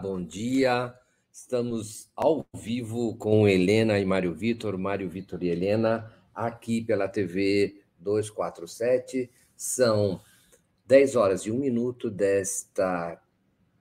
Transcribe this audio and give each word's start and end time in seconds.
Bom 0.00 0.22
dia. 0.22 0.94
Estamos 1.32 2.08
ao 2.14 2.46
vivo 2.54 3.16
com 3.16 3.48
Helena 3.48 3.98
e 3.98 4.04
Mário 4.04 4.32
Vitor, 4.32 4.78
Mário 4.78 5.08
Vitor 5.08 5.42
e 5.42 5.48
Helena, 5.48 6.12
aqui 6.34 6.80
pela 6.80 7.08
TV 7.08 7.82
247. 7.98 9.28
São 9.56 10.20
10 10.86 11.16
horas 11.16 11.42
e 11.42 11.50
1 11.50 11.58
minuto 11.58 12.10
desta 12.10 13.20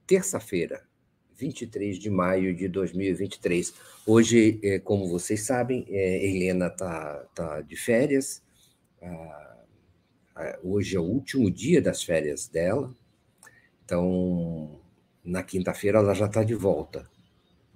terça-feira, 0.07 0.81
23 1.35 1.99
de 1.99 2.09
maio 2.09 2.55
de 2.55 2.67
2023. 2.67 3.73
Hoje, 4.05 4.59
é, 4.63 4.79
como 4.79 5.07
vocês 5.07 5.45
sabem, 5.45 5.85
é, 5.89 6.25
Helena 6.25 6.67
está 6.67 7.25
tá 7.35 7.61
de 7.61 7.75
férias. 7.75 8.41
Ah, 9.01 9.57
ah, 10.35 10.59
hoje 10.63 10.95
é 10.95 10.99
o 10.99 11.03
último 11.03 11.51
dia 11.51 11.81
das 11.81 12.03
férias 12.03 12.47
dela, 12.47 12.91
então, 13.87 14.81
na 15.27 15.43
quinta-feira 15.43 15.99
ela 15.99 16.13
já 16.13 16.25
está 16.25 16.43
de 16.43 16.55
volta. 16.55 17.05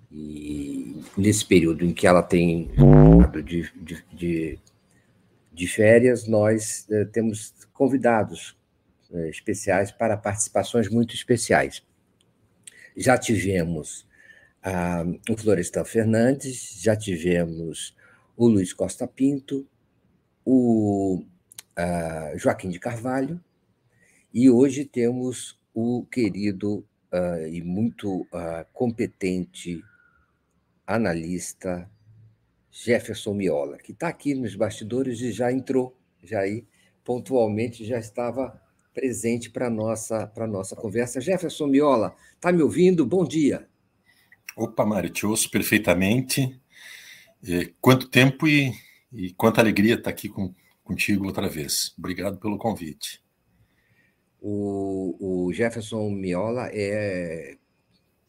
E 0.09 1.03
nesse 1.17 1.45
período 1.45 1.85
em 1.85 1.93
que 1.93 2.07
ela 2.07 2.23
tem 2.23 2.71
de, 3.43 3.71
de, 3.75 4.03
de, 4.11 4.59
de 5.53 5.67
férias, 5.67 6.27
nós 6.27 6.85
eh, 6.89 7.05
temos 7.05 7.53
convidados 7.73 8.57
eh, 9.13 9.29
especiais 9.29 9.91
para 9.91 10.17
participações 10.17 10.89
muito 10.89 11.13
especiais. 11.13 11.83
Já 12.95 13.17
tivemos 13.17 14.07
ah, 14.63 15.03
o 15.29 15.37
Florestan 15.37 15.85
Fernandes, 15.85 16.81
já 16.81 16.95
tivemos 16.95 17.95
o 18.35 18.47
Luiz 18.47 18.73
Costa 18.73 19.07
Pinto, 19.07 19.67
o 20.45 21.23
ah, 21.75 22.33
Joaquim 22.35 22.69
de 22.69 22.79
Carvalho, 22.79 23.41
e 24.33 24.49
hoje 24.49 24.85
temos 24.85 25.59
o 25.73 26.05
querido 26.05 26.85
uh, 27.11 27.47
e 27.47 27.61
muito 27.61 28.21
uh, 28.21 28.65
competente 28.73 29.83
analista 30.85 31.89
Jefferson 32.71 33.33
Miola, 33.33 33.77
que 33.77 33.91
está 33.91 34.07
aqui 34.07 34.33
nos 34.33 34.55
bastidores 34.55 35.19
e 35.21 35.31
já 35.31 35.51
entrou, 35.51 35.95
já 36.23 36.39
aí 36.39 36.65
pontualmente 37.03 37.83
já 37.85 37.99
estava 37.99 38.59
presente 38.93 39.49
para 39.49 39.67
a 39.67 39.69
nossa, 39.69 40.27
para 40.27 40.47
nossa 40.47 40.75
conversa. 40.75 41.21
Jefferson 41.21 41.67
Miola, 41.67 42.15
está 42.35 42.51
me 42.51 42.61
ouvindo? 42.61 43.05
Bom 43.05 43.25
dia. 43.25 43.67
Opa, 44.55 44.85
Mário, 44.85 45.09
te 45.09 45.25
ouço 45.25 45.49
perfeitamente. 45.49 46.59
É, 47.43 47.71
quanto 47.79 48.09
tempo 48.09 48.47
e, 48.47 48.73
e 49.11 49.31
quanta 49.33 49.61
alegria 49.61 49.95
estar 49.95 50.09
aqui 50.09 50.29
com, 50.29 50.53
contigo 50.83 51.25
outra 51.25 51.47
vez. 51.47 51.93
Obrigado 51.97 52.37
pelo 52.37 52.57
convite. 52.57 53.21
O, 54.41 55.45
o 55.47 55.53
Jefferson 55.53 56.09
Miola 56.09 56.69
é 56.73 57.57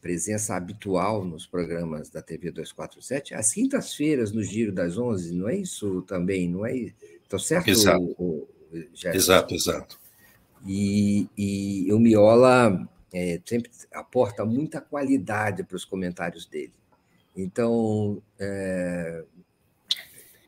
presença 0.03 0.57
habitual 0.57 1.25
nos 1.25 1.47
programas 1.47 2.11
da 2.11 2.21
TV 2.21 2.51
247, 2.51 3.35
às 3.35 3.53
quintas-feiras, 3.53 4.33
no 4.33 4.43
Giro 4.43 4.73
das 4.73 4.99
Onze, 4.99 5.33
não 5.33 5.49
é 5.49 5.57
isso 5.57 6.03
também? 6.03 6.49
Não 6.49 6.67
é? 6.67 6.93
Estou 7.23 7.39
certo? 7.39 7.71
Exato, 7.71 8.03
o, 8.19 8.49
o 8.73 8.89
exato. 9.15 9.55
exato. 9.55 10.01
E, 10.67 11.29
e 11.39 11.93
o 11.93 12.01
Miola 12.01 12.89
é, 13.13 13.41
sempre 13.47 13.71
aporta 13.93 14.45
muita 14.45 14.81
qualidade 14.81 15.63
para 15.63 15.77
os 15.77 15.85
comentários 15.85 16.47
dele. 16.47 16.73
Então, 17.37 18.21
é, 18.41 19.25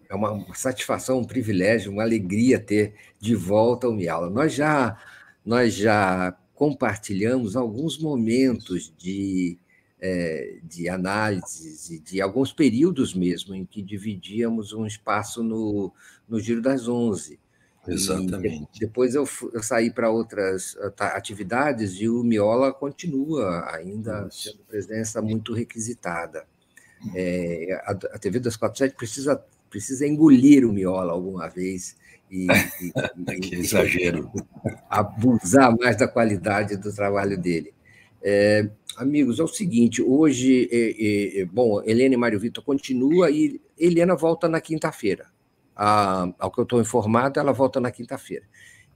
é 0.09 0.15
uma 0.15 0.53
satisfação, 0.55 1.21
um 1.21 1.25
privilégio, 1.25 1.93
uma 1.93 2.03
alegria 2.03 2.59
ter 2.59 2.95
de 3.21 3.37
volta 3.37 3.89
o 3.89 3.95
Miola. 3.95 4.29
Nós 4.29 4.53
já 4.53 4.99
nós 5.45 5.75
já 5.75 6.37
compartilhamos 6.55 7.57
alguns 7.57 7.99
momentos 7.99 8.93
de, 8.97 9.59
é, 10.01 10.59
de 10.63 10.89
análise, 10.89 11.99
de 12.01 12.21
alguns 12.21 12.53
períodos 12.53 13.13
mesmo, 13.13 13.55
em 13.55 13.65
que 13.65 13.83
dividíamos 13.83 14.73
um 14.73 14.87
espaço 14.87 15.43
no, 15.43 15.93
no 16.29 16.41
Giro 16.41 16.63
das 16.63 16.89
Onze. 16.89 17.39
Exatamente. 17.87 18.77
E 18.77 18.81
depois 18.81 19.15
eu, 19.15 19.29
eu 19.53 19.63
saí 19.63 19.91
para 19.91 20.09
outras 20.09 20.77
atividades 20.99 22.01
e 22.01 22.09
o 22.09 22.23
Miola 22.23 22.73
continua 22.73 23.71
ainda 23.75 24.27
sendo 24.31 24.61
presença 24.67 25.21
muito 25.21 25.53
requisitada. 25.53 26.47
É, 27.15 27.79
a, 27.85 27.91
a 27.91 28.19
TV 28.19 28.39
247 28.39 28.97
precisa, 28.97 29.45
precisa 29.69 30.07
engolir 30.07 30.67
o 30.67 30.73
Miola 30.73 31.13
alguma 31.13 31.49
vez 31.49 31.97
e, 32.31 32.47
e, 32.47 33.41
que 33.41 33.55
exagero. 33.57 34.31
abusar 34.89 35.77
mais 35.77 35.97
da 35.97 36.09
qualidade 36.09 36.77
do 36.77 36.93
trabalho 36.93 37.39
dele. 37.41 37.73
É, 38.23 38.69
amigos, 38.97 39.39
é 39.39 39.43
o 39.43 39.49
seguinte: 39.49 40.03
hoje, 40.03 40.69
é, 40.71 41.41
é, 41.41 41.45
bom, 41.45 41.83
Helena 41.85 42.15
e 42.15 42.19
Mário 42.19 42.41
Vitor 42.41 42.65
continua 42.65 43.31
e 43.31 43.61
Helena 43.79 44.15
volta 44.15 44.49
na 44.49 44.61
quinta-feira. 44.61 45.27
Ao 45.77 46.51
que 46.53 46.61
eu 46.61 46.65
estou 46.65 46.81
informado, 46.81 47.41
ela 47.41 47.53
volta 47.53 47.81
na 47.81 47.91
quinta-feira. 47.91 48.45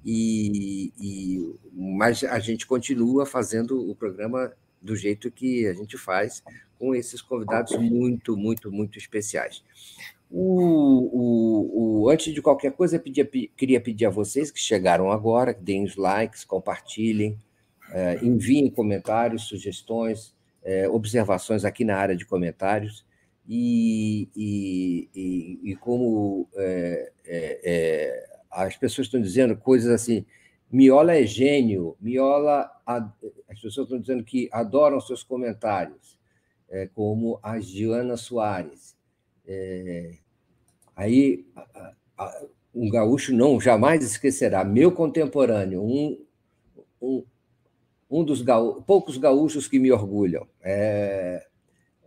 E, 0.05 0.93
e, 0.99 1.55
mas 1.73 2.23
a 2.23 2.39
gente 2.39 2.67
continua 2.67 3.27
fazendo 3.27 3.91
o 3.91 3.95
programa 3.95 4.53
do 4.81 4.95
jeito 4.95 5.31
que 5.31 5.67
a 5.67 5.75
gente 5.75 5.99
faz, 5.99 6.43
com 6.79 6.95
esses 6.95 7.21
convidados 7.21 7.77
muito, 7.77 8.37
muito, 8.37 8.71
muito 8.71 8.97
especiais. 8.97 9.63
O, 10.31 12.03
o, 12.03 12.03
o, 12.03 12.11
antes 12.11 12.35
de 12.35 12.43
qualquer 12.43 12.73
coisa, 12.73 12.97
eu 12.97 13.01
pedia, 13.01 13.25
queria 13.25 13.81
pedir 13.81 14.05
a 14.05 14.11
vocês 14.11 14.51
que 14.51 14.61
chegaram 14.61 15.11
agora, 15.11 15.55
que 15.55 15.63
deem 15.63 15.85
os 15.85 15.97
likes, 15.97 16.45
compartilhem, 16.45 17.39
é, 17.91 18.19
enviem 18.23 18.71
comentários, 18.71 19.45
sugestões, 19.49 20.35
é, 20.63 20.87
observações 20.89 21.65
aqui 21.65 21.83
na 21.85 21.97
área 21.97 22.15
de 22.15 22.27
comentários. 22.27 23.07
E, 23.49 24.29
e, 24.37 25.09
e, 25.15 25.71
e 25.71 25.77
como 25.77 26.47
é, 26.55 27.11
as 28.51 28.77
pessoas 28.77 29.07
estão 29.07 29.23
dizendo 29.23 29.57
coisas 29.57 29.91
assim, 29.91 30.27
Miola 30.71 31.15
é 31.15 31.25
gênio, 31.25 31.97
Miola, 31.99 32.71
as 32.85 33.59
pessoas 33.63 33.87
estão 33.87 33.99
dizendo 33.99 34.23
que 34.23 34.51
adoram 34.53 35.01
seus 35.01 35.23
comentários, 35.23 36.19
como 36.95 37.41
a 37.43 37.59
Giana 37.59 38.19
Soares. 38.19 38.98
É, 39.49 40.13
aí 40.95 41.47
a, 41.57 41.95
a, 42.19 42.47
um 42.75 42.91
gaúcho 42.91 43.35
não 43.35 43.59
jamais 43.59 44.05
esquecerá, 44.05 44.63
meu 44.63 44.93
contemporâneo, 44.93 45.83
um, 45.83 46.23
um, 47.01 47.25
um 48.11 48.23
dos 48.23 48.43
gaú 48.43 48.83
poucos 48.83 49.17
gaúchos 49.17 49.67
que 49.67 49.79
me 49.79 49.91
orgulham. 49.91 50.47
É, 50.63 51.47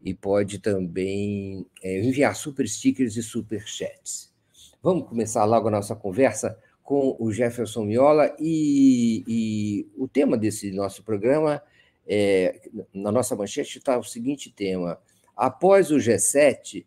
e 0.00 0.14
pode 0.14 0.60
também 0.60 1.66
é, 1.82 2.00
enviar 2.00 2.36
super 2.36 2.68
stickers 2.68 3.16
e 3.16 3.24
super 3.24 3.66
chats. 3.66 4.32
Vamos 4.80 5.08
começar 5.08 5.44
logo 5.44 5.66
a 5.66 5.72
nossa 5.72 5.96
conversa 5.96 6.56
com 6.82 7.16
o 7.18 7.32
Jefferson 7.32 7.84
Miola 7.84 8.36
e, 8.38 9.24
e 9.26 9.90
o 9.96 10.06
tema 10.06 10.38
desse 10.38 10.70
nosso 10.70 11.02
programa 11.02 11.60
é, 12.06 12.60
na 12.92 13.12
nossa 13.12 13.34
manchete 13.34 13.78
está 13.78 13.98
o 13.98 14.04
seguinte 14.04 14.52
tema: 14.52 15.00
após 15.36 15.90
o 15.90 15.96
G7 15.96 16.84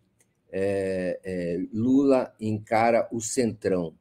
é, 0.57 1.19
é, 1.21 1.59
Lula 1.73 2.33
encara 2.39 3.09
o 3.11 3.19
centrão. 3.19 3.93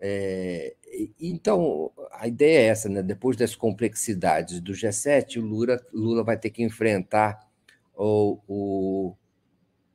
É, 0.00 0.76
então, 1.20 1.90
a 2.12 2.28
ideia 2.28 2.60
é 2.60 2.66
essa, 2.66 2.88
né? 2.88 3.02
depois 3.02 3.36
das 3.36 3.56
complexidades 3.56 4.60
do 4.60 4.72
G7, 4.72 5.38
o 5.38 5.44
Lula, 5.44 5.84
Lula 5.92 6.22
vai 6.22 6.38
ter 6.38 6.50
que 6.50 6.62
enfrentar 6.62 7.44
o, 7.92 8.38
o, 8.46 9.16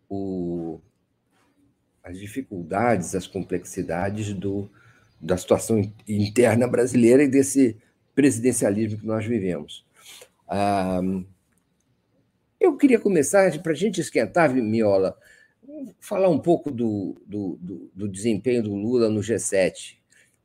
o, 0.09 0.81
as 2.03 2.19
dificuldades, 2.19 3.15
as 3.15 3.25
complexidades 3.25 4.33
do, 4.33 4.69
da 5.21 5.37
situação 5.37 5.81
interna 6.05 6.67
brasileira 6.67 7.23
e 7.23 7.29
desse 7.29 7.77
presidencialismo 8.13 8.99
que 8.99 9.07
nós 9.07 9.25
vivemos. 9.25 9.85
Ah, 10.45 10.99
eu 12.59 12.75
queria 12.75 12.99
começar, 12.99 13.57
para 13.59 13.71
a 13.71 13.75
gente 13.75 14.01
esquentar, 14.01 14.53
Miola, 14.53 15.17
falar 15.99 16.29
um 16.29 16.39
pouco 16.39 16.71
do, 16.71 17.15
do, 17.25 17.57
do, 17.61 17.91
do, 17.93 18.07
desempenho 18.07 18.63
do 18.63 18.75
Lula 18.75 19.09
no 19.09 19.19
G7. 19.19 19.97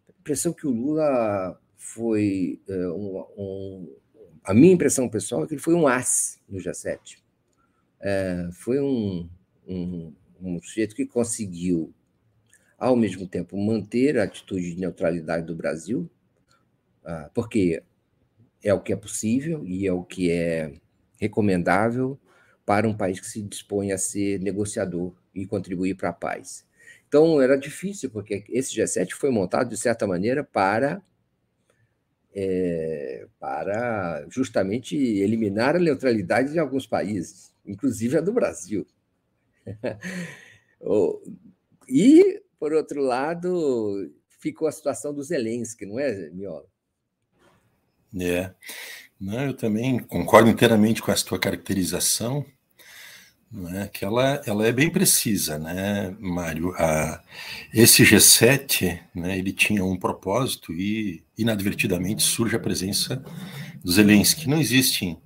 A 0.09 0.13
impressão 0.21 0.53
que 0.53 0.67
o 0.67 0.71
Lula 0.71 1.59
foi 1.77 2.61
é, 2.69 2.89
um, 2.89 3.25
um, 3.37 3.97
a 4.45 4.55
minha 4.55 4.73
impressão 4.73 5.09
pessoal 5.09 5.45
é 5.45 5.47
que 5.47 5.55
ele 5.55 5.61
foi 5.61 5.75
um 5.75 5.87
as 5.87 6.41
no 6.49 6.59
G7. 6.59 7.19
É, 8.01 8.49
foi 8.53 8.81
um, 8.81 9.29
um, 9.67 10.13
um 10.41 10.61
sujeito 10.63 10.95
que 10.95 11.07
conseguiu, 11.07 11.93
ao 12.79 12.97
mesmo 12.97 13.27
tempo, 13.27 13.57
manter 13.57 14.19
a 14.19 14.25
atitude 14.25 14.75
de 14.75 14.81
neutralidade 14.81 15.47
do 15.47 15.55
Brasil, 15.55 16.09
ah, 17.05 17.31
porque 17.35 17.83
é 18.63 18.73
o 18.73 18.81
que 18.81 18.93
é 18.93 18.97
possível 18.97 19.67
e 19.67 19.87
é 19.87 19.93
o 19.93 20.03
que 20.03 20.31
é 20.31 20.73
recomendável 21.19 22.19
para 22.65 22.89
um 22.89 22.97
país 22.97 23.21
que 23.21 23.27
se 23.27 23.43
dispõe 23.43 23.93
a 23.93 23.99
ser 23.99 24.41
negociador 24.41 25.13
e 25.35 25.47
contribuir 25.47 25.95
para 25.95 26.11
a 26.11 26.13
paz. 26.13 26.67
Então, 27.09 27.41
era 27.41 27.57
difícil, 27.57 28.11
porque 28.11 28.45
esse 28.49 28.75
G7 28.75 29.13
foi 29.13 29.31
montado, 29.31 29.71
de 29.71 29.77
certa 29.77 30.07
maneira, 30.07 30.45
para, 30.45 31.03
é, 32.33 33.27
para 33.39 34.27
justamente 34.29 34.97
eliminar 34.97 35.77
a 35.77 35.81
neutralidade 35.81 36.53
de 36.53 36.59
alguns 36.59 36.87
países, 36.87 37.53
inclusive 37.67 38.17
a 38.17 38.21
do 38.21 38.33
Brasil. 38.33 38.87
e, 41.89 42.43
por 42.59 42.73
outro 42.73 43.03
lado, 43.03 44.11
ficou 44.41 44.69
a 44.69 44.73
situação 44.73 45.13
do 45.13 45.23
Zelensky, 45.23 45.85
não 45.85 45.99
é, 45.99 46.31
Miola? 46.31 46.67
É. 48.19 48.55
Não, 49.21 49.47
eu 49.47 49.55
também 49.55 49.99
concordo 49.99 50.49
inteiramente 50.49 51.03
com 51.03 51.13
essa 51.13 51.27
tua 51.27 51.39
caracterização 51.39 52.45
né, 53.51 53.91
que 53.93 54.05
ela, 54.05 54.41
ela 54.47 54.67
é 54.67 54.73
bem 54.73 54.89
precisa, 54.89 55.59
né, 55.59 56.15
Mário? 56.21 56.73
A, 56.77 57.21
esse 57.75 58.05
G7, 58.05 59.01
né, 59.15 59.37
ele 59.39 59.53
tinha 59.53 59.85
um 59.85 59.99
propósito 59.99 60.73
e 60.73 61.25
inadvertidamente 61.37 62.23
surge 62.23 62.55
a 62.55 62.61
presença 62.61 63.25
dos 63.83 63.97
Zelensky. 63.97 64.49
Não 64.49 64.61
existem 64.61 65.21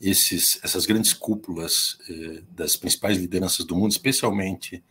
esses, 0.00 0.60
essas 0.62 0.84
grandes 0.84 1.14
cúpulas 1.14 1.96
eh, 2.10 2.42
das 2.50 2.76
principais 2.76 3.16
lideranças 3.16 3.64
do 3.64 3.74
mundo, 3.74 3.92
especialmente 3.92 4.84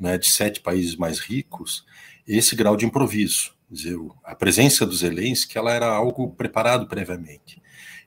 né, 0.00 0.18
de 0.18 0.28
sete 0.28 0.60
países 0.60 0.96
mais 0.96 1.20
ricos, 1.20 1.84
esse 2.26 2.56
grau 2.56 2.76
de 2.76 2.84
improviso. 2.84 3.54
Dizer, 3.70 3.96
a 4.24 4.34
presença 4.34 4.84
dos 4.84 5.00
Zelensky 5.00 5.58
ela 5.58 5.72
era 5.72 5.86
algo 5.86 6.30
preparado 6.30 6.86
previamente. 6.86 7.62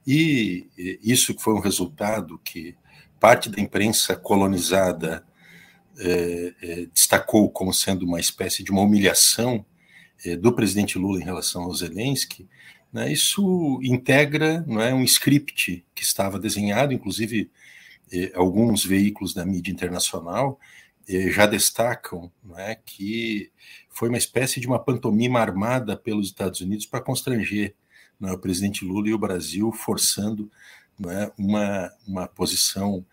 E 0.07 0.68
isso 1.04 1.36
foi 1.39 1.54
um 1.54 1.60
resultado 1.60 2.39
que 2.39 2.75
parte 3.19 3.50
da 3.50 3.62
imprensa 3.62 4.16
colonizada 4.16 5.25
é, 5.98 6.54
é, 6.62 6.86
destacou 6.94 7.50
como 7.50 7.74
sendo 7.74 8.06
uma 8.06 8.19
espécie 8.19 8.63
de 8.63 8.71
uma 8.71 8.81
humilhação 8.81 9.66
é, 10.25 10.36
do 10.36 10.54
presidente 10.54 10.98
Lula 10.98 11.19
em 11.19 11.25
relação 11.25 11.63
ao 11.63 11.74
Zelensky, 11.74 12.48
né, 12.92 13.12
isso 13.12 13.80
integra 13.83 14.63
não 14.68 14.81
é, 14.81 14.94
um 14.94 15.04
script 15.04 15.86
que 15.94 16.04
estava 16.04 16.39
desenhado, 16.39 16.94
inclusive 16.94 17.51
é, 18.12 18.31
alguns 18.33 18.83
veículos 18.83 19.33
da 19.33 19.45
mídia 19.45 19.71
internacional 19.71 20.60
é, 21.07 21.30
já 21.30 21.45
destacam 21.45 22.31
é, 22.57 22.75
que 22.75 23.51
foi 23.89 24.10
uma 24.10 24.18
espécie 24.18 24.60
de 24.60 24.68
uma 24.68 24.80
pantomima 24.80 25.39
armada 25.39 25.95
pelos 25.95 26.27
Estados 26.27 26.62
Unidos 26.62 26.86
para 26.86 27.01
constranger 27.01 27.75
o 28.21 28.38
presidente 28.38 28.83
Lula 28.83 29.07
e 29.07 29.13
o 29.13 29.18
Brasil, 29.18 29.71
forçando 29.71 30.51
é, 31.07 31.31
uma, 31.38 31.92
uma 32.07 32.28
posição 32.28 33.06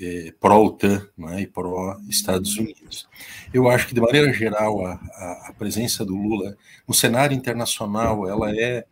é, 0.00 0.32
pró-OTAN 0.38 1.08
é, 1.30 1.40
e 1.40 1.46
pró-Estados 1.46 2.56
Unidos. 2.56 3.08
Eu 3.52 3.68
acho 3.68 3.88
que, 3.88 3.94
de 3.94 4.00
maneira 4.00 4.32
geral, 4.32 4.84
a, 4.84 4.92
a, 4.92 5.48
a, 5.48 5.52
presença 5.52 6.04
do 6.04 6.14
Lula 6.14 6.56
no 6.86 6.94
cenário 6.94 7.36
internacional 7.36 8.28
ela 8.28 8.54
é, 8.54 8.84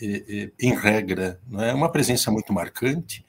é, 0.00 0.24
é 0.28 0.50
em 0.60 0.74
regra, 0.74 1.40
é 1.58 1.72
uma 1.72 1.90
presença 1.90 2.30
muito 2.30 2.52
marcante. 2.52 3.24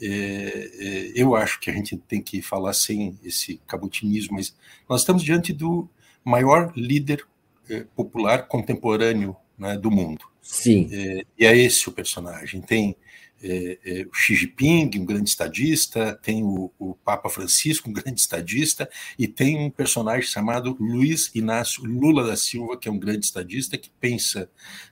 É, 0.00 0.06
é, 0.06 1.12
eu 1.14 1.34
acho 1.34 1.60
que 1.60 1.70
a 1.70 1.74
gente 1.74 1.96
tem 1.96 2.22
que 2.22 2.40
falar 2.40 2.72
sem 2.72 3.18
esse 3.22 3.60
cabutinismo, 3.66 4.36
mas 4.36 4.56
nós 4.88 5.00
estamos 5.00 5.22
diante 5.22 5.52
do 5.52 5.88
maior 6.24 6.72
líder 6.76 7.24
popular 7.94 8.48
contemporâneo 8.48 9.36
né, 9.58 9.76
do 9.76 9.90
mundo. 9.90 10.24
Sim. 10.40 10.88
e 11.38 11.44
é 11.44 11.54
esse 11.54 11.86
o 11.86 11.92
personagem. 11.92 12.62
Tem 12.62 12.96
é, 13.42 13.78
é, 13.84 14.06
o 14.06 14.14
Xi 14.14 14.34
Jinping, 14.34 14.90
um 14.98 15.04
grande 15.04 15.30
estadista, 15.30 16.18
tem 16.22 16.42
o, 16.42 16.72
o, 16.78 16.94
Papa 16.94 17.28
Francisco, 17.28 17.88
um 17.88 17.92
grande 17.92 18.20
estadista, 18.20 18.88
e 19.18 19.28
tem 19.28 19.58
um 19.58 19.70
personagem 19.70 20.28
chamado 20.28 20.76
Luiz 20.80 21.30
Inácio 21.34 21.84
Lula 21.84 22.26
da 22.26 22.36
Silva, 22.36 22.76
que 22.76 22.88
é 22.88 22.92
um 22.92 22.98
grande 22.98 23.24
estadista, 23.24 23.78
que 23.78 23.90
pensa 24.00 24.50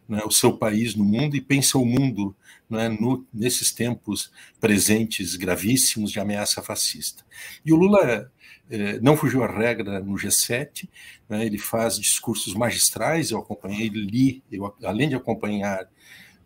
né, 0.09 0.23
o 0.25 0.31
seu 0.31 0.57
país 0.57 0.95
no 0.95 1.05
mundo 1.05 1.37
e 1.37 1.41
pensa 1.41 1.77
o 1.79 1.85
mundo 1.85 2.35
né, 2.71 2.89
no, 2.89 3.27
nesses 3.33 3.73
tempos 3.73 4.31
presentes 4.61 5.37
gravíssimos 5.37 6.13
de 6.13 6.21
ameaça 6.21 6.63
fascista. 6.63 7.25
E 7.65 7.73
o 7.73 7.77
Lula 7.77 8.31
é, 8.71 9.01
não 9.01 9.17
fugiu 9.17 9.43
à 9.43 9.47
regra 9.47 10.01
no 10.01 10.15
G7, 10.15 10.89
né, 11.29 11.45
ele 11.45 11.59
faz 11.59 11.99
discursos 11.99 12.55
magistrais, 12.55 13.31
eu 13.31 13.39
acompanhei, 13.39 13.89
li, 13.89 14.43
eu, 14.51 14.75
além 14.85 15.09
de 15.09 15.15
acompanhar 15.15 15.89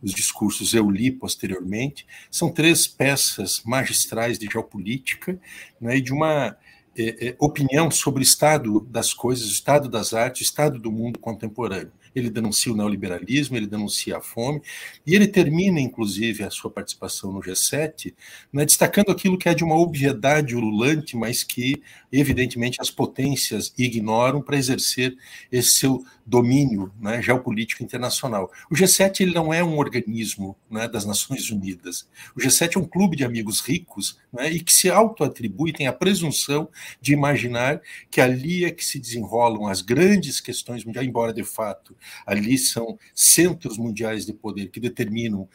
os 0.03 0.13
discursos 0.13 0.75
eu 0.75 0.91
li 0.91 1.11
posteriormente, 1.11 2.07
são 2.31 2.51
três 2.51 2.87
peças 2.87 3.63
magistrais 3.65 4.39
de 4.39 4.47
geopolítica 4.47 5.39
né, 5.81 5.97
e 5.97 6.01
de 6.01 6.13
uma 6.13 6.57
é, 6.97 7.29
é, 7.29 7.37
opinião 7.39 7.91
sobre 7.91 8.21
o 8.21 8.25
estado 8.25 8.81
das 8.91 9.15
coisas, 9.15 9.49
o 9.49 9.53
estado 9.53 9.89
das 9.89 10.13
artes, 10.13 10.41
o 10.41 10.45
estado 10.45 10.79
do 10.79 10.91
mundo 10.91 11.19
contemporâneo. 11.19 11.93
Ele 12.13 12.29
denuncia 12.29 12.73
o 12.73 12.77
neoliberalismo, 12.77 13.57
ele 13.57 13.69
denuncia 13.69 14.17
a 14.17 14.21
fome, 14.21 14.61
e 15.07 15.15
ele 15.15 15.29
termina, 15.29 15.81
inclusive, 15.81 16.43
a 16.43 16.51
sua 16.51 16.69
participação 16.69 17.33
no 17.33 17.41
G7, 17.41 18.13
né, 18.53 18.65
destacando 18.65 19.13
aquilo 19.13 19.39
que 19.39 19.49
é 19.49 19.55
de 19.55 19.63
uma 19.63 19.77
obviedade 19.79 20.57
ululante, 20.57 21.17
mas 21.17 21.45
que, 21.45 21.81
evidentemente, 22.11 22.81
as 22.81 22.91
potências 22.91 23.73
ignoram 23.79 24.43
para 24.43 24.57
exercer 24.57 25.17
esse 25.53 25.75
seu 25.75 26.05
domínio 26.31 26.93
né, 27.01 27.21
geopolítico 27.21 27.83
internacional. 27.83 28.53
O 28.71 28.75
G7 28.75 29.21
ele 29.21 29.35
não 29.35 29.53
é 29.53 29.65
um 29.65 29.77
organismo 29.77 30.57
né, 30.71 30.87
das 30.87 31.05
Nações 31.05 31.51
Unidas. 31.51 32.09
O 32.37 32.41
G7 32.41 32.77
é 32.77 32.79
um 32.79 32.87
clube 32.87 33.17
de 33.17 33.25
amigos 33.25 33.61
ricos 33.61 34.17
né, 34.33 34.49
e 34.49 34.61
que 34.61 34.73
se 34.73 34.89
autoatribui, 34.89 35.73
tem 35.73 35.89
a 35.89 35.93
presunção 35.93 36.69
de 37.01 37.13
imaginar 37.13 37.83
que 38.09 38.21
ali 38.21 38.65
é 38.65 38.71
que 38.71 38.85
se 38.85 39.01
desenrolam 39.01 39.67
as 39.67 39.83
grandes 39.83 40.41
questões 40.41 40.85
mundiais, 40.85 41.09
embora 41.09 41.33
de 41.33 41.43
fato 41.43 41.97
ali 42.25 42.57
são 42.57 42.97
centros 43.13 43.77
mundiais 43.77 44.25
de 44.25 44.33
poder 44.33 44.69
que 44.69 44.79
determinam 44.79 45.49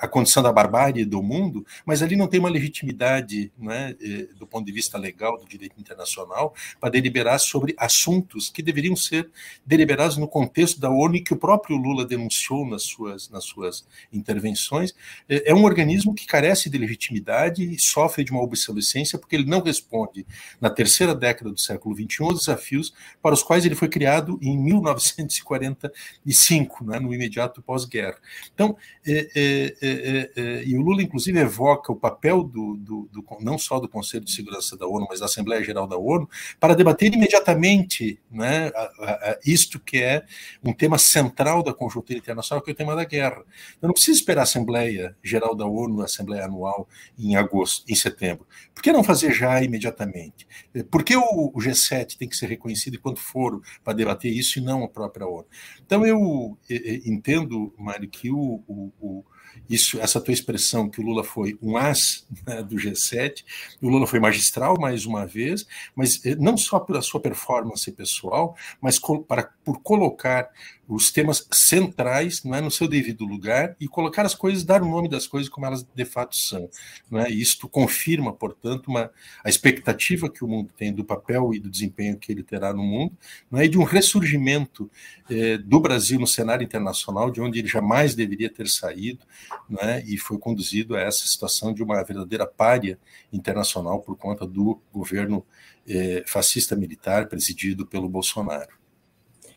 a 0.00 0.06
condição 0.06 0.42
da 0.42 0.52
barbárie 0.52 1.04
do 1.04 1.22
mundo, 1.22 1.66
mas 1.84 2.02
ali 2.02 2.16
não 2.16 2.28
tem 2.28 2.38
uma 2.38 2.48
legitimidade 2.48 3.52
né, 3.58 3.94
do 4.36 4.46
ponto 4.46 4.64
de 4.64 4.70
vista 4.72 4.96
legal 4.96 5.36
do 5.36 5.44
direito 5.46 5.74
internacional 5.78 6.54
para 6.80 6.90
deliberar 6.90 7.40
sobre 7.40 7.74
assuntos 7.76 8.48
que 8.48 8.62
deveriam 8.62 8.94
ser 8.94 9.28
deliberados 9.66 10.16
no 10.16 10.28
contexto 10.28 10.80
da 10.80 10.88
ONU 10.90 11.16
e 11.16 11.20
que 11.20 11.32
o 11.32 11.36
próprio 11.36 11.76
Lula 11.76 12.04
denunciou 12.04 12.64
nas 12.66 12.84
suas, 12.84 13.28
nas 13.30 13.42
suas 13.44 13.84
intervenções. 14.12 14.94
É, 15.28 15.50
é 15.50 15.54
um 15.54 15.64
organismo 15.64 16.14
que 16.14 16.24
carece 16.26 16.70
de 16.70 16.78
legitimidade 16.78 17.64
e 17.64 17.80
sofre 17.80 18.22
de 18.24 18.30
uma 18.30 18.42
obsolescência 18.42 19.18
porque 19.18 19.34
ele 19.36 19.46
não 19.46 19.60
responde, 19.60 20.26
na 20.60 20.70
terceira 20.70 21.14
década 21.14 21.50
do 21.50 21.58
século 21.58 21.96
XXI, 21.96 22.24
aos 22.24 22.40
desafios 22.40 22.92
para 23.22 23.32
os 23.34 23.42
quais 23.42 23.64
ele 23.64 23.74
foi 23.74 23.88
criado 23.88 24.38
em 24.40 24.56
1945, 24.56 26.84
né, 26.84 27.00
no 27.00 27.12
imediato 27.12 27.60
pós-guerra. 27.62 28.18
Então, 28.52 28.76
é, 29.06 29.28
é 29.34 29.63
é, 29.64 29.88
é, 29.88 30.30
é, 30.36 30.64
e 30.64 30.76
o 30.76 30.82
Lula, 30.82 31.02
inclusive, 31.02 31.38
evoca 31.38 31.92
o 31.92 31.96
papel 31.96 32.42
do, 32.42 32.76
do, 32.76 33.08
do, 33.12 33.24
não 33.40 33.56
só 33.56 33.78
do 33.78 33.88
Conselho 33.88 34.24
de 34.24 34.32
Segurança 34.32 34.76
da 34.76 34.86
ONU, 34.86 35.06
mas 35.08 35.20
da 35.20 35.26
Assembleia 35.26 35.62
Geral 35.62 35.86
da 35.86 35.96
ONU, 35.96 36.28
para 36.58 36.74
debater 36.74 37.12
imediatamente 37.12 38.20
né, 38.30 38.70
a, 38.74 38.80
a, 38.80 39.12
a, 39.12 39.38
isto 39.44 39.78
que 39.78 39.98
é 39.98 40.24
um 40.62 40.72
tema 40.72 40.98
central 40.98 41.62
da 41.62 41.72
conjuntura 41.72 42.18
internacional, 42.18 42.62
que 42.62 42.70
é 42.70 42.72
o 42.72 42.76
tema 42.76 42.94
da 42.94 43.04
guerra. 43.04 43.42
Eu 43.80 43.86
não 43.86 43.92
preciso 43.92 44.18
esperar 44.18 44.42
a 44.42 44.44
Assembleia 44.44 45.16
Geral 45.22 45.54
da 45.54 45.66
ONU, 45.66 46.02
a 46.02 46.04
Assembleia 46.04 46.44
Anual, 46.44 46.88
em 47.18 47.36
agosto, 47.36 47.84
em 47.88 47.94
setembro. 47.94 48.46
Por 48.74 48.82
que 48.82 48.92
não 48.92 49.04
fazer 49.04 49.32
já 49.32 49.62
imediatamente? 49.62 50.46
Por 50.90 51.04
que 51.04 51.16
o, 51.16 51.22
o 51.54 51.58
G7 51.58 52.16
tem 52.16 52.28
que 52.28 52.36
ser 52.36 52.46
reconhecido 52.46 52.96
enquanto 52.96 53.20
foro 53.20 53.62
para 53.82 53.92
debater 53.92 54.32
isso 54.32 54.58
e 54.58 54.62
não 54.62 54.84
a 54.84 54.88
própria 54.88 55.26
ONU? 55.26 55.46
Então, 55.84 56.04
eu, 56.04 56.58
entendo, 57.04 57.72
Mário, 57.78 58.08
que 58.08 58.30
o, 58.30 58.62
o 58.66 59.24
isso, 59.68 60.00
essa 60.00 60.20
tua 60.20 60.34
expressão 60.34 60.88
que 60.88 61.00
o 61.00 61.04
Lula 61.04 61.24
foi 61.24 61.58
um 61.62 61.76
as 61.76 62.26
né, 62.46 62.62
do 62.62 62.76
G7, 62.76 63.44
o 63.80 63.88
Lula 63.88 64.06
foi 64.06 64.20
magistral 64.20 64.78
mais 64.78 65.06
uma 65.06 65.26
vez, 65.26 65.66
mas 65.94 66.24
eh, 66.24 66.34
não 66.36 66.56
só 66.56 66.78
pela 66.78 67.00
sua 67.00 67.20
performance 67.20 67.90
pessoal, 67.92 68.56
mas 68.80 68.98
para, 69.26 69.50
por 69.64 69.80
colocar 69.80 70.50
os 70.86 71.10
temas 71.10 71.46
centrais 71.52 72.42
não 72.44 72.54
é, 72.54 72.60
no 72.60 72.70
seu 72.70 72.86
devido 72.86 73.24
lugar 73.24 73.74
e 73.80 73.88
colocar 73.88 74.24
as 74.26 74.34
coisas, 74.34 74.64
dar 74.64 74.82
o 74.82 74.88
nome 74.88 75.08
das 75.08 75.26
coisas 75.26 75.48
como 75.48 75.66
elas 75.66 75.82
de 75.82 76.04
fato 76.04 76.36
são. 76.36 76.68
Não 77.10 77.20
é? 77.20 77.30
Isto 77.30 77.68
confirma, 77.68 78.32
portanto, 78.32 78.88
uma, 78.88 79.10
a 79.42 79.48
expectativa 79.48 80.30
que 80.30 80.44
o 80.44 80.48
mundo 80.48 80.72
tem 80.76 80.92
do 80.92 81.04
papel 81.04 81.54
e 81.54 81.60
do 81.60 81.70
desempenho 81.70 82.18
que 82.18 82.30
ele 82.30 82.42
terá 82.42 82.72
no 82.72 82.82
mundo, 82.82 83.16
não 83.50 83.60
é? 83.60 83.64
e 83.64 83.68
de 83.68 83.78
um 83.78 83.84
ressurgimento 83.84 84.90
eh, 85.30 85.58
do 85.58 85.80
Brasil 85.80 86.18
no 86.20 86.26
cenário 86.26 86.64
internacional, 86.64 87.30
de 87.30 87.40
onde 87.40 87.58
ele 87.58 87.68
jamais 87.68 88.14
deveria 88.14 88.50
ter 88.50 88.68
saído, 88.68 89.24
não 89.68 89.80
é? 89.80 90.02
e 90.06 90.18
foi 90.18 90.38
conduzido 90.38 90.96
a 90.96 91.00
essa 91.00 91.26
situação 91.26 91.72
de 91.72 91.82
uma 91.82 92.02
verdadeira 92.02 92.46
párea 92.46 92.98
internacional 93.32 94.00
por 94.00 94.16
conta 94.16 94.46
do 94.46 94.80
governo 94.92 95.44
eh, 95.88 96.24
fascista 96.26 96.76
militar 96.76 97.28
presidido 97.28 97.86
pelo 97.86 98.08
Bolsonaro. 98.08 98.83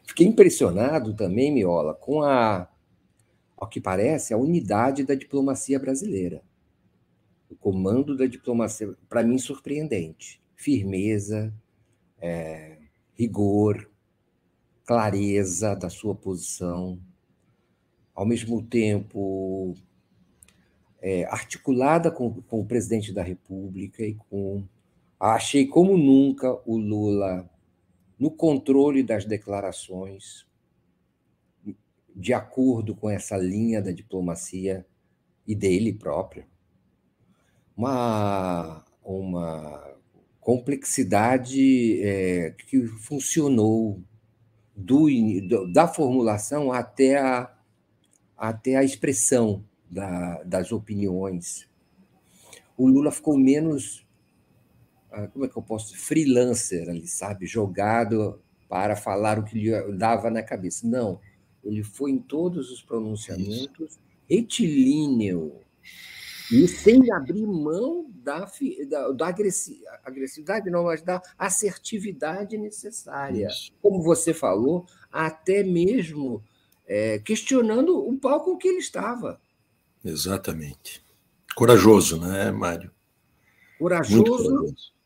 Fiquei 0.07 0.25
impressionado 0.25 1.13
também, 1.13 1.51
Miola, 1.51 1.93
com 1.93 2.21
a, 2.21 2.69
ao 3.57 3.67
que 3.67 3.81
parece, 3.81 4.33
a 4.33 4.37
unidade 4.37 5.03
da 5.03 5.13
diplomacia 5.13 5.77
brasileira. 5.77 6.41
O 7.49 7.55
comando 7.55 8.15
da 8.15 8.25
diplomacia, 8.25 8.95
para 9.09 9.21
mim, 9.21 9.37
surpreendente. 9.37 10.41
Firmeza, 10.55 11.53
é, 12.19 12.77
rigor, 13.13 13.91
clareza 14.85 15.75
da 15.75 15.89
sua 15.89 16.15
posição, 16.15 16.97
ao 18.15 18.25
mesmo 18.25 18.63
tempo 18.63 19.75
é, 21.01 21.25
articulada 21.25 22.09
com, 22.09 22.41
com 22.43 22.61
o 22.61 22.65
presidente 22.65 23.11
da 23.11 23.21
República 23.21 24.03
e 24.03 24.15
com. 24.15 24.63
Achei 25.19 25.67
como 25.67 25.97
nunca 25.97 26.57
o 26.65 26.77
Lula 26.77 27.49
no 28.19 28.31
controle 28.31 29.03
das 29.03 29.25
declarações, 29.25 30.45
de 32.15 32.33
acordo 32.33 32.95
com 32.95 33.09
essa 33.09 33.37
linha 33.37 33.81
da 33.81 33.91
diplomacia 33.91 34.85
e 35.45 35.53
dele 35.53 35.93
próprio. 35.93 36.45
Uma, 37.75 38.83
uma 39.03 39.95
complexidade 40.39 42.01
é, 42.01 42.55
que 42.67 42.87
funcionou 42.87 44.01
do, 44.75 45.07
da 45.71 45.87
formulação 45.87 46.71
até 46.71 47.19
a, 47.19 47.55
até 48.35 48.77
a 48.77 48.83
expressão 48.83 49.63
da, 49.89 50.41
das 50.43 50.71
opiniões. 50.71 51.69
O 52.75 52.87
Lula 52.87 53.11
ficou 53.11 53.37
menos 53.37 54.06
como 55.31 55.45
é 55.45 55.47
que 55.47 55.57
eu 55.57 55.63
posso 55.63 55.97
freelancer 55.97 56.89
ali, 56.89 57.07
sabe, 57.07 57.45
jogado 57.45 58.41
para 58.67 58.95
falar 58.95 59.39
o 59.39 59.43
que 59.43 59.57
lhe 59.57 59.93
dava 59.93 60.29
na 60.29 60.43
cabeça. 60.43 60.87
Não, 60.87 61.19
ele 61.63 61.83
foi 61.83 62.11
em 62.11 62.19
todos 62.19 62.71
os 62.71 62.81
pronunciamentos 62.81 63.91
Isso. 63.91 63.99
retilíneo 64.29 65.61
e 66.51 66.67
sem 66.67 67.11
abrir 67.11 67.45
mão 67.45 68.09
da, 68.23 68.49
da, 68.87 69.11
da 69.11 69.27
agressividade, 69.27 70.69
não, 70.69 70.85
mas 70.85 71.01
da 71.01 71.21
assertividade 71.37 72.57
necessária. 72.57 73.47
Isso. 73.47 73.73
Como 73.81 74.01
você 74.01 74.33
falou, 74.33 74.85
até 75.11 75.61
mesmo 75.61 76.41
é, 76.85 77.19
questionando 77.19 77.97
o 77.97 78.17
palco 78.17 78.57
que 78.57 78.67
ele 78.67 78.77
estava. 78.77 79.41
Exatamente. 80.03 81.03
Corajoso, 81.53 82.19
né, 82.19 82.49
Mário? 82.51 82.91
Corajoso, 83.77 84.23
corajoso. 84.23 84.96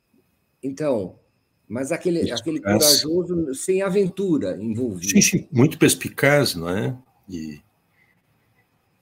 Então, 0.64 1.20
mas 1.68 1.92
aquele, 1.92 2.32
aquele 2.32 2.60
corajoso 2.60 3.56
sem 3.56 3.82
aventura 3.82 4.58
envolvido. 4.62 5.12
Sim, 5.12 5.22
sim, 5.22 5.48
muito 5.52 5.78
perspicaz, 5.78 6.54
não 6.56 6.70
é? 6.70 6.98
E 7.30 7.62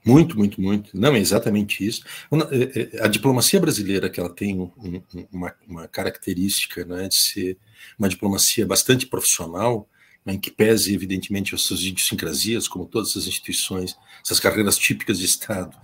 muito, 0.06 0.38
muito, 0.38 0.62
muito. 0.62 0.98
Não, 0.98 1.16
é 1.16 1.20
exatamente 1.20 1.86
isso. 1.86 2.04
É, 2.52 2.98
é, 2.98 3.04
a 3.04 3.08
diplomacia 3.08 3.60
brasileira, 3.60 4.10
que 4.10 4.20
ela 4.20 4.30
tem 4.30 4.60
um, 4.60 4.72
uma, 5.32 5.56
uma, 5.68 5.88
característica 5.88 6.86
né, 6.86 7.08
de 7.08 7.16
ser 7.16 7.58
uma 7.98 8.08
diplomacia 8.08 8.66
bastante 8.66 9.06
profissional, 9.06 9.90
né, 10.26 10.34
em 10.34 10.40
que 10.40 10.52
pese, 10.52 10.94
evidentemente, 10.94 11.54
as 11.54 11.62
suas 11.62 11.82
idiosincrasias, 11.82 12.68
como 12.68 12.86
todas 12.86 13.18
as 13.18 13.28
instituições, 13.28 13.98
essas 14.24 14.40
carreiras 14.40 14.78
típicas 14.78 15.20
de 15.20 15.26
Estado, 15.26 15.76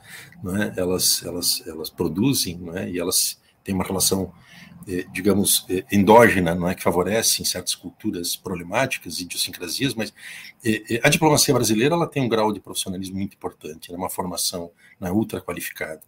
não 0.44 0.56
é? 0.56 0.74
elas, 0.78 1.24
elas, 1.24 1.64
elas 1.68 1.90
produzem 1.90 2.58
não 2.58 2.78
é? 2.78 2.90
e 2.90 3.00
elas 3.00 3.40
têm 3.64 3.76
uma 3.76 3.84
relação 3.84 4.32
digamos, 5.12 5.66
eh, 5.70 5.84
endógena, 5.92 6.54
não 6.54 6.70
é 6.70 6.76
que 6.76 6.84
favorece 6.84 7.42
em 7.42 7.46
certas 7.46 7.74
culturas 7.74 8.36
problemáticas, 8.36 9.20
idiosincrasias, 9.20 9.96
mas 9.96 10.14
eh, 10.64 11.00
a 11.04 11.10
diplomacia 11.10 11.54
brasileira 11.54 11.96
ela 11.96 12.08
tem 12.08 12.24
um 12.24 12.30
grau 12.30 12.54
de 12.54 12.60
profissionalismo 12.60 13.18
muito 13.18 13.36
importante, 13.36 13.92
é 13.92 13.96
uma 13.96 14.10
formação 14.10 14.72
né, 15.00 15.12
ultra 15.12 15.42
qualificada. 15.42 16.02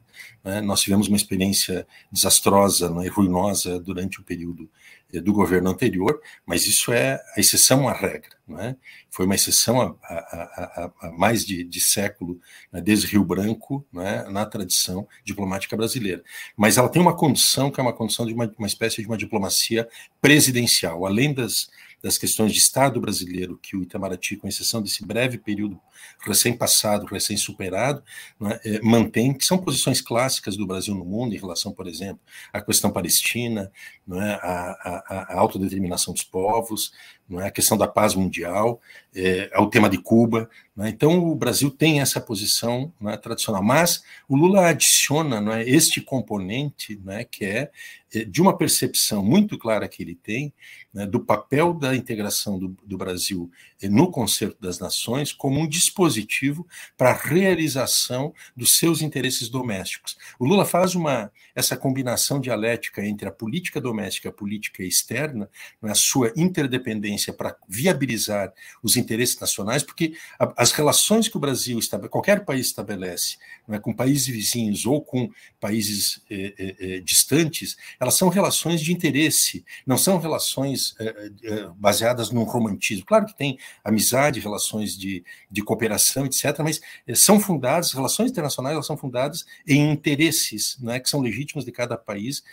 Né? 0.43 0.61
Nós 0.61 0.81
tivemos 0.81 1.07
uma 1.07 1.17
experiência 1.17 1.87
desastrosa 2.11 2.89
né, 2.89 3.05
e 3.05 3.09
ruinosa 3.09 3.79
durante 3.79 4.19
o 4.19 4.23
período 4.23 4.69
do 5.23 5.31
governo 5.31 5.69
anterior, 5.69 6.21
mas 6.45 6.65
isso 6.65 6.91
é 6.91 7.21
a 7.35 7.39
exceção 7.39 7.87
à 7.87 7.93
regra. 7.93 8.35
Né? 8.45 8.75
Foi 9.09 9.25
uma 9.25 9.35
exceção 9.35 9.97
a 10.03 11.11
mais 11.17 11.45
de, 11.45 11.63
de 11.63 11.79
século, 11.79 12.39
né, 12.71 12.81
desde 12.81 13.07
Rio 13.07 13.23
Branco, 13.23 13.85
né, 13.91 14.25
na 14.29 14.45
tradição 14.45 15.07
diplomática 15.23 15.77
brasileira. 15.77 16.23
Mas 16.57 16.77
ela 16.77 16.89
tem 16.89 17.01
uma 17.01 17.15
condição 17.15 17.71
que 17.71 17.79
é 17.79 17.83
uma 17.83 17.93
condição 17.93 18.25
de 18.25 18.33
uma, 18.33 18.51
uma 18.57 18.67
espécie 18.67 19.01
de 19.01 19.07
uma 19.07 19.17
diplomacia 19.17 19.87
presidencial, 20.21 21.05
além 21.05 21.33
das 21.33 21.69
das 22.01 22.17
questões 22.17 22.53
de 22.53 22.59
Estado 22.59 23.01
brasileiro 23.01 23.57
que 23.61 23.75
o 23.75 23.81
Itamaraty, 23.81 24.37
com 24.37 24.47
exceção 24.47 24.81
desse 24.81 25.05
breve 25.05 25.37
período 25.37 25.79
recém-passado, 26.19 27.05
recém-superado, 27.05 28.03
é, 28.41 28.75
é, 28.75 28.81
mantém, 28.81 29.33
que 29.33 29.45
são 29.45 29.57
posições 29.57 30.01
clássicas 30.01 30.57
do 30.57 30.67
Brasil 30.67 30.93
no 30.93 31.05
mundo 31.05 31.33
em 31.33 31.39
relação, 31.39 31.71
por 31.71 31.87
exemplo, 31.87 32.19
à 32.51 32.61
questão 32.61 32.91
palestina, 32.91 33.71
não 34.05 34.21
é, 34.21 34.33
a, 34.35 35.03
a, 35.07 35.33
a 35.33 35.39
autodeterminação 35.39 36.13
dos 36.13 36.23
povos, 36.23 36.91
é, 37.31 37.47
a 37.47 37.51
questão 37.51 37.77
da 37.77 37.87
paz 37.87 38.15
mundial, 38.15 38.79
é, 39.13 39.49
ao 39.53 39.69
tema 39.69 39.89
de 39.89 39.97
Cuba. 39.97 40.49
É? 40.79 40.87
Então, 40.87 41.19
o 41.27 41.35
Brasil 41.35 41.69
tem 41.69 41.99
essa 41.99 42.21
posição 42.21 42.93
é, 43.05 43.17
tradicional, 43.17 43.61
mas 43.61 44.01
o 44.29 44.35
Lula 44.37 44.69
adiciona 44.69 45.59
é, 45.59 45.69
este 45.69 45.99
componente, 45.99 46.97
não 47.03 47.13
é, 47.13 47.25
que 47.25 47.43
é, 47.43 47.69
é 48.13 48.23
de 48.23 48.41
uma 48.41 48.57
percepção 48.57 49.21
muito 49.25 49.57
clara 49.57 49.89
que 49.89 50.01
ele 50.01 50.15
tem 50.15 50.53
né, 50.93 51.05
do 51.05 51.19
papel 51.19 51.73
da 51.73 51.93
integração 51.95 52.57
do, 52.57 52.69
do 52.85 52.97
Brasil 52.97 53.51
no 53.83 54.09
concerto 54.09 54.57
das 54.61 54.79
nações 54.79 55.33
como 55.33 55.59
um 55.59 55.67
dispositivo 55.87 56.67
para 56.97 57.11
a 57.11 57.17
realização 57.17 58.33
dos 58.55 58.77
seus 58.77 59.01
interesses 59.01 59.49
domésticos. 59.49 60.17
O 60.37 60.45
Lula 60.45 60.65
faz 60.65 60.95
uma 60.95 61.31
essa 61.57 61.75
combinação 61.75 62.39
dialética 62.39 63.03
entre 63.03 63.27
a 63.27 63.31
política 63.31 63.81
doméstica 63.81 64.27
e 64.27 64.29
a 64.29 64.33
política 64.33 64.83
externa, 64.83 65.49
né, 65.81 65.91
a 65.91 65.95
sua 65.95 66.31
interdependência 66.35 67.33
para 67.33 67.55
viabilizar 67.67 68.53
os 68.83 68.95
interesses 68.95 69.39
nacionais, 69.39 69.81
porque 69.81 70.13
as 70.55 70.71
relações 70.71 71.27
que 71.27 71.35
o 71.35 71.39
Brasil, 71.39 71.79
qualquer 72.11 72.45
país 72.45 72.67
estabelece, 72.67 73.37
é, 73.69 73.79
com 73.79 73.91
países 73.91 74.27
vizinhos 74.27 74.85
ou 74.85 75.01
com 75.01 75.31
países 75.59 76.21
eh, 76.29 76.53
eh, 76.59 76.75
eh, 76.79 76.99
distantes, 76.99 77.75
elas 77.99 78.13
são 78.13 78.29
relações 78.29 78.79
de 78.79 78.93
interesse, 78.93 79.65
não 79.85 79.97
são 79.97 80.19
relações 80.19 80.95
eh, 80.99 81.31
eh, 81.43 81.69
baseadas 81.75 82.29
num 82.29 82.43
romantismo. 82.43 83.03
Claro 83.05 83.25
que 83.25 83.35
tem 83.35 83.57
amizade, 83.83 84.39
relações 84.39 84.95
de, 84.95 85.23
de 85.49 85.63
cooperação, 85.63 85.76
etc., 85.85 86.59
mas 86.59 86.81
eh, 87.07 87.15
são 87.15 87.39
fundadas, 87.39 87.93
relações 87.93 88.31
internacionais 88.31 88.73
elas 88.73 88.85
são 88.85 88.97
fundadas 88.97 89.45
em 89.67 89.91
interesses 89.91 90.77
é, 90.87 90.99
que 90.99 91.09
são 91.09 91.21
legítimos 91.21 91.65
de 91.65 91.71
cada 91.71 91.97
país 91.97 92.43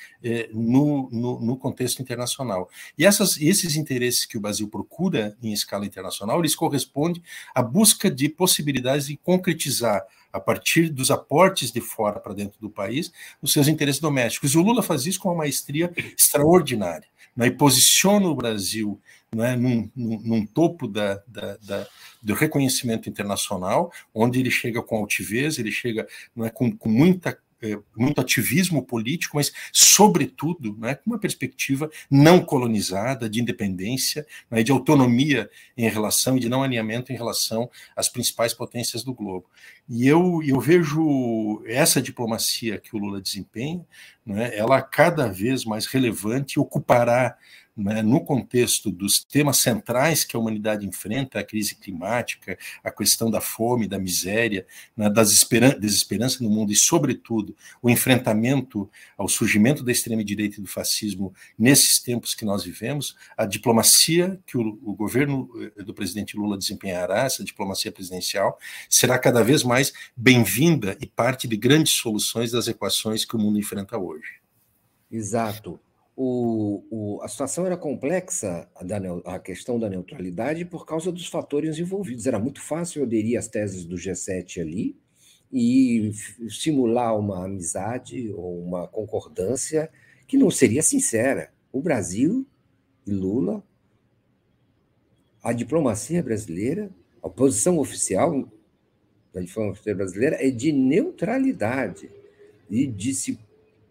no, 0.53 1.09
no, 1.11 1.41
no, 1.41 1.57
contexto 1.57 2.01
internacional. 2.01 2.69
E 2.99 3.05
essas, 3.05 3.37
esses 3.41 3.77
interesses 3.77 4.25
que 4.25 4.39
o 4.39 4.41
Brasil 4.41 4.69
procura 4.69 5.37
em 5.43 5.53
escala 5.53 5.85
internacional, 5.85 6.39
eles 6.39 6.55
correspondem 6.55 7.23
à 7.55 7.63
busca 7.63 8.11
de 8.11 8.29
possibilidades 8.29 9.07
de 9.07 9.17
concretizar 9.17 10.05
a 10.35 10.41
partir 10.41 10.89
dos 10.89 11.13
aportes 11.13 11.71
de 11.71 11.81
fora 11.81 12.19
para 12.19 12.35
dentro 12.35 12.61
do 12.61 12.69
país, 12.69 13.13
os 13.41 13.53
seus 13.53 13.69
interesses 13.69 14.01
domésticos. 14.01 14.53
E 14.53 14.59
o 14.59 14.63
Lula 14.63 14.83
faz 14.83 15.07
isso 15.07 15.21
com 15.21 15.29
uma 15.29 15.39
maestria 15.39 15.93
extraordinária, 15.97 17.07
né, 17.37 17.47
e 17.47 17.51
posiciona 17.53 18.27
o 18.27 18.35
Brasil 18.35 19.01
né, 19.35 19.57
num, 19.57 19.91
num, 19.95 20.47
topo 20.47 20.87
da, 20.87 21.23
da, 21.27 21.57
da, 21.57 21.87
do 22.23 22.35
reconhecimento 22.35 23.09
internacional, 23.09 23.93
onde 24.15 24.41
ele 24.41 24.51
chega 24.51 24.83
com 24.83 24.97
altivez, 24.97 25.59
ele 25.59 25.73
chega 25.73 26.07
né, 26.35 26.51
com, 26.51 26.77
com 26.77 26.89
muita 26.89 27.37
é, 27.65 27.79
muito 27.97 28.21
ativismo 28.21 28.85
político, 28.85 29.37
mas, 29.39 29.51
sobretudo, 29.73 30.77
né, 30.79 30.97
com 30.97 31.11
uma 31.11 31.19
perspectiva 31.19 31.91
não 32.11 32.45
colonizada, 32.45 33.27
de 33.27 33.41
independência, 33.41 34.27
né, 34.51 34.63
de 34.63 34.71
autonomia 34.71 35.49
em 35.75 35.89
relação 35.89 36.37
e 36.37 36.41
de 36.41 36.49
não 36.49 36.63
alinhamento 36.63 37.11
em 37.11 37.17
relação 37.17 37.71
às 37.97 38.07
principais 38.07 38.53
potências 38.53 39.03
do 39.03 39.15
globo. 39.15 39.47
E 39.89 40.07
eu, 40.07 40.43
eu 40.45 40.61
vejo 40.61 41.63
essa 41.65 42.03
diplomacia 42.03 42.79
que 42.79 42.95
o 42.95 42.99
Lula 42.99 43.19
desempenha, 43.19 43.87
né, 44.27 44.55
ela 44.55 44.83
cada 44.83 45.27
vez 45.27 45.65
mais 45.65 45.87
relevante, 45.87 46.61
ocupará 46.61 47.35
no 47.77 48.25
contexto 48.25 48.91
dos 48.91 49.25
temas 49.25 49.59
centrais 49.59 50.23
que 50.25 50.37
a 50.37 50.39
humanidade 50.39 50.87
enfrenta, 50.87 51.41
a 51.41 51.45
crise 51.45 51.75
climática, 51.75 52.57
a 52.83 52.91
questão 52.91 53.31
da 53.31 53.41
fome, 53.41 53.89
da 53.89 53.99
miséria, 53.99 54.67
né, 54.97 55.11
das 55.11 55.31
desesperança 55.81 56.43
no 56.43 56.51
mundo 56.51 56.73
e, 56.73 56.77
sobretudo, 56.77 57.57
o 57.83 57.91
enfrentamento 57.91 58.89
ao 59.19 59.29
surgimento 59.29 59.83
da 59.83 59.91
extrema-direita 59.91 60.61
e 60.61 60.63
do 60.63 60.69
fascismo 60.69 61.35
nesses 61.59 61.99
tempos 61.99 62.35
que 62.35 62.45
nós 62.45 62.65
vivemos, 62.65 63.17
a 63.37 63.45
diplomacia 63.45 64.41
que 64.47 64.57
o, 64.57 64.79
o 64.83 64.95
governo 64.95 65.51
eh, 65.77 65.83
do 65.83 65.93
presidente 65.93 66.37
Lula 66.37 66.57
desempenhará, 66.57 67.25
essa 67.25 67.43
diplomacia 67.43 67.91
presidencial, 67.91 68.59
será 68.89 69.19
cada 69.19 69.43
vez 69.43 69.63
mais 69.63 69.93
bem-vinda 70.17 70.97
e 71.01 71.07
parte 71.07 71.49
de 71.49 71.57
grandes 71.57 71.95
soluções 71.95 72.53
das 72.53 72.69
equações 72.69 73.25
que 73.25 73.35
o 73.35 73.39
mundo 73.39 73.59
enfrenta 73.59 73.99
hoje. 73.99 74.41
Exato 75.11 75.81
o, 76.17 76.85
o, 76.91 77.23
a 77.23 77.29
situação 77.29 77.67
era 77.67 77.77
complexa, 77.77 78.69
a, 78.75 79.35
a 79.35 79.39
questão 79.39 79.79
da 79.79 79.89
neutralidade, 79.89 80.65
por 80.65 80.87
causa 80.87 81.11
dos 81.11 81.27
fatores 81.27 81.79
envolvidos. 81.79 82.27
Era 82.27 82.39
muito 82.39 82.61
fácil 82.61 83.03
aderir 83.03 83.39
às 83.39 83.49
teses 83.49 83.85
do 83.85 83.97
G7 83.97 84.61
ali 84.61 84.97
e 85.53 86.13
simular 86.49 87.19
uma 87.19 87.45
amizade 87.45 88.33
ou 88.33 88.65
uma 88.65 88.87
concordância 88.87 89.91
que 90.27 90.37
não 90.37 90.51
seria 90.51 90.83
sincera. 90.83 91.53
O 91.73 91.81
Brasil 91.81 92.47
e 93.07 93.11
Lula, 93.11 93.63
a 95.43 95.53
diplomacia 95.53 96.23
brasileira, 96.23 96.91
a 97.23 97.29
posição 97.29 97.79
oficial 97.79 98.49
da 99.33 99.41
diplomacia 99.41 99.95
brasileira 99.95 100.37
é 100.41 100.51
de 100.51 100.71
neutralidade 100.71 102.09
e 102.71 102.87
de 102.87 103.13
se 103.13 103.39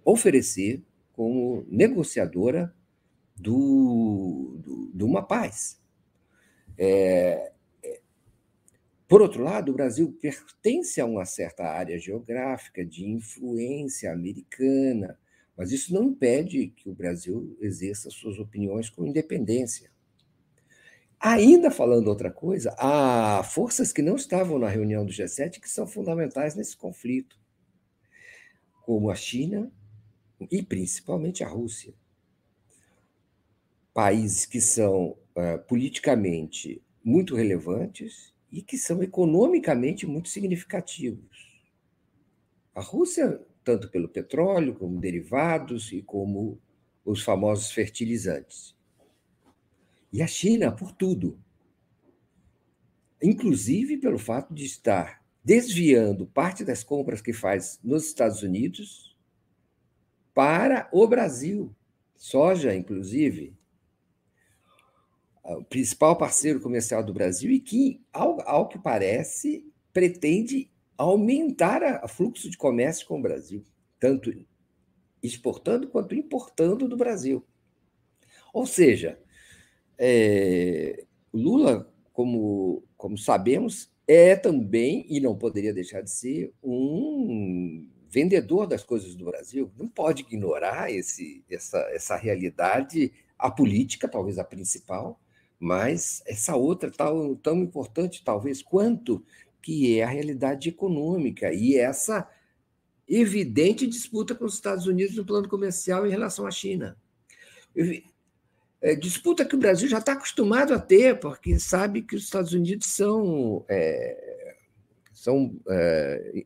oferecer 0.05 0.81
como 1.13 1.65
negociadora 1.69 2.73
do, 3.35 4.59
do, 4.61 4.91
de 4.93 5.03
uma 5.03 5.23
paz. 5.23 5.79
É, 6.77 7.51
é, 7.83 8.01
por 9.07 9.21
outro 9.21 9.43
lado, 9.43 9.71
o 9.71 9.75
Brasil 9.75 10.11
pertence 10.19 10.99
a 10.99 11.05
uma 11.05 11.25
certa 11.25 11.63
área 11.63 11.97
geográfica 11.97 12.83
de 12.83 13.05
influência 13.05 14.11
americana, 14.11 15.17
mas 15.55 15.71
isso 15.71 15.93
não 15.93 16.03
impede 16.03 16.67
que 16.67 16.89
o 16.89 16.95
Brasil 16.95 17.55
exerça 17.61 18.09
suas 18.09 18.39
opiniões 18.39 18.89
com 18.89 19.05
independência. 19.05 19.91
Ainda 21.19 21.71
falando 21.71 22.07
outra 22.07 22.29
coisa, 22.29 22.75
há 22.77 23.43
forças 23.43 23.93
que 23.93 24.01
não 24.01 24.15
estavam 24.15 24.59
na 24.59 24.67
reunião 24.67 25.05
do 25.05 25.11
G7 25.11 25.61
que 25.61 25.69
são 25.69 25.87
fundamentais 25.87 26.55
nesse 26.55 26.75
conflito, 26.75 27.39
como 28.81 29.09
a 29.09 29.15
China 29.15 29.71
e 30.51 30.61
principalmente 30.61 31.43
a 31.43 31.47
Rússia. 31.47 31.93
Países 33.93 34.45
que 34.45 34.59
são 34.59 35.17
uh, 35.35 35.59
politicamente 35.67 36.81
muito 37.03 37.35
relevantes 37.35 38.33
e 38.51 38.61
que 38.61 38.77
são 38.77 39.03
economicamente 39.03 40.05
muito 40.05 40.29
significativos. 40.29 41.61
A 42.73 42.81
Rússia, 42.81 43.41
tanto 43.63 43.89
pelo 43.89 44.07
petróleo, 44.07 44.73
como 44.75 44.99
derivados 44.99 45.91
e 45.91 46.01
como 46.01 46.59
os 47.05 47.21
famosos 47.21 47.71
fertilizantes. 47.71 48.75
E 50.11 50.21
a 50.21 50.27
China 50.27 50.71
por 50.71 50.91
tudo. 50.91 51.39
Inclusive 53.21 53.97
pelo 53.97 54.19
fato 54.19 54.53
de 54.53 54.65
estar 54.65 55.23
desviando 55.43 56.25
parte 56.25 56.63
das 56.63 56.83
compras 56.83 57.21
que 57.21 57.33
faz 57.33 57.79
nos 57.83 58.05
Estados 58.05 58.43
Unidos 58.43 59.12
para 60.33 60.89
o 60.91 61.07
Brasil. 61.07 61.75
Soja, 62.15 62.73
inclusive, 62.73 63.55
o 65.43 65.63
principal 65.63 66.17
parceiro 66.17 66.61
comercial 66.61 67.03
do 67.03 67.13
Brasil 67.13 67.51
e 67.51 67.59
que, 67.59 68.01
ao, 68.13 68.39
ao 68.47 68.67
que 68.69 68.79
parece, 68.79 69.69
pretende 69.91 70.71
aumentar 70.97 72.01
o 72.03 72.07
fluxo 72.07 72.49
de 72.49 72.57
comércio 72.57 73.07
com 73.07 73.19
o 73.19 73.21
Brasil, 73.21 73.63
tanto 73.99 74.33
exportando 75.21 75.87
quanto 75.87 76.15
importando 76.15 76.87
do 76.87 76.95
Brasil. 76.95 77.45
Ou 78.53 78.65
seja, 78.65 79.19
é, 79.97 81.05
Lula, 81.33 81.91
como, 82.11 82.83
como 82.95 83.17
sabemos, 83.17 83.91
é 84.07 84.35
também, 84.35 85.05
e 85.09 85.19
não 85.19 85.37
poderia 85.37 85.73
deixar 85.73 86.01
de 86.01 86.11
ser, 86.11 86.53
um 86.61 87.89
vendedor 88.13 88.67
das 88.67 88.83
coisas 88.83 89.15
do 89.15 89.25
Brasil, 89.25 89.71
não 89.75 89.87
pode 89.87 90.21
ignorar 90.21 90.91
esse, 90.91 91.43
essa, 91.49 91.79
essa 91.91 92.15
realidade, 92.15 93.11
a 93.37 93.49
política, 93.49 94.07
talvez 94.07 94.37
a 94.37 94.43
principal, 94.43 95.19
mas 95.59 96.21
essa 96.27 96.55
outra 96.55 96.91
tão, 96.91 97.35
tão 97.35 97.57
importante, 97.63 98.23
talvez, 98.23 98.61
quanto 98.61 99.25
que 99.61 99.97
é 99.97 100.03
a 100.03 100.09
realidade 100.09 100.69
econômica 100.69 101.51
e 101.51 101.75
essa 101.75 102.29
evidente 103.07 103.87
disputa 103.87 104.35
com 104.35 104.45
os 104.45 104.53
Estados 104.53 104.85
Unidos 104.85 105.15
no 105.15 105.25
plano 105.25 105.49
comercial 105.49 106.05
em 106.05 106.11
relação 106.11 106.45
à 106.45 106.51
China. 106.51 106.95
É, 108.79 108.95
disputa 108.95 109.45
que 109.45 109.55
o 109.55 109.59
Brasil 109.59 109.87
já 109.87 109.97
está 109.97 110.11
acostumado 110.11 110.73
a 110.73 110.79
ter, 110.79 111.19
porque 111.19 111.57
sabe 111.57 112.01
que 112.01 112.15
os 112.15 112.25
Estados 112.25 112.53
Unidos 112.53 112.87
são, 112.87 113.65
é, 113.67 114.55
são 115.13 115.57
é, 115.69 116.45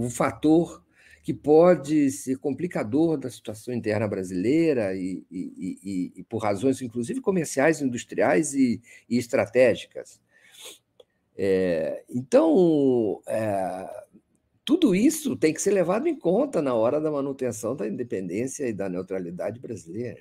um 0.00 0.10
fator 0.10 0.82
que 1.22 1.32
pode 1.32 2.10
ser 2.10 2.36
complicador 2.38 3.16
da 3.16 3.30
situação 3.30 3.72
interna 3.72 4.08
brasileira 4.08 4.94
e, 4.94 5.24
e, 5.30 5.78
e, 5.82 6.12
e 6.16 6.24
por 6.24 6.38
razões, 6.38 6.82
inclusive, 6.82 7.20
comerciais, 7.20 7.80
industriais 7.80 8.54
e, 8.54 8.82
estratégicas. 9.08 10.20
É, 11.36 12.02
então, 12.10 13.22
é, 13.26 14.04
tudo 14.64 14.94
isso 14.94 15.36
tem 15.36 15.54
que 15.54 15.62
ser 15.62 15.70
levado 15.70 16.08
em 16.08 16.18
conta 16.18 16.60
na 16.60 16.74
hora 16.74 17.00
da 17.00 17.10
manutenção 17.10 17.76
da 17.76 17.86
independência 17.86 18.66
e 18.66 18.72
da 18.72 18.88
neutralidade 18.88 19.60
brasileira. 19.60 20.20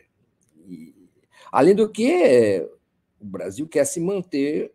além 1.51 1.73
do 1.73 1.89
que, 1.89 2.67
o 3.19 3.25
Brasil 3.25 3.67
quer 3.67 3.85
se 3.85 3.99
manter 3.99 4.71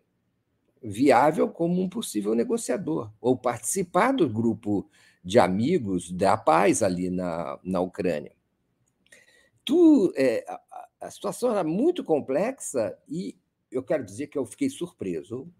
viável 0.81 1.49
como 1.49 1.81
um 1.81 1.89
possível 1.89 2.35
negociador, 2.35 3.11
ou 3.19 3.37
participar 3.37 4.11
do 4.11 4.29
grupo 4.29 4.89
de 5.23 5.39
amigos 5.39 6.11
da 6.11 6.37
paz 6.37 6.81
ali 6.81 7.09
na, 7.09 7.59
na 7.63 7.81
Ucrânia. 7.81 8.31
Tu, 9.65 10.13
é, 10.15 10.45
a, 10.47 10.87
a 11.01 11.11
situação 11.11 11.51
era 11.51 11.63
muito 11.63 12.03
complexa 12.03 12.97
e 13.07 13.37
eu 13.71 13.83
quero 13.83 14.03
dizer 14.03 14.27
que 14.27 14.37
eu 14.37 14.45
fiquei 14.45 14.69
surpreso, 14.69 15.51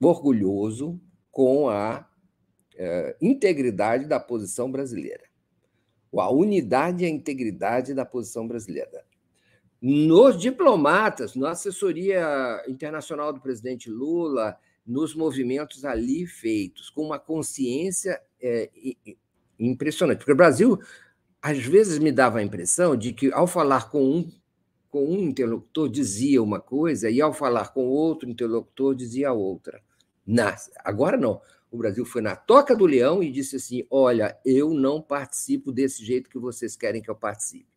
orgulhoso 0.00 1.00
com 1.30 1.68
a 1.68 2.08
é, 2.76 3.16
integridade 3.20 4.06
da 4.06 4.18
posição 4.18 4.70
brasileira, 4.70 5.24
a 6.14 6.30
unidade 6.30 7.04
e 7.04 7.06
a 7.06 7.10
integridade 7.10 7.94
da 7.94 8.04
posição 8.04 8.48
brasileira. 8.48 9.04
Nos 9.80 10.38
diplomatas, 10.38 11.34
na 11.34 11.50
assessoria 11.50 12.62
internacional 12.68 13.32
do 13.32 13.40
presidente 13.40 13.90
Lula, 13.90 14.58
nos 14.86 15.14
movimentos 15.14 15.84
ali 15.84 16.26
feitos, 16.26 16.90
com 16.90 17.02
uma 17.02 17.18
consciência 17.18 18.20
é, 18.42 18.70
impressionante. 19.58 20.18
Porque 20.18 20.32
o 20.32 20.36
Brasil, 20.36 20.78
às 21.40 21.58
vezes, 21.58 21.98
me 21.98 22.12
dava 22.12 22.40
a 22.40 22.42
impressão 22.42 22.96
de 22.96 23.12
que, 23.12 23.32
ao 23.32 23.46
falar 23.46 23.90
com 23.90 24.04
um, 24.04 24.32
com 24.90 25.06
um 25.06 25.20
interlocutor, 25.20 25.88
dizia 25.88 26.42
uma 26.42 26.60
coisa, 26.60 27.08
e 27.08 27.20
ao 27.20 27.32
falar 27.32 27.72
com 27.72 27.86
outro 27.86 28.28
interlocutor, 28.28 28.94
dizia 28.94 29.32
outra. 29.32 29.80
Agora 30.84 31.16
não. 31.16 31.40
O 31.70 31.78
Brasil 31.78 32.04
foi 32.04 32.20
na 32.20 32.34
toca 32.34 32.74
do 32.74 32.84
leão 32.84 33.22
e 33.22 33.30
disse 33.30 33.56
assim: 33.56 33.86
olha, 33.90 34.36
eu 34.44 34.74
não 34.74 35.00
participo 35.00 35.70
desse 35.70 36.04
jeito 36.04 36.28
que 36.28 36.38
vocês 36.38 36.76
querem 36.76 37.00
que 37.00 37.10
eu 37.10 37.14
participe. 37.14 37.69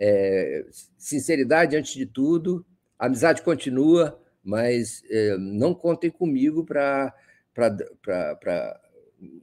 É, 0.00 0.66
sinceridade 0.96 1.76
antes 1.76 1.94
de 1.94 2.06
tudo, 2.06 2.64
a 2.98 3.06
amizade 3.06 3.42
continua, 3.42 4.20
mas 4.42 5.02
é, 5.10 5.36
não 5.38 5.74
contem 5.74 6.10
comigo 6.10 6.64
para 6.64 7.14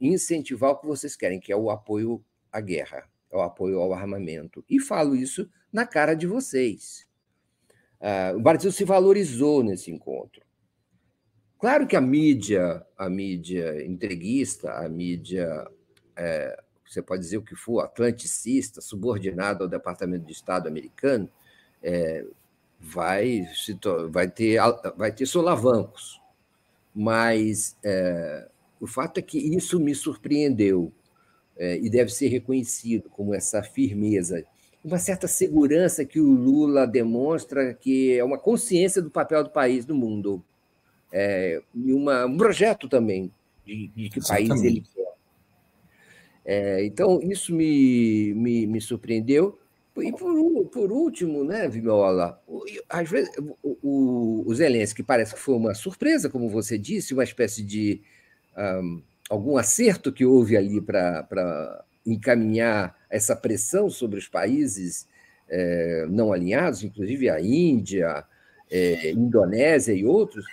incentivar 0.00 0.70
o 0.70 0.78
que 0.78 0.86
vocês 0.86 1.14
querem, 1.16 1.40
que 1.40 1.52
é 1.52 1.56
o 1.56 1.70
apoio 1.70 2.24
à 2.50 2.60
guerra, 2.60 3.08
é 3.30 3.36
o 3.36 3.40
apoio 3.40 3.78
ao 3.78 3.92
armamento. 3.92 4.64
E 4.68 4.80
falo 4.80 5.14
isso 5.14 5.48
na 5.72 5.86
cara 5.86 6.14
de 6.14 6.26
vocês. 6.26 7.06
Ah, 8.00 8.32
o 8.34 8.40
Brasil 8.40 8.70
se 8.70 8.84
valorizou 8.84 9.62
nesse 9.62 9.90
encontro. 9.90 10.44
Claro 11.58 11.86
que 11.86 11.96
a 11.96 12.00
mídia, 12.00 12.84
a 12.96 13.08
mídia 13.08 13.84
entreguista, 13.84 14.72
a 14.72 14.88
mídia 14.88 15.66
é, 16.14 16.62
você 16.86 17.02
pode 17.02 17.22
dizer 17.22 17.38
o 17.38 17.42
que 17.42 17.54
for, 17.54 17.80
atlanticista, 17.80 18.80
subordinado 18.80 19.64
ao 19.64 19.70
Departamento 19.70 20.24
de 20.24 20.32
Estado 20.32 20.68
americano, 20.68 21.28
é, 21.82 22.24
vai, 22.80 23.46
vai, 24.10 24.28
ter, 24.28 24.58
vai 24.96 25.12
ter 25.12 25.26
solavancos. 25.26 26.20
Mas 26.94 27.76
é, 27.84 28.48
o 28.80 28.86
fato 28.86 29.18
é 29.18 29.22
que 29.22 29.38
isso 29.38 29.78
me 29.80 29.94
surpreendeu 29.94 30.92
é, 31.56 31.78
e 31.78 31.90
deve 31.90 32.10
ser 32.10 32.28
reconhecido 32.28 33.08
como 33.10 33.34
essa 33.34 33.62
firmeza. 33.62 34.44
uma 34.84 34.98
certa 34.98 35.26
segurança 35.26 36.04
que 36.04 36.20
o 36.20 36.30
Lula 36.30 36.86
demonstra, 36.86 37.74
que 37.74 38.16
é 38.16 38.24
uma 38.24 38.38
consciência 38.38 39.02
do 39.02 39.10
papel 39.10 39.44
do 39.44 39.50
país 39.50 39.86
no 39.86 39.94
mundo. 39.94 40.42
É, 41.12 41.62
e 41.74 41.92
uma, 41.92 42.26
um 42.26 42.36
projeto 42.36 42.88
também 42.88 43.32
de, 43.64 43.88
de 43.88 44.10
que 44.10 44.18
Exatamente. 44.18 44.48
país 44.48 44.62
ele. 44.62 44.84
É, 46.46 46.84
então, 46.84 47.20
isso 47.20 47.52
me, 47.52 48.32
me, 48.34 48.66
me 48.68 48.80
surpreendeu. 48.80 49.58
E 49.98 50.12
por, 50.12 50.66
por 50.66 50.92
último, 50.92 51.42
né, 51.42 51.68
Vimola, 51.68 52.40
às 52.88 53.10
vezes 53.10 53.30
o, 53.62 53.78
o, 53.82 54.44
o 54.46 54.54
Zelensky 54.54 55.02
parece 55.02 55.34
que 55.34 55.40
foi 55.40 55.56
uma 55.56 55.74
surpresa, 55.74 56.28
como 56.28 56.48
você 56.48 56.78
disse, 56.78 57.14
uma 57.14 57.24
espécie 57.24 57.62
de 57.62 58.02
um, 58.56 59.02
algum 59.28 59.56
acerto 59.56 60.12
que 60.12 60.24
houve 60.24 60.56
ali 60.56 60.80
para 60.80 61.84
encaminhar 62.04 62.94
essa 63.10 63.34
pressão 63.34 63.90
sobre 63.90 64.18
os 64.18 64.28
países 64.28 65.08
é, 65.48 66.06
não 66.08 66.32
alinhados, 66.32 66.84
inclusive 66.84 67.28
a 67.28 67.40
Índia, 67.40 68.24
é, 68.70 69.10
Indonésia 69.10 69.94
e 69.94 70.04
outros, 70.04 70.44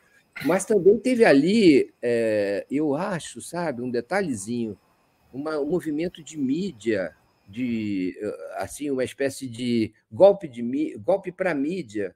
mas 0.45 0.65
também 0.65 0.97
teve 0.97 1.25
ali, 1.25 1.93
é, 2.01 2.65
eu 2.71 2.95
acho, 2.95 3.41
sabe, 3.41 3.81
um 3.81 3.91
detalhezinho, 3.91 4.77
uma, 5.33 5.59
um 5.59 5.65
movimento 5.65 6.23
de 6.23 6.37
mídia 6.37 7.15
de 7.47 8.15
assim 8.55 8.89
uma 8.89 9.03
espécie 9.03 9.47
de 9.47 9.93
golpe 10.11 10.47
de 10.47 10.97
golpe 10.97 11.31
para 11.31 11.51
a 11.51 11.55
mídia, 11.55 12.15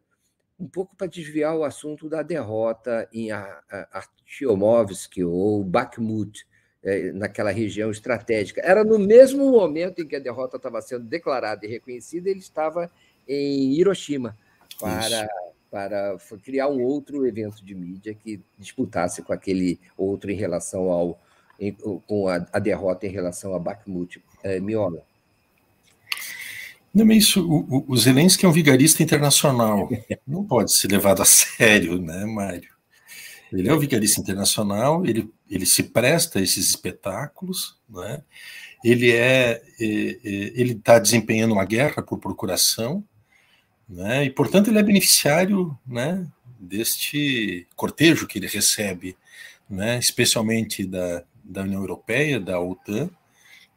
um 0.59 0.67
pouco 0.67 0.95
para 0.95 1.07
desviar 1.07 1.55
o 1.55 1.63
assunto 1.63 2.07
da 2.07 2.21
derrota 2.21 3.07
em 3.11 3.29
Artyomovsk 3.31 5.17
ou 5.25 5.63
Bakhmut, 5.63 6.47
é, 6.83 7.11
naquela 7.11 7.51
região 7.51 7.91
estratégica. 7.91 8.61
Era 8.61 8.83
no 8.83 8.97
mesmo 8.97 9.51
momento 9.51 10.01
em 10.01 10.07
que 10.07 10.15
a 10.15 10.19
derrota 10.19 10.57
estava 10.57 10.81
sendo 10.81 11.03
declarada 11.03 11.65
e 11.65 11.69
reconhecida, 11.69 12.29
ele 12.29 12.39
estava 12.39 12.89
em 13.27 13.73
Hiroshima 13.73 14.37
para, 14.79 15.27
para 15.69 16.17
criar 16.43 16.69
um 16.69 16.81
outro 16.81 17.27
evento 17.27 17.63
de 17.63 17.75
mídia 17.75 18.13
que 18.13 18.41
disputasse 18.57 19.21
com 19.21 19.33
aquele 19.33 19.79
outro 19.97 20.31
em 20.31 20.35
relação 20.35 20.89
ao 20.89 21.19
com 22.05 22.27
a, 22.27 22.45
a 22.53 22.59
derrota 22.59 23.05
em 23.05 23.11
relação 23.11 23.55
a 23.55 23.59
Bakhmut. 23.59 24.21
É, 24.43 24.59
Miola. 24.59 25.03
Não, 26.93 27.11
isso, 27.11 27.47
o, 27.47 27.85
o 27.87 27.97
Zelensky 27.97 28.45
é 28.45 28.49
um 28.49 28.53
vigarista 28.53 29.03
internacional. 29.03 29.89
Não 30.25 30.43
pode 30.43 30.75
ser 30.75 30.89
levado 30.89 31.21
a 31.21 31.25
sério, 31.25 32.01
né, 32.01 32.25
Mário? 32.25 32.69
Ele 33.51 33.69
é 33.69 33.73
um 33.73 33.79
vigarista 33.79 34.19
internacional, 34.19 35.05
ele, 35.05 35.31
ele 35.49 35.65
se 35.65 35.83
presta 35.83 36.39
a 36.39 36.41
esses 36.41 36.69
espetáculos, 36.69 37.77
né? 37.89 38.21
ele 38.83 39.11
é, 39.11 39.61
é, 39.79 39.85
é 39.85 40.17
ele 40.23 40.73
está 40.73 40.99
desempenhando 40.99 41.53
uma 41.53 41.63
guerra 41.63 42.01
por 42.03 42.19
procuração, 42.19 43.03
né? 43.87 44.25
e 44.25 44.29
portanto 44.29 44.69
ele 44.69 44.79
é 44.79 44.83
beneficiário 44.83 45.77
né, 45.87 46.27
deste 46.59 47.65
cortejo 47.75 48.27
que 48.27 48.37
ele 48.37 48.47
recebe, 48.47 49.15
né, 49.69 49.97
especialmente 49.99 50.85
da, 50.85 51.23
da 51.47 51.63
União 51.63 51.81
Europeia, 51.81 52.39
da 52.39 52.59
OTAN, 52.59 53.09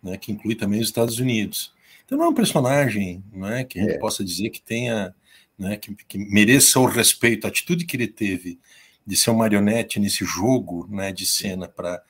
né, 0.03 0.17
que 0.17 0.33
inclui 0.33 0.55
também 0.55 0.81
os 0.81 0.89
Estados 0.89 1.19
Unidos. 1.19 1.73
Então 2.05 2.19
não 2.19 2.27
é 2.27 2.29
um 2.29 2.35
personagem 2.35 3.23
né, 3.33 3.65
que 3.65 3.79
a 3.79 3.83
gente 3.83 3.95
é. 3.95 3.99
possa 3.99 4.25
dizer 4.25 4.51
que 4.51 4.61
tenha, 4.61 5.15
né, 5.59 5.77
que, 5.77 5.95
que, 5.95 6.19
mereça 6.19 6.81
o 6.81 6.87
respeito, 6.87 7.47
a 7.47 7.49
atitude 7.49 7.85
que 7.85 7.97
ele 7.97 8.09
teve 8.09 8.59
de 9.07 9.17
ser 9.17 9.31
um 9.31 9.37
marionete 9.37 9.99
nesse 10.01 10.25
jogo 10.25 10.87
né, 10.91 11.13
de 11.13 11.27
cena 11.27 11.69
para 11.69 12.03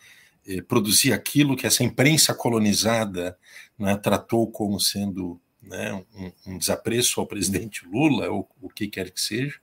eh, 0.46 0.62
produzir 0.62 1.12
aquilo 1.12 1.56
que 1.56 1.66
essa 1.66 1.84
imprensa 1.84 2.34
colonizada 2.34 3.36
né, 3.78 3.96
tratou 3.96 4.50
como 4.50 4.80
sendo 4.80 5.40
né, 5.62 5.92
um, 6.14 6.32
um, 6.46 6.58
desapreço 6.58 7.20
ao 7.20 7.26
presidente 7.26 7.86
Lula, 7.86 8.28
ou 8.30 8.48
o 8.60 8.68
que 8.68 8.88
quer 8.88 9.10
que 9.10 9.20
seja, 9.20 9.56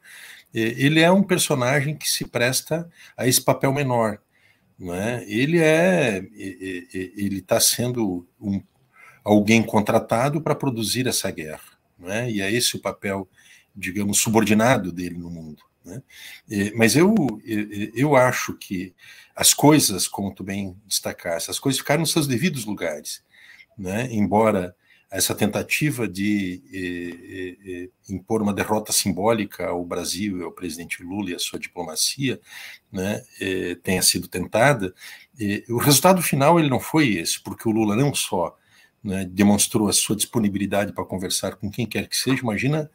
eh, 0.54 0.76
ele 0.78 1.00
é 1.00 1.12
um 1.12 1.24
personagem 1.24 1.96
que 1.96 2.10
se 2.10 2.26
presta 2.26 2.90
a 3.16 3.28
esse 3.28 3.42
papel 3.42 3.74
menor. 3.74 4.20
Né? 4.78 5.24
Ele 5.28 5.60
é, 5.60 6.18
ele 6.36 7.40
está 7.40 7.60
sendo 7.60 8.28
um, 8.40 8.62
alguém 9.24 9.64
contratado 9.64 10.42
para 10.42 10.56
produzir 10.56 11.08
essa 11.08 11.32
guerra. 11.32 11.78
Né? 11.98 12.32
E 12.32 12.42
é 12.42 12.52
esse 12.52 12.76
o 12.76 12.82
papel, 12.82 13.28
digamos, 13.76 14.20
subordinado 14.20 14.92
dele 14.92 15.18
no 15.18 15.30
mundo. 15.30 15.64
Né? 15.84 16.02
Mas 16.76 16.96
eu, 16.96 17.16
eu 17.96 18.16
acho 18.16 18.54
que 18.54 18.94
as 19.36 19.54
coisas, 19.54 20.08
como 20.08 20.34
tu 20.34 20.44
bem 20.44 20.76
destacaste, 20.86 21.50
as 21.50 21.60
coisas 21.60 21.80
ficaram 21.80 22.02
nos 22.02 22.12
seus 22.12 22.28
devidos 22.28 22.66
lugares. 22.66 23.24
Né? 23.78 24.08
Embora 24.12 24.76
essa 25.10 25.34
tentativa 25.34 26.08
de 26.08 26.62
eh, 26.74 27.58
eh, 27.66 27.90
impor 28.10 28.42
uma 28.42 28.54
derrota 28.54 28.92
simbólica 28.92 29.68
ao 29.68 29.86
Brasil 29.86 30.40
e 30.40 30.44
ao 30.44 30.52
presidente 30.52 31.02
Lula 31.02 31.32
e 31.32 31.36
à 31.36 31.40
sua 31.40 31.58
diplomacia 31.58 32.40
né, 32.92 33.24
eh, 33.40 33.78
tenha 33.82 34.02
sido 34.02 34.28
tentada, 34.28 34.94
o 35.70 35.78
resultado 35.78 36.22
final 36.22 36.60
ele 36.60 36.70
não 36.70 36.80
foi 36.80 37.10
esse, 37.10 37.42
porque 37.42 37.70
o 37.70 37.72
Lula 37.72 37.96
não 37.96 38.14
só 38.14 38.56
né, 39.04 39.24
demonstrou 39.26 39.88
a 39.88 39.94
sua 39.94 40.16
disponibilidade 40.16 40.92
para 40.92 41.06
conversar 41.06 41.56
com 41.56 41.70
quem 41.70 41.86
quer 41.86 42.08
que 42.10 42.18
seja. 42.18 42.42
Imagina 42.42 42.90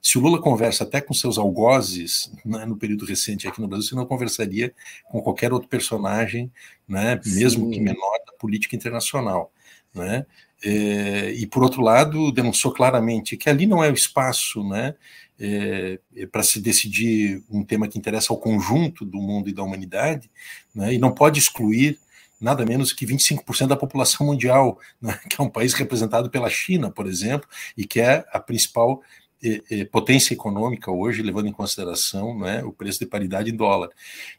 se 0.00 0.18
o 0.18 0.20
Lula 0.20 0.40
conversa 0.40 0.84
até 0.84 1.00
com 1.00 1.12
seus 1.12 1.36
algozes 1.36 2.30
né, 2.44 2.64
no 2.64 2.76
período 2.76 3.04
recente 3.04 3.48
aqui 3.48 3.60
no 3.60 3.66
Brasil, 3.66 3.88
você 3.88 3.94
não 3.96 4.06
conversaria 4.06 4.72
com 5.10 5.20
qualquer 5.20 5.52
outro 5.52 5.68
personagem, 5.68 6.52
né, 6.86 7.20
mesmo 7.26 7.68
que 7.70 7.80
menor, 7.80 8.18
da 8.24 8.32
política 8.34 8.76
internacional. 8.76 9.52
Né? 9.92 10.24
É, 10.64 11.32
e, 11.32 11.46
por 11.46 11.62
outro 11.62 11.82
lado, 11.82 12.32
denunciou 12.32 12.72
claramente 12.72 13.36
que 13.36 13.48
ali 13.48 13.66
não 13.66 13.84
é 13.84 13.90
o 13.90 13.94
espaço 13.94 14.66
né, 14.68 14.94
é, 15.38 16.00
é 16.16 16.26
para 16.26 16.42
se 16.42 16.60
decidir 16.60 17.42
um 17.50 17.62
tema 17.62 17.88
que 17.88 17.98
interessa 17.98 18.32
ao 18.32 18.38
conjunto 18.38 19.04
do 19.04 19.18
mundo 19.18 19.48
e 19.48 19.52
da 19.52 19.62
humanidade, 19.62 20.30
né, 20.74 20.94
e 20.94 20.98
não 20.98 21.12
pode 21.12 21.38
excluir 21.38 21.98
nada 22.40 22.64
menos 22.64 22.92
que 22.92 23.06
25% 23.06 23.66
da 23.66 23.76
população 23.76 24.26
mundial, 24.26 24.78
né, 25.00 25.18
que 25.28 25.40
é 25.40 25.44
um 25.44 25.50
país 25.50 25.72
representado 25.74 26.30
pela 26.30 26.50
China, 26.50 26.90
por 26.90 27.06
exemplo, 27.06 27.48
e 27.76 27.86
que 27.86 28.00
é 28.00 28.24
a 28.32 28.40
principal 28.40 29.00
eh, 29.00 29.02
eh, 29.02 29.25
potência 29.90 30.34
econômica 30.34 30.90
hoje, 30.90 31.22
levando 31.22 31.48
em 31.48 31.52
consideração 31.52 32.38
né, 32.38 32.64
o 32.64 32.72
preço 32.72 32.98
de 32.98 33.06
paridade 33.06 33.50
em 33.50 33.56
dólar. 33.56 33.90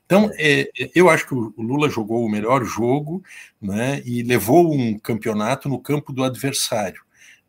Então, 0.05 0.29
eh, 0.37 0.69
eu 0.95 1.09
acho 1.09 1.27
que 1.27 1.33
o 1.33 1.53
Lula 1.57 1.89
jogou 1.89 2.25
o 2.25 2.29
melhor 2.29 2.63
jogo 2.63 3.23
né, 3.61 4.01
e 4.05 4.23
levou 4.23 4.73
um 4.73 4.97
campeonato 4.97 5.69
no 5.69 5.79
campo 5.79 6.11
do 6.11 6.23
adversário. 6.23 7.06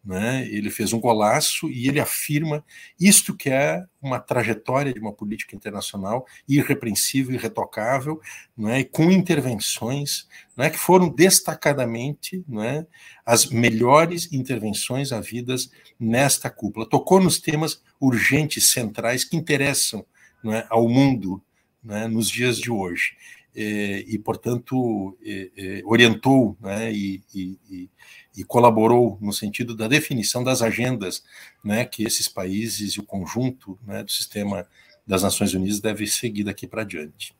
Né? 0.09 0.49
Ele 0.49 0.71
fez 0.71 0.95
um 0.95 1.01
golaço 1.01 1.69
e 1.69 1.87
ele 1.87 2.01
afirma 2.01 2.65
isto 2.99 3.37
que 3.37 3.51
é 3.51 3.85
uma 4.01 4.19
trajetória 4.19 4.91
de 4.91 4.99
uma 4.99 5.13
política 5.13 5.55
internacional 5.55 6.25
irrepreensível, 6.49 7.35
irretocável, 7.35 8.19
né? 8.57 8.81
e 8.81 8.85
com 8.87 9.11
intervenções 9.11 10.27
né? 10.57 10.71
que 10.71 10.79
foram 10.79 11.11
destacadamente 11.11 12.43
né? 12.49 12.87
as 13.27 13.51
melhores 13.51 14.33
intervenções 14.33 15.13
havidas 15.13 15.71
nesta 16.01 16.49
cúpula. 16.49 16.89
Tocou 16.89 17.21
nos 17.21 17.39
temas 17.39 17.83
urgentes, 18.01 18.71
centrais, 18.71 19.25
que 19.25 19.37
interessam 19.37 20.07
né? 20.43 20.65
ao 20.71 20.89
mundo 20.89 21.43
né? 21.85 22.09
nos 22.09 22.31
dias 22.31 22.57
de 22.57 22.71
hoje. 22.71 23.15
E, 23.55 24.07
e 24.09 24.19
portanto, 24.19 25.19
e, 25.23 25.53
e, 25.55 25.83
orientou 25.85 26.57
né? 26.63 26.91
e, 26.91 27.23
e 27.35 27.91
e 28.39 28.45
colaborou 28.45 29.19
no 29.21 29.33
sentido 29.33 29.75
da 29.75 29.89
definição 29.89 30.45
das 30.45 30.63
agendas 30.63 31.25
né, 31.65 31.85
que 31.85 32.05
esses 32.05 32.29
países 32.29 32.93
e 32.93 33.01
o 33.01 33.03
conjunto 33.03 33.77
né, 33.85 34.05
do 34.05 34.13
sistema 34.13 34.65
das 35.05 35.25
Nações 35.25 35.53
Unidas 35.55 35.81
deve 35.81 36.07
seguir 36.07 36.45
daqui 36.45 36.65
para 36.65 36.85
diante. 36.85 37.35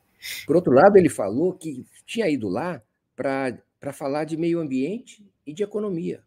Por 0.45 0.57
outro 0.57 0.73
lado, 0.73 0.97
ele 0.97 1.07
falou 1.07 1.53
que 1.53 1.85
tinha 2.05 2.27
ido 2.27 2.49
lá 2.49 2.81
para 3.15 3.93
falar 3.93 4.25
de 4.25 4.35
meio 4.35 4.59
ambiente 4.59 5.25
e 5.47 5.53
de 5.53 5.63
economia. 5.63 6.21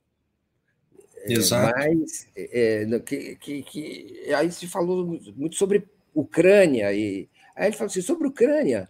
É, 1.17 1.35
Exato. 1.35 1.77
Mas 1.77 2.27
é, 2.35 2.87
que, 3.01 3.37
que, 3.37 3.63
que, 3.63 4.35
aí 4.35 4.51
se 4.51 4.67
falou 4.67 5.21
muito 5.37 5.57
sobre 5.57 5.87
Ucrânia 6.15 6.95
e 6.95 7.29
aí 7.55 7.67
ele 7.67 7.77
falou 7.77 7.91
assim 7.91 8.01
sobre 8.01 8.27
Ucrânia. 8.27 8.89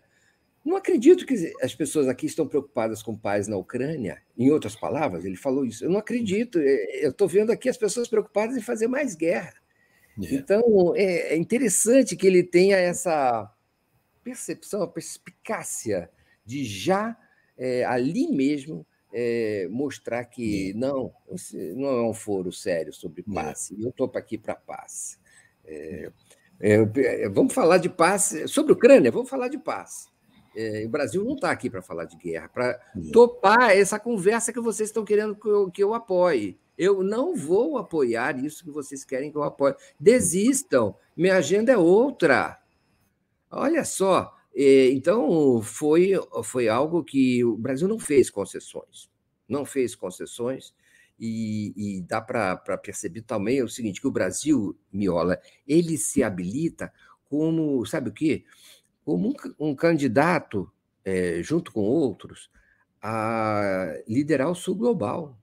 Não 0.64 0.76
acredito 0.76 1.26
que 1.26 1.52
as 1.60 1.74
pessoas 1.74 2.06
aqui 2.06 2.26
estão 2.26 2.46
preocupadas 2.46 3.02
com 3.02 3.16
paz 3.16 3.48
na 3.48 3.56
Ucrânia. 3.56 4.22
Em 4.38 4.50
outras 4.50 4.76
palavras, 4.76 5.24
ele 5.24 5.36
falou 5.36 5.64
isso. 5.64 5.84
Eu 5.84 5.90
não 5.90 5.98
acredito. 5.98 6.58
É, 6.60 7.04
eu 7.04 7.10
estou 7.10 7.26
vendo 7.26 7.50
aqui 7.50 7.68
as 7.68 7.76
pessoas 7.76 8.08
preocupadas 8.08 8.56
em 8.56 8.60
fazer 8.60 8.86
mais 8.86 9.16
guerra. 9.16 9.54
É. 10.22 10.34
Então, 10.34 10.92
é, 10.94 11.34
é 11.34 11.36
interessante 11.36 12.16
que 12.16 12.26
ele 12.26 12.44
tenha 12.44 12.76
essa 12.76 13.52
percepção, 14.22 14.82
a 14.82 14.88
perspicácia 14.88 16.08
de 16.46 16.64
já 16.64 17.16
é, 17.58 17.84
ali 17.84 18.28
mesmo 18.28 18.86
é, 19.12 19.66
mostrar 19.68 20.24
que 20.26 20.70
é. 20.70 20.74
não, 20.74 21.12
não 21.74 21.88
é 21.88 22.08
um 22.08 22.14
foro 22.14 22.52
sério 22.52 22.92
sobre 22.92 23.24
paz. 23.24 23.72
Eu 23.76 23.88
estou 23.88 24.10
aqui 24.14 24.38
para 24.38 24.54
paz. 24.54 25.18
vamos 27.34 27.52
falar 27.52 27.78
de 27.78 27.88
paz 27.88 28.32
sobre 28.46 28.72
a 28.72 28.76
Ucrânia. 28.76 29.10
Vamos 29.10 29.28
falar 29.28 29.48
de 29.48 29.58
paz. 29.58 30.11
É, 30.54 30.84
o 30.86 30.88
Brasil 30.88 31.24
não 31.24 31.34
está 31.34 31.50
aqui 31.50 31.70
para 31.70 31.82
falar 31.82 32.04
de 32.04 32.16
guerra, 32.16 32.48
para 32.48 32.78
topar 33.12 33.70
essa 33.70 33.98
conversa 33.98 34.52
que 34.52 34.60
vocês 34.60 34.88
estão 34.88 35.04
querendo 35.04 35.34
que 35.34 35.48
eu, 35.48 35.70
que 35.70 35.82
eu 35.82 35.94
apoie. 35.94 36.58
Eu 36.76 37.02
não 37.02 37.34
vou 37.34 37.78
apoiar 37.78 38.42
isso 38.42 38.64
que 38.64 38.70
vocês 38.70 39.04
querem 39.04 39.30
que 39.30 39.36
eu 39.36 39.42
apoie. 39.42 39.74
Desistam, 39.98 40.94
minha 41.16 41.36
agenda 41.36 41.72
é 41.72 41.76
outra. 41.76 42.58
Olha 43.50 43.84
só, 43.84 44.34
é, 44.54 44.90
então 44.90 45.60
foi, 45.62 46.12
foi 46.44 46.68
algo 46.68 47.04
que 47.04 47.44
o 47.44 47.56
Brasil 47.56 47.88
não 47.88 47.98
fez 47.98 48.30
concessões. 48.30 49.10
Não 49.48 49.64
fez 49.64 49.94
concessões, 49.94 50.72
e, 51.24 51.72
e 51.76 52.02
dá 52.02 52.20
para 52.20 52.56
perceber 52.78 53.22
também 53.22 53.62
o 53.62 53.68
seguinte: 53.68 54.00
que 54.00 54.08
o 54.08 54.12
Brasil, 54.12 54.76
Miola, 54.92 55.40
ele 55.66 55.96
se 55.96 56.20
habilita 56.20 56.92
como, 57.28 57.86
sabe 57.86 58.10
o 58.10 58.12
quê? 58.12 58.44
Como 59.04 59.30
um, 59.30 59.70
um 59.70 59.74
candidato, 59.74 60.70
é, 61.04 61.42
junto 61.42 61.72
com 61.72 61.80
outros, 61.80 62.50
a 63.00 63.94
liderar 64.06 64.50
o 64.50 64.54
sul 64.54 64.76
global. 64.76 65.36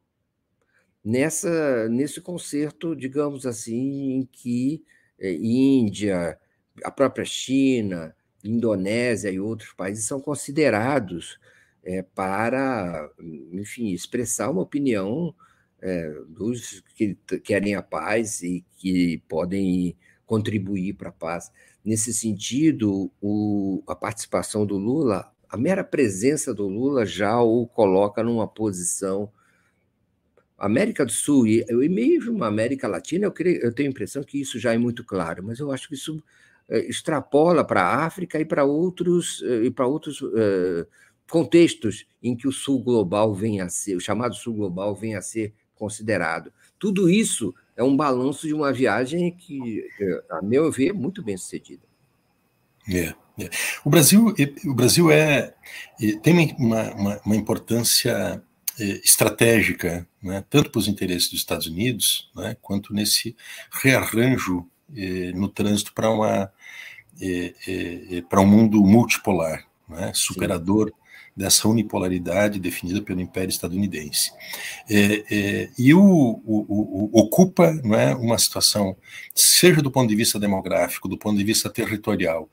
Nessa, 1.04 1.90
nesse 1.90 2.22
concerto, 2.22 2.96
digamos 2.96 3.46
assim, 3.46 4.14
em 4.14 4.26
que 4.26 4.84
é, 5.20 5.34
Índia, 5.34 6.40
a 6.84 6.92
própria 6.92 7.26
China, 7.26 8.16
Indonésia 8.44 9.30
e 9.30 9.40
outros 9.40 9.74
países 9.74 10.06
são 10.06 10.22
considerados 10.22 11.40
é, 11.84 12.02
para, 12.02 13.10
enfim, 13.52 13.92
expressar 13.92 14.50
uma 14.50 14.62
opinião 14.62 15.34
é, 15.82 16.14
dos 16.28 16.82
que 16.96 17.18
querem 17.44 17.76
a 17.76 17.82
paz 17.82 18.42
e 18.42 18.66
que 18.78 19.22
podem 19.28 19.96
contribuir 20.26 20.94
para 20.94 21.10
a 21.10 21.14
paz. 21.14 21.52
Nesse 21.84 22.14
sentido, 22.14 23.12
o, 23.22 23.84
a 23.88 23.96
participação 23.96 24.66
do 24.66 24.78
Lula, 24.78 25.32
a 25.50 25.58
mera 25.58 25.84
presença 25.84 26.54
do 26.54 26.68
Lula 26.68 27.06
já 27.06 27.42
o 27.42 27.66
coloca 27.66 28.22
numa 28.22 28.48
posição. 28.48 29.32
América 30.58 31.06
do 31.06 31.12
Sul 31.12 31.48
e, 31.48 31.66
e 31.68 31.90
mesmo 31.90 32.44
América 32.44 32.88
Latina, 32.88 33.26
eu, 33.26 33.32
creio, 33.32 33.62
eu 33.62 33.74
tenho 33.74 33.90
a 33.90 33.92
impressão 33.92 34.24
que 34.24 34.40
isso 34.40 34.60
já 34.60 34.74
é 34.74 34.78
muito 34.78 35.04
claro, 35.06 35.42
mas 35.44 35.60
eu 35.60 35.72
acho 35.72 35.88
que 35.88 35.96
isso 35.96 36.22
é, 36.68 36.80
extrapola 36.86 37.64
para 37.64 37.82
a 37.82 38.06
África 38.06 38.40
e 38.40 38.46
para 38.46 38.66
outros, 38.66 39.42
é, 39.44 39.64
e 39.64 39.72
para 39.72 39.88
outros 39.88 40.22
é, 40.36 40.86
contextos 41.30 42.06
em 42.22 42.36
que 42.36 42.48
o 42.48 42.52
Sul 42.52 42.84
global 42.84 43.34
vem 43.34 43.62
a 43.62 43.70
ser, 43.70 43.96
o 43.96 44.02
chamado 44.02 44.36
Sul 44.36 44.54
global 44.54 44.94
vem 44.94 45.16
a 45.16 45.22
ser 45.22 45.54
considerado. 45.74 46.52
Tudo 46.78 47.10
isso 47.10 47.56
é 47.80 47.84
um 47.84 47.96
balanço 47.96 48.46
de 48.46 48.54
uma 48.54 48.74
viagem 48.74 49.32
que, 49.32 49.88
a 50.30 50.42
meu 50.42 50.70
ver, 50.70 50.90
é 50.90 50.94
muito 50.94 51.24
bem 51.24 51.38
sucedida. 51.38 51.82
É, 52.94 53.14
é. 53.42 53.50
O 53.86 53.90
Brasil, 53.90 54.36
o 54.66 54.74
Brasil 54.74 55.10
é, 55.10 55.54
tem 56.22 56.54
uma, 56.60 56.94
uma, 56.94 57.22
uma 57.26 57.36
importância 57.38 58.44
é, 58.78 58.84
estratégica, 58.84 60.06
né, 60.22 60.44
tanto 60.50 60.70
para 60.72 60.80
os 60.80 60.90
interesses 60.90 61.30
dos 61.30 61.40
Estados 61.40 61.68
Unidos, 61.68 62.30
né, 62.36 62.58
quanto 62.62 62.94
nesse 62.94 63.34
rearranjo 63.72 64.68
é, 64.94 65.32
no 65.32 65.48
trânsito 65.48 65.94
para 65.94 66.10
uma 66.10 66.52
para 68.30 68.40
um 68.40 68.46
mundo 68.46 68.82
multipolar, 68.82 69.68
né, 69.90 70.12
superador 70.14 70.90
dessa 71.40 71.70
unipolaridade 71.70 72.60
definida 72.60 73.02
pelo 73.02 73.22
Império 73.22 73.50
Estadunidense. 73.50 74.34
É, 74.90 75.24
é, 75.32 75.70
e 75.80 75.94
o, 75.94 76.02
o, 76.02 76.66
o, 76.68 77.10
ocupa 77.14 77.72
não 77.82 77.96
é, 77.96 78.14
uma 78.14 78.38
situação, 78.38 78.98
seja 79.34 79.82
do 79.82 79.90
ponto 79.90 80.10
de 80.10 80.18
vista 80.18 80.38
demográfico, 80.38 81.08
do 81.08 81.18
ponto 81.18 81.38
de 81.38 81.44
vista 81.46 81.70
territorial, 81.70 82.50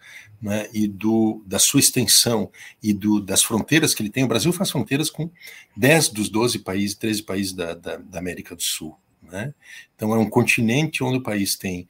é, 0.48 0.70
e 0.72 0.86
do, 0.86 1.42
da 1.44 1.58
sua 1.58 1.80
extensão 1.80 2.48
e 2.80 2.92
do, 2.92 3.20
das 3.20 3.42
fronteiras 3.42 3.92
que 3.92 4.02
ele 4.02 4.10
tem. 4.10 4.22
O 4.22 4.28
Brasil 4.28 4.52
faz 4.52 4.70
fronteiras 4.70 5.10
com 5.10 5.28
10 5.76 6.10
dos 6.10 6.28
12 6.28 6.60
países, 6.60 6.94
13 6.94 7.24
países 7.24 7.52
da, 7.54 7.74
da, 7.74 7.96
da 7.96 8.18
América 8.20 8.54
do 8.54 8.62
Sul. 8.62 8.96
Né? 9.20 9.52
Então, 9.96 10.14
é 10.14 10.18
um 10.18 10.30
continente 10.30 11.02
onde 11.02 11.18
o 11.18 11.22
país 11.22 11.56
tem 11.56 11.88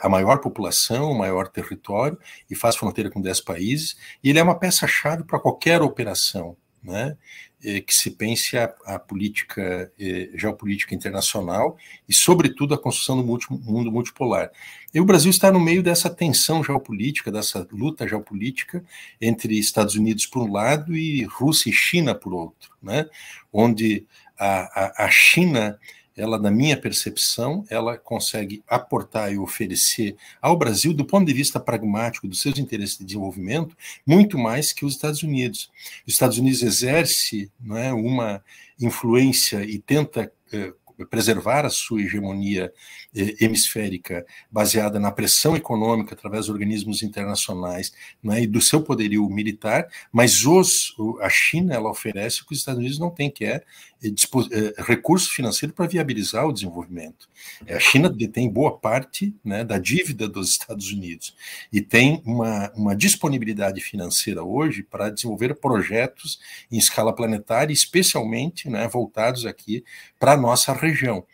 a 0.00 0.08
maior 0.08 0.38
população, 0.38 1.10
o 1.10 1.18
maior 1.18 1.48
território, 1.48 2.18
e 2.50 2.54
faz 2.54 2.76
fronteira 2.76 3.10
com 3.10 3.20
10 3.20 3.40
países, 3.40 3.96
e 4.22 4.30
ele 4.30 4.38
é 4.38 4.42
uma 4.42 4.58
peça-chave 4.58 5.24
para 5.24 5.38
qualquer 5.38 5.82
operação 5.82 6.56
né? 6.82 7.16
É, 7.64 7.80
que 7.80 7.92
se 7.92 8.12
pense 8.12 8.56
a, 8.56 8.72
a 8.84 8.98
política 9.00 9.90
é, 9.98 10.30
geopolítica 10.34 10.94
internacional 10.94 11.76
e, 12.08 12.14
sobretudo, 12.14 12.72
a 12.72 12.78
construção 12.78 13.16
do 13.16 13.24
multi, 13.24 13.52
mundo 13.52 13.90
multipolar. 13.90 14.52
E 14.94 15.00
o 15.00 15.04
Brasil 15.04 15.30
está 15.30 15.50
no 15.50 15.58
meio 15.58 15.82
dessa 15.82 16.08
tensão 16.08 16.62
geopolítica, 16.62 17.32
dessa 17.32 17.66
luta 17.72 18.06
geopolítica 18.06 18.84
entre 19.20 19.58
Estados 19.58 19.96
Unidos 19.96 20.24
por 20.24 20.42
um 20.42 20.52
lado 20.52 20.96
e 20.96 21.24
Rússia 21.24 21.70
e 21.70 21.72
China 21.72 22.14
por 22.14 22.32
outro, 22.32 22.70
né? 22.80 23.06
onde 23.52 24.06
a, 24.38 25.02
a, 25.02 25.06
a 25.06 25.10
China 25.10 25.76
ela, 26.18 26.38
na 26.38 26.50
minha 26.50 26.76
percepção, 26.76 27.64
ela 27.70 27.96
consegue 27.96 28.62
aportar 28.66 29.32
e 29.32 29.38
oferecer 29.38 30.16
ao 30.42 30.56
Brasil, 30.56 30.92
do 30.92 31.04
ponto 31.04 31.26
de 31.26 31.32
vista 31.32 31.60
pragmático 31.60 32.26
dos 32.26 32.42
seus 32.42 32.58
interesses 32.58 32.98
de 32.98 33.04
desenvolvimento, 33.04 33.76
muito 34.04 34.36
mais 34.36 34.72
que 34.72 34.84
os 34.84 34.94
Estados 34.94 35.22
Unidos. 35.22 35.70
Os 36.06 36.14
Estados 36.14 36.38
Unidos 36.38 36.62
exerce 36.62 37.50
não 37.60 37.76
é, 37.76 37.92
uma 37.92 38.42
influência 38.80 39.64
e 39.64 39.78
tenta 39.78 40.32
eh, 40.52 40.72
preservar 41.06 41.64
a 41.64 41.70
sua 41.70 42.02
hegemonia 42.02 42.72
eh, 43.14 43.36
hemisférica 43.40 44.26
baseada 44.50 44.98
na 44.98 45.12
pressão 45.12 45.56
econômica 45.56 46.14
através 46.14 46.46
dos 46.46 46.54
organismos 46.54 47.02
internacionais 47.02 47.92
né, 48.22 48.42
e 48.42 48.46
do 48.46 48.60
seu 48.60 48.82
poderio 48.82 49.28
militar, 49.28 49.88
mas 50.12 50.44
os, 50.44 50.94
a 51.20 51.28
China 51.28 51.74
ela 51.74 51.90
oferece 51.90 52.42
o 52.42 52.46
que 52.46 52.52
os 52.52 52.58
Estados 52.58 52.80
Unidos 52.80 52.98
não 52.98 53.10
têm, 53.10 53.30
que 53.30 53.44
é 53.44 53.62
eh, 54.02 54.12
eh, 54.52 54.74
recurso 54.78 55.30
financeiro 55.32 55.74
para 55.74 55.86
viabilizar 55.86 56.46
o 56.46 56.52
desenvolvimento. 56.52 57.28
A 57.68 57.80
China 57.80 58.08
detém 58.08 58.48
boa 58.48 58.78
parte 58.78 59.34
né, 59.44 59.64
da 59.64 59.78
dívida 59.78 60.28
dos 60.28 60.50
Estados 60.50 60.92
Unidos 60.92 61.34
e 61.72 61.80
tem 61.80 62.22
uma, 62.24 62.70
uma 62.76 62.94
disponibilidade 62.94 63.80
financeira 63.80 64.42
hoje 64.44 64.82
para 64.82 65.10
desenvolver 65.10 65.54
projetos 65.56 66.38
em 66.70 66.78
escala 66.78 67.12
planetária, 67.12 67.72
especialmente 67.72 68.70
né, 68.70 68.86
voltados 68.86 69.44
aqui 69.44 69.84
para 70.18 70.32
a 70.32 70.36
nossa 70.36 70.72
região. 70.72 71.26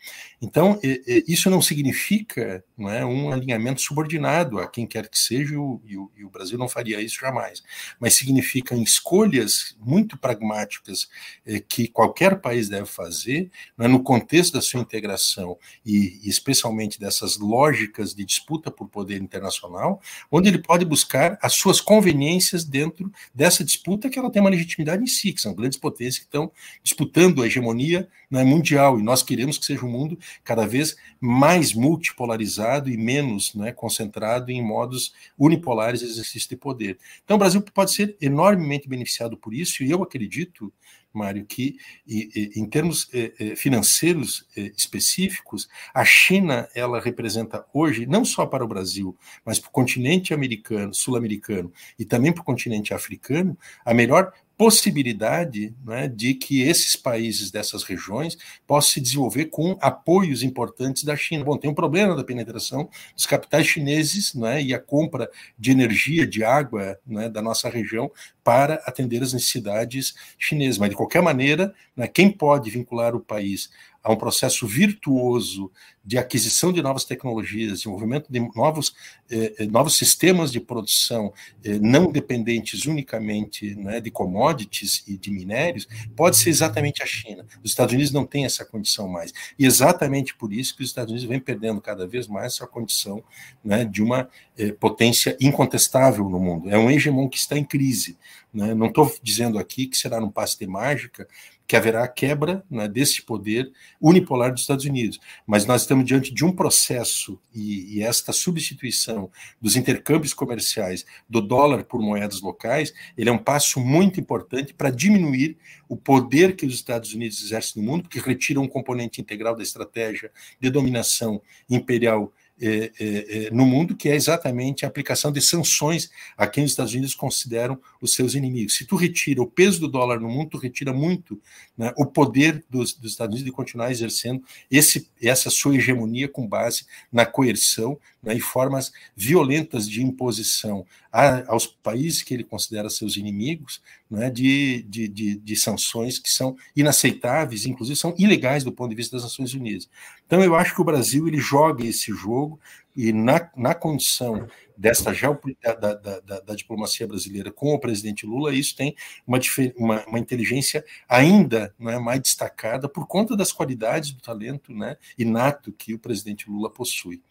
Então, 0.45 0.79
isso 1.27 1.49
não 1.49 1.59
significa 1.59 2.63
não 2.77 2.89
é, 2.89 3.03
um 3.03 3.31
alinhamento 3.31 3.81
subordinado 3.81 4.59
a 4.59 4.67
quem 4.67 4.85
quer 4.85 5.09
que 5.09 5.17
seja, 5.17 5.55
e 5.55 5.57
o, 5.57 6.11
e 6.15 6.23
o 6.23 6.29
Brasil 6.29 6.57
não 6.57 6.69
faria 6.69 7.01
isso 7.01 7.19
jamais, 7.19 7.63
mas 7.99 8.15
significa 8.15 8.75
escolhas 8.75 9.75
muito 9.79 10.17
pragmáticas 10.17 11.07
eh, 11.45 11.59
que 11.59 11.87
qualquer 11.87 12.39
país 12.41 12.69
deve 12.69 12.85
fazer, 12.85 13.49
é, 13.79 13.87
no 13.87 14.03
contexto 14.03 14.53
da 14.53 14.61
sua 14.61 14.79
integração 14.79 15.57
e, 15.85 16.19
e, 16.23 16.29
especialmente 16.29 16.99
dessas 16.99 17.37
lógicas 17.37 18.13
de 18.13 18.23
disputa 18.23 18.69
por 18.69 18.87
poder 18.87 19.21
internacional, 19.21 20.01
onde 20.29 20.49
ele 20.49 20.59
pode 20.59 20.85
buscar 20.85 21.39
as 21.41 21.55
suas 21.55 21.81
conveniências 21.81 22.63
dentro 22.63 23.11
dessa 23.33 23.63
disputa 23.63 24.09
que 24.09 24.19
ela 24.19 24.31
tem 24.31 24.41
uma 24.41 24.51
legitimidade 24.51 25.01
em 25.01 25.07
si, 25.07 25.33
que 25.33 25.41
são 25.41 25.55
grandes 25.55 25.79
potências 25.79 26.19
que 26.19 26.25
estão 26.25 26.51
disputando 26.83 27.41
a 27.41 27.47
hegemonia 27.47 28.07
é, 28.31 28.43
mundial, 28.43 28.99
e 28.99 29.03
nós 29.03 29.23
queremos 29.23 29.57
que 29.57 29.65
seja 29.65 29.85
um 29.85 29.89
mundo 29.89 30.19
cada 30.43 30.65
vez 30.65 30.95
mais 31.19 31.73
multipolarizado 31.73 32.89
e 32.89 32.97
menos 32.97 33.53
né, 33.55 33.71
concentrado 33.71 34.51
em 34.51 34.61
modos 34.61 35.13
unipolares 35.37 35.99
de 36.01 36.07
exercício 36.07 36.49
de 36.49 36.55
poder. 36.55 36.97
Então, 37.23 37.35
o 37.35 37.39
Brasil 37.39 37.61
pode 37.61 37.93
ser 37.93 38.15
enormemente 38.21 38.87
beneficiado 38.87 39.37
por 39.37 39.53
isso, 39.53 39.83
e 39.83 39.91
eu 39.91 40.03
acredito, 40.03 40.71
Mário, 41.13 41.45
que 41.45 41.77
em 42.07 42.65
termos 42.67 43.09
eh, 43.13 43.33
eh, 43.39 43.55
financeiros 43.55 44.45
eh, 44.55 44.71
específicos, 44.75 45.67
a 45.93 46.03
China 46.03 46.67
ela 46.75 46.99
representa 46.99 47.65
hoje, 47.73 48.05
não 48.05 48.25
só 48.25 48.45
para 48.45 48.65
o 48.65 48.67
Brasil, 48.67 49.17
mas 49.45 49.57
para 49.57 49.69
o 49.69 49.71
continente 49.71 50.33
americano, 50.33 50.93
sul-americano 50.93 51.71
e 51.97 52.03
também 52.03 52.33
para 52.33 52.41
o 52.41 52.45
continente 52.45 52.93
africano, 52.93 53.57
a 53.85 53.93
melhor 53.93 54.33
possibilidade 54.57 55.75
né, 55.85 56.07
de 56.07 56.33
que 56.33 56.61
esses 56.61 56.95
países 56.95 57.51
dessas 57.51 57.83
regiões 57.83 58.37
possam 58.65 58.93
se 58.93 59.01
desenvolver 59.01 59.45
com 59.45 59.77
apoios 59.81 60.43
importantes 60.43 61.03
da 61.03 61.15
China. 61.15 61.43
Bom, 61.43 61.57
tem 61.57 61.69
um 61.69 61.75
problema 61.75 62.15
da 62.15 62.23
penetração 62.23 62.89
dos 63.15 63.25
capitais 63.25 63.67
chineses 63.67 64.33
né, 64.33 64.61
e 64.61 64.73
a 64.73 64.79
compra 64.79 65.29
de 65.57 65.71
energia, 65.71 66.25
de 66.25 66.43
água 66.43 66.97
né, 67.05 67.29
da 67.29 67.41
nossa 67.41 67.69
região 67.69 68.09
para 68.43 68.75
atender 68.85 69.21
as 69.21 69.33
necessidades 69.33 70.15
chinesas. 70.37 70.77
Mas, 70.77 70.89
de 70.89 70.95
qualquer 70.95 71.21
maneira, 71.21 71.73
né, 71.95 72.07
quem 72.07 72.31
pode 72.31 72.69
vincular 72.69 73.15
o 73.15 73.19
país 73.19 73.69
a 74.05 74.11
um 74.11 74.15
processo 74.15 74.67
virtuoso 74.67 75.71
de 76.05 76.19
aquisição 76.19 76.71
de 76.71 76.79
novas 76.79 77.03
tecnologias, 77.03 77.79
desenvolvimento 77.79 78.31
de 78.31 78.39
novos, 78.55 78.93
eh, 79.31 79.55
eh, 79.57 79.65
novos 79.65 79.97
sistemas 79.97 80.51
de 80.51 80.59
produção 80.59 81.33
eh, 81.63 81.79
não 81.81 82.11
dependentes 82.11 82.85
unicamente 82.85 83.73
né, 83.73 83.99
de 83.99 84.11
commodities 84.11 85.03
e 85.07 85.17
de 85.17 85.31
minérios, 85.31 85.87
pode 86.15 86.37
ser 86.37 86.51
exatamente 86.51 87.01
a 87.01 87.05
China. 87.07 87.47
Os 87.63 87.71
Estados 87.71 87.95
Unidos 87.95 88.11
não 88.11 88.27
têm 88.27 88.45
essa 88.45 88.63
condição 88.63 89.07
mais. 89.07 89.33
E 89.57 89.65
exatamente 89.65 90.35
por 90.35 90.53
isso 90.53 90.77
que 90.77 90.83
os 90.83 90.89
Estados 90.89 91.09
Unidos 91.09 91.27
vêm 91.27 91.39
perdendo 91.39 91.81
cada 91.81 92.05
vez 92.05 92.27
mais 92.27 92.53
essa 92.53 92.67
condição 92.67 93.23
né, 93.63 93.83
de 93.83 94.03
uma 94.03 94.29
eh, 94.55 94.71
potência 94.71 95.35
incontestável 95.41 96.29
no 96.29 96.39
mundo. 96.39 96.69
É 96.69 96.77
um 96.77 96.91
hegemon 96.91 97.27
que 97.27 97.37
está 97.37 97.57
em 97.57 97.63
crise. 97.63 98.15
Né? 98.53 98.73
Não 98.73 98.87
estou 98.87 99.13
dizendo 99.21 99.59
aqui 99.59 99.87
que 99.87 99.97
será 99.97 100.21
num 100.21 100.29
passe 100.29 100.57
de 100.57 100.65
mágica 100.65 101.27
que 101.67 101.75
haverá 101.75 102.03
a 102.03 102.07
quebra 102.07 102.63
né, 102.69 102.87
desse 102.87 103.21
poder 103.21 103.71
unipolar 103.99 104.51
dos 104.51 104.61
Estados 104.61 104.85
Unidos. 104.85 105.19
Mas 105.45 105.65
nós 105.65 105.81
estamos 105.81 106.05
diante 106.05 106.33
de 106.33 106.45
um 106.45 106.51
processo 106.51 107.39
e, 107.53 107.97
e, 107.97 108.03
esta 108.03 108.31
substituição 108.31 109.31
dos 109.59 109.75
intercâmbios 109.75 110.33
comerciais 110.33 111.05
do 111.27 111.41
dólar 111.41 111.83
por 111.83 112.01
moedas 112.01 112.41
locais, 112.41 112.93
ele 113.17 113.29
é 113.29 113.33
um 113.33 113.37
passo 113.37 113.79
muito 113.79 114.19
importante 114.19 114.73
para 114.73 114.89
diminuir 114.89 115.57
o 115.89 115.95
poder 115.95 116.55
que 116.55 116.65
os 116.65 116.73
Estados 116.73 117.13
Unidos 117.13 117.41
exercem 117.41 117.81
no 117.81 117.89
mundo, 117.89 118.03
porque 118.03 118.19
retira 118.19 118.59
um 118.59 118.67
componente 118.67 119.21
integral 119.21 119.55
da 119.55 119.63
estratégia 119.63 120.31
de 120.59 120.69
dominação 120.69 121.41
imperial 121.69 122.31
é, 122.61 122.91
é, 122.99 123.49
no 123.51 123.65
mundo, 123.65 123.95
que 123.95 124.07
é 124.07 124.15
exatamente 124.15 124.85
a 124.85 124.87
aplicação 124.87 125.31
de 125.31 125.41
sanções 125.41 126.09
a 126.37 126.47
quem 126.47 126.63
os 126.63 126.71
Estados 126.71 126.93
Unidos 126.93 127.13
consideram 127.13 127.79
os 128.01 128.13
seus 128.13 128.33
inimigos. 128.33 128.77
Se 128.77 128.85
tu 128.85 128.95
retira 128.95 129.41
o 129.41 129.47
peso 129.47 129.79
do 129.79 129.87
dólar 129.87 130.19
no 130.19 130.29
mundo, 130.29 130.51
tu 130.51 130.57
retira 130.57 130.93
muito 130.93 131.39
né, 131.77 131.93
o 131.97 132.05
poder 132.05 132.63
dos, 132.69 132.93
dos, 132.93 133.11
Estados 133.11 133.33
Unidos 133.33 133.45
de 133.45 133.55
continuar 133.55 133.91
exercendo 133.91 134.43
esse, 134.71 135.09
essa 135.21 135.49
sua 135.49 135.75
hegemonia 135.75 136.27
com 136.27 136.47
base 136.47 136.85
na 137.11 137.25
coerção 137.25 137.99
né, 138.23 138.35
e 138.35 138.39
formas 138.39 138.91
violentas 139.15 139.89
de 139.89 140.01
imposição 140.01 140.85
a, 141.11 141.51
aos 141.51 141.65
países 141.67 142.23
que 142.23 142.33
ele 142.33 142.43
considera 142.43 142.89
seus 142.89 143.17
inimigos 143.17 143.81
né, 144.09 144.29
de, 144.29 144.83
de, 144.83 145.07
de, 145.07 145.35
de 145.37 145.55
sanções 145.55 146.19
que 146.19 146.29
são 146.29 146.55
inaceitáveis, 146.75 147.65
inclusive 147.65 147.97
são 147.97 148.13
ilegais 148.17 148.63
do 148.63 148.71
ponto 148.71 148.89
de 148.89 148.95
vista 148.95 149.15
das 149.15 149.23
Nações 149.23 149.53
Unidas. 149.53 149.89
Então, 150.25 150.43
eu 150.43 150.55
acho 150.55 150.73
que 150.73 150.81
o 150.81 150.85
Brasil 150.85 151.27
ele 151.27 151.39
joga 151.39 151.85
esse 151.85 152.11
jogo 152.13 152.59
e 152.95 153.11
na, 153.11 153.51
na 153.55 153.75
condição 153.75 154.47
desta 154.77 155.11
da, 155.11 155.93
da, 155.93 156.19
da, 156.19 156.39
da, 156.39 156.55
diplomacia 156.55 157.07
brasileira 157.07 157.51
com 157.51 157.73
o 157.73 157.79
presidente 157.79 158.25
Lula, 158.25 158.53
isso 158.53 158.75
tem 158.75 158.95
uma, 159.25 159.39
uma, 159.77 160.05
uma, 160.05 160.19
inteligência 160.19 160.83
ainda 161.07 161.73
não 161.77 161.91
é, 161.91 161.99
mais 161.99 162.21
destacada 162.21 162.89
por 162.89 163.07
conta 163.07 163.35
das 163.35 163.51
qualidades 163.51 164.11
do 164.11 164.21
talento 164.21 164.73
né, 164.73 164.97
inato 165.17 165.71
que 165.71 165.93
o 165.93 165.99
presidente 165.99 166.49
Lula 166.49 166.69
possui. 166.69 167.21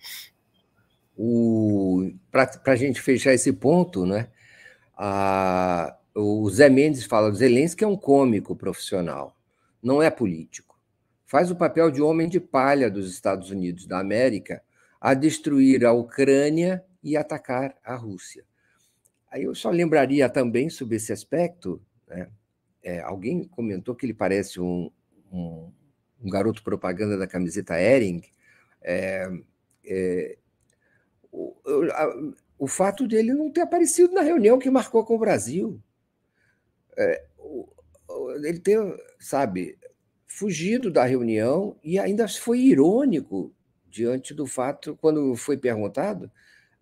Para 2.30 2.50
a 2.66 2.76
gente 2.76 3.00
fechar 3.00 3.32
esse 3.32 3.52
ponto, 3.52 4.04
né, 4.04 4.28
a, 4.96 5.96
o 6.14 6.48
Zé 6.50 6.68
Mendes 6.68 7.04
fala: 7.04 7.32
Zelensky 7.32 7.84
é 7.84 7.86
um 7.86 7.96
cômico 7.96 8.54
profissional, 8.54 9.36
não 9.82 10.02
é 10.02 10.10
político. 10.10 10.73
Faz 11.34 11.50
o 11.50 11.56
papel 11.56 11.90
de 11.90 12.00
homem 12.00 12.28
de 12.28 12.38
palha 12.38 12.88
dos 12.88 13.10
Estados 13.10 13.50
Unidos 13.50 13.88
da 13.88 13.98
América 13.98 14.62
a 15.00 15.14
destruir 15.14 15.84
a 15.84 15.92
Ucrânia 15.92 16.84
e 17.02 17.16
atacar 17.16 17.76
a 17.82 17.96
Rússia. 17.96 18.44
Aí 19.28 19.42
eu 19.42 19.52
só 19.52 19.68
lembraria 19.68 20.28
também 20.28 20.70
sobre 20.70 20.94
esse 20.94 21.12
aspecto. 21.12 21.82
Né? 22.06 22.30
É, 22.84 23.00
alguém 23.00 23.48
comentou 23.48 23.96
que 23.96 24.06
ele 24.06 24.14
parece 24.14 24.60
um, 24.60 24.88
um, 25.32 25.72
um 26.22 26.30
garoto 26.30 26.62
propaganda 26.62 27.18
da 27.18 27.26
camiseta 27.26 27.80
Ering. 27.80 28.22
É, 28.80 29.28
é, 29.84 30.38
o, 31.32 31.52
o 32.56 32.68
fato 32.68 33.08
dele 33.08 33.34
não 33.34 33.50
ter 33.50 33.62
aparecido 33.62 34.14
na 34.14 34.20
reunião 34.20 34.56
que 34.56 34.70
marcou 34.70 35.04
com 35.04 35.16
o 35.16 35.18
Brasil. 35.18 35.82
É, 36.96 37.24
ele 38.44 38.60
ter, 38.60 38.78
sabe, 39.18 39.76
fugido 40.34 40.90
da 40.90 41.04
reunião 41.04 41.76
e 41.82 41.98
ainda 41.98 42.26
foi 42.26 42.58
irônico 42.58 43.52
diante 43.88 44.34
do 44.34 44.46
fato, 44.46 44.98
quando 45.00 45.36
foi 45.36 45.56
perguntado, 45.56 46.30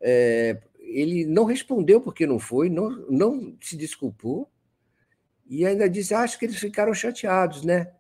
é, 0.01 0.59
ele 0.79 1.27
não 1.27 1.45
respondeu 1.45 2.01
porque 2.01 2.27
não 2.27 2.39
foi, 2.39 2.71
não, 2.71 2.91
não 3.11 3.57
se 3.61 3.77
desculpou 3.77 4.51
e 5.47 5.67
ainda 5.67 5.89
disse: 5.89 6.15
acho 6.15 6.39
que 6.39 6.47
eles 6.47 6.59
ficaram 6.59 6.95
chateados, 6.95 7.63
né? 7.63 7.93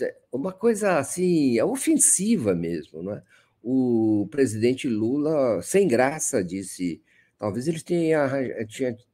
É 0.00 0.16
uma 0.32 0.52
coisa 0.52 0.98
assim, 0.98 1.58
é 1.58 1.64
ofensiva 1.64 2.54
mesmo, 2.54 3.02
não 3.02 3.12
é? 3.12 3.22
o 3.62 4.28
presidente 4.30 4.88
Lula, 4.88 5.60
sem 5.60 5.88
graça, 5.88 6.42
disse: 6.42 7.02
talvez 7.36 7.66
ele 7.66 7.80
tenha, 7.80 8.30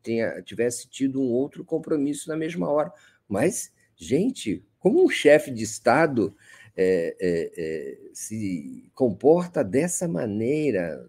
tenha, 0.03 0.43
tivesse 0.43 0.87
tido 0.89 1.21
um 1.21 1.33
outro 1.33 1.65
compromisso 1.65 2.29
na 2.29 2.37
mesma 2.37 2.69
hora. 2.69 2.93
Mas, 3.27 3.73
gente, 4.03 4.65
como 4.79 5.05
um 5.05 5.09
chefe 5.09 5.51
de 5.51 5.63
Estado 5.63 6.35
é, 6.77 7.17
é, 7.21 7.53
é, 7.57 7.99
se 8.13 8.91
comporta 8.95 9.63
dessa 9.63 10.09
maneira, 10.09 11.09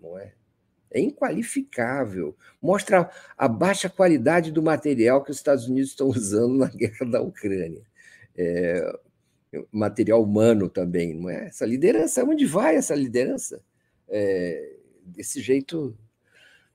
não 0.00 0.18
é? 0.18 0.32
É 0.90 1.00
inqualificável. 1.00 2.36
Mostra 2.62 3.10
a 3.36 3.48
baixa 3.48 3.88
qualidade 3.88 4.52
do 4.52 4.62
material 4.62 5.24
que 5.24 5.30
os 5.30 5.38
Estados 5.38 5.66
Unidos 5.66 5.90
estão 5.90 6.08
usando 6.10 6.56
na 6.56 6.68
guerra 6.68 7.06
da 7.06 7.20
Ucrânia. 7.20 7.82
É, 8.36 8.98
material 9.72 10.22
humano 10.22 10.68
também, 10.68 11.14
não 11.14 11.30
é? 11.30 11.46
Essa 11.46 11.64
liderança, 11.64 12.24
onde 12.24 12.44
vai 12.44 12.76
essa 12.76 12.94
liderança? 12.94 13.62
É, 14.08 14.76
desse 15.04 15.40
jeito, 15.40 15.96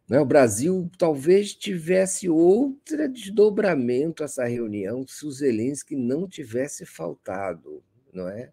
é? 0.09 0.19
o 0.19 0.25
Brasil 0.25 0.89
talvez 0.97 1.53
tivesse 1.53 2.29
outro 2.29 3.07
desdobramento 3.09 4.23
essa 4.23 4.45
reunião 4.45 5.05
se 5.07 5.25
o 5.25 5.31
Zelensky 5.31 5.95
não 5.95 6.27
tivesse 6.27 6.85
faltado, 6.85 7.83
não 8.13 8.27
é? 8.27 8.51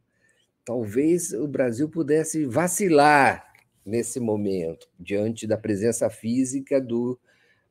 Talvez 0.65 1.33
o 1.33 1.47
Brasil 1.47 1.89
pudesse 1.89 2.45
vacilar 2.45 3.53
nesse 3.85 4.19
momento 4.19 4.89
diante 4.99 5.47
da 5.47 5.57
presença 5.57 6.11
física 6.11 6.81
do 6.81 7.19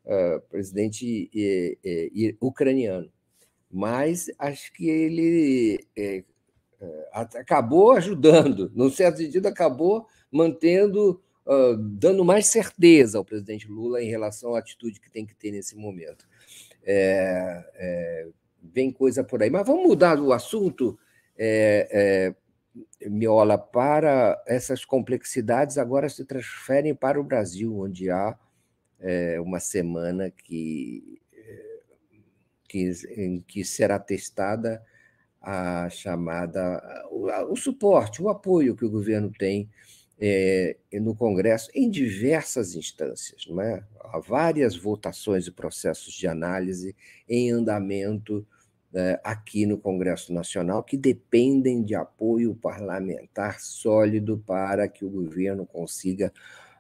uh, 0.06 0.41
presidente 0.50 1.30
uh, 1.36 2.30
uh, 2.32 2.48
ucraniano 2.48 3.12
mas 3.76 4.32
acho 4.39 4.71
que 4.71 4.88
ele 4.88 5.86
é, 5.98 6.24
acabou 7.12 7.91
ajudando, 7.91 8.71
num 8.74 8.89
certo 8.89 9.17
sentido, 9.17 9.48
acabou 9.48 10.08
mantendo, 10.32 11.21
uh, 11.45 11.77
dando 11.77 12.25
mais 12.25 12.47
certeza 12.47 13.17
ao 13.17 13.25
presidente 13.25 13.67
Lula 13.67 14.01
em 14.01 14.10
relação 14.10 14.55
à 14.55 14.60
atitude 14.60 14.99
que 14.99 15.10
tem 15.10 15.25
que 15.25 15.36
ter 15.36 15.51
nesse 15.51 15.75
momento. 15.75 16.27
É, 16.84 17.63
é, 17.75 18.27
vem 18.62 18.91
coisa 18.91 19.23
por 19.23 19.41
aí. 19.41 19.49
Mas 19.49 19.65
vamos 19.65 19.88
mudar 19.88 20.19
o 20.19 20.34
assunto, 20.34 20.97
é, 21.38 22.36
é, 23.01 23.10
Miola, 23.10 23.58
para 23.58 24.41
essas 24.45 24.84
complexidades 24.84 25.77
agora 25.77 26.10
se 26.10 26.25
transferem 26.25 26.93
para 26.93 27.19
o 27.19 27.23
Brasil, 27.23 27.79
onde 27.79 28.10
há 28.10 28.38
é, 28.99 29.39
uma 29.39 29.60
semana 29.60 30.29
que, 30.29 31.19
que, 32.67 32.91
em 33.15 33.41
que 33.41 33.63
será 33.63 33.99
testada 33.99 34.84
a 35.41 35.88
chamada 35.89 36.81
o, 37.12 37.27
o, 37.51 37.55
suporte, 37.55 38.21
o 38.21 38.29
apoio 38.29 38.75
que 38.75 38.84
o 38.84 38.89
governo 38.89 39.31
tem 39.31 39.69
é, 40.19 40.78
no 40.93 41.15
Congresso 41.15 41.69
em 41.73 41.89
diversas 41.89 42.75
instâncias, 42.75 43.45
não 43.47 43.62
é? 43.62 43.84
Há 43.99 44.19
várias 44.19 44.75
votações 44.75 45.47
e 45.47 45.51
processos 45.51 46.13
de 46.13 46.28
análise 46.28 46.95
em 47.28 47.51
andamento 47.51 48.45
é, 48.93 49.19
aqui 49.23 49.65
no 49.65 49.78
Congresso 49.78 50.32
Nacional 50.34 50.82
que 50.82 50.95
dependem 50.95 51.84
de 51.84 51.93
apoio 51.95 52.56
parlamentar 52.56 53.60
sólido 53.60 54.41
para 54.45 54.88
que 54.88 55.04
o 55.04 55.10
governo 55.10 55.65
consiga 55.65 56.32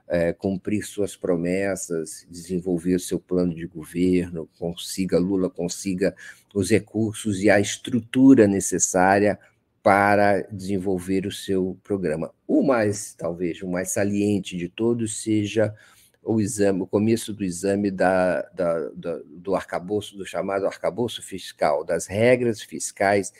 é, 0.07 0.31
cumprir 0.31 0.83
suas 0.83 1.15
promessas, 1.15 2.25
desenvolver 2.29 2.99
seu 2.99 3.19
plano 3.19 3.53
de 3.53 3.65
governo, 3.65 4.47
consiga 4.57 5.17
Lula 5.17 5.49
consiga 5.49 6.15
os 6.53 6.69
recursos 6.69 7.41
e 7.41 7.49
a 7.49 7.59
estrutura 7.59 8.47
necessária 8.47 9.37
para 9.85 10.41
desenvolver 10.51 11.27
o 11.27 11.31
seu 11.31 11.77
programa. 11.83 12.33
O 12.47 12.63
mais, 12.63 13.13
talvez, 13.13 13.61
o 13.61 13.67
mais 13.67 13.91
saliente 13.91 14.57
de 14.57 14.67
todos 14.67 15.21
seja 15.21 15.75
o 16.23 16.41
exame, 16.41 16.81
o 16.81 16.87
começo 16.87 17.31
do 17.31 17.43
exame 17.43 17.91
da, 17.91 18.41
da, 18.55 18.89
da, 18.95 19.19
do 19.27 19.53
arcabouço, 19.53 20.17
do 20.17 20.25
chamado 20.25 20.65
arcabouço 20.65 21.21
fiscal, 21.21 21.85
das 21.85 22.07
regras 22.07 22.63
fiscais 22.63 23.31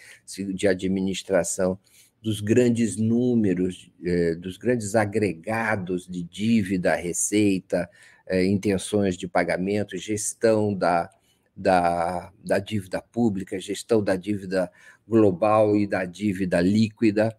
de 0.54 0.68
administração 0.68 1.80
dos 2.22 2.42
grandes 2.42 2.96
números, 2.96 3.90
eh, 4.06 4.36
dos 4.36 4.56
grandes 4.58 4.94
agregados 4.94 6.08
de 6.08 6.22
dívida, 6.22 6.94
receita, 6.94 7.90
eh, 8.28 8.46
intenções 8.46 9.18
de 9.18 9.28
pagamento, 9.28 9.98
gestão 9.98 10.76
da, 10.76 11.10
da, 11.56 12.32
da 12.44 12.60
dívida 12.60 13.02
pública, 13.02 13.60
gestão 13.60 14.04
da 14.04 14.16
dívida 14.16 14.72
global 15.08 15.76
e 15.76 15.86
da 15.86 16.06
dívida 16.06 16.62
líquida, 16.62 17.36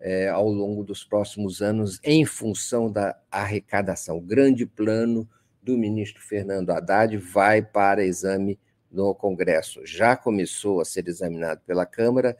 é, 0.00 0.28
ao 0.28 0.48
longo 0.48 0.84
dos 0.84 1.04
próximos 1.04 1.60
anos, 1.60 2.00
em 2.04 2.24
função 2.24 2.90
da 2.90 3.18
arrecadação. 3.30 4.18
O 4.18 4.20
grande 4.20 4.64
plano 4.64 5.28
do 5.62 5.76
ministro 5.76 6.22
Fernando 6.22 6.70
Haddad 6.70 7.16
vai 7.16 7.62
para 7.62 8.04
exame 8.04 8.58
no 8.90 9.14
Congresso. 9.14 9.84
Já 9.84 10.16
começou 10.16 10.80
a 10.80 10.84
ser 10.84 11.06
examinado 11.08 11.60
pela 11.66 11.84
Câmara, 11.84 12.36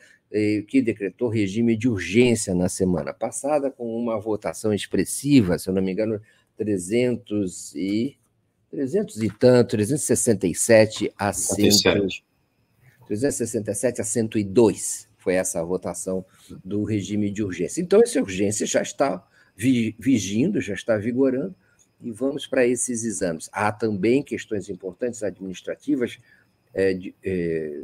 que 0.69 0.83
decretou 0.83 1.29
regime 1.29 1.77
de 1.77 1.89
urgência 1.89 2.55
na 2.55 2.69
semana 2.69 3.13
passada, 3.13 3.71
com 3.71 3.97
uma 3.97 4.21
votação 4.21 4.73
expressiva, 4.73 5.59
se 5.59 5.69
eu 5.69 5.75
não 5.75 5.83
me 5.83 5.93
engano, 5.93 6.21
300 6.57 7.75
e 7.75 8.17
300 8.71 9.23
e 9.23 9.31
tanto, 9.31 9.71
367 9.71 11.13
a 11.19 11.33
100, 11.33 11.71
367 13.09 14.01
a 14.03 14.05
102 14.05 15.09
foi 15.17 15.35
essa 15.35 15.61
a 15.61 15.65
votação 15.65 16.25
do 16.65 16.85
regime 16.85 17.31
de 17.31 17.43
urgência. 17.43 17.81
Então, 17.81 18.01
essa 18.01 18.21
urgência 18.21 18.67
já 18.67 18.83
está 18.83 19.27
vigindo, 19.57 20.61
já 20.61 20.75
está 20.75 20.97
vigorando, 20.97 21.55
e 22.01 22.13
vamos 22.13 22.47
para 22.47 22.65
esses 22.65 23.03
exames. 23.03 23.51
Há 23.53 23.73
também 23.73 24.23
questões 24.23 24.69
importantes 24.69 25.23
administrativas 25.23 26.19
é, 26.73 26.95
de, 26.95 27.15
é, 27.25 27.81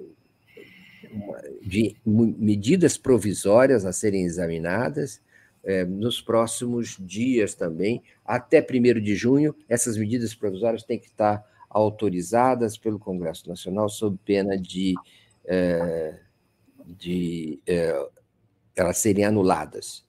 de, 1.60 1.96
medidas 2.06 2.96
provisórias 2.96 3.84
a 3.84 3.92
serem 3.92 4.24
examinadas 4.24 5.20
é, 5.64 5.84
nos 5.84 6.20
próximos 6.20 6.96
dias 7.00 7.54
também, 7.54 8.02
até 8.24 8.60
1 8.60 9.00
de 9.00 9.16
junho, 9.16 9.54
essas 9.68 9.96
medidas 9.96 10.34
provisórias 10.34 10.84
têm 10.84 10.98
que 10.98 11.06
estar 11.06 11.44
autorizadas 11.74 12.78
pelo 12.78 12.98
Congresso 12.98 13.48
Nacional 13.48 13.88
sob 13.88 14.16
pena 14.24 14.56
de, 14.56 14.94
é, 15.44 16.20
de 16.86 17.60
é, 17.66 18.08
elas 18.76 18.96
serem 18.98 19.24
anuladas. 19.24 20.04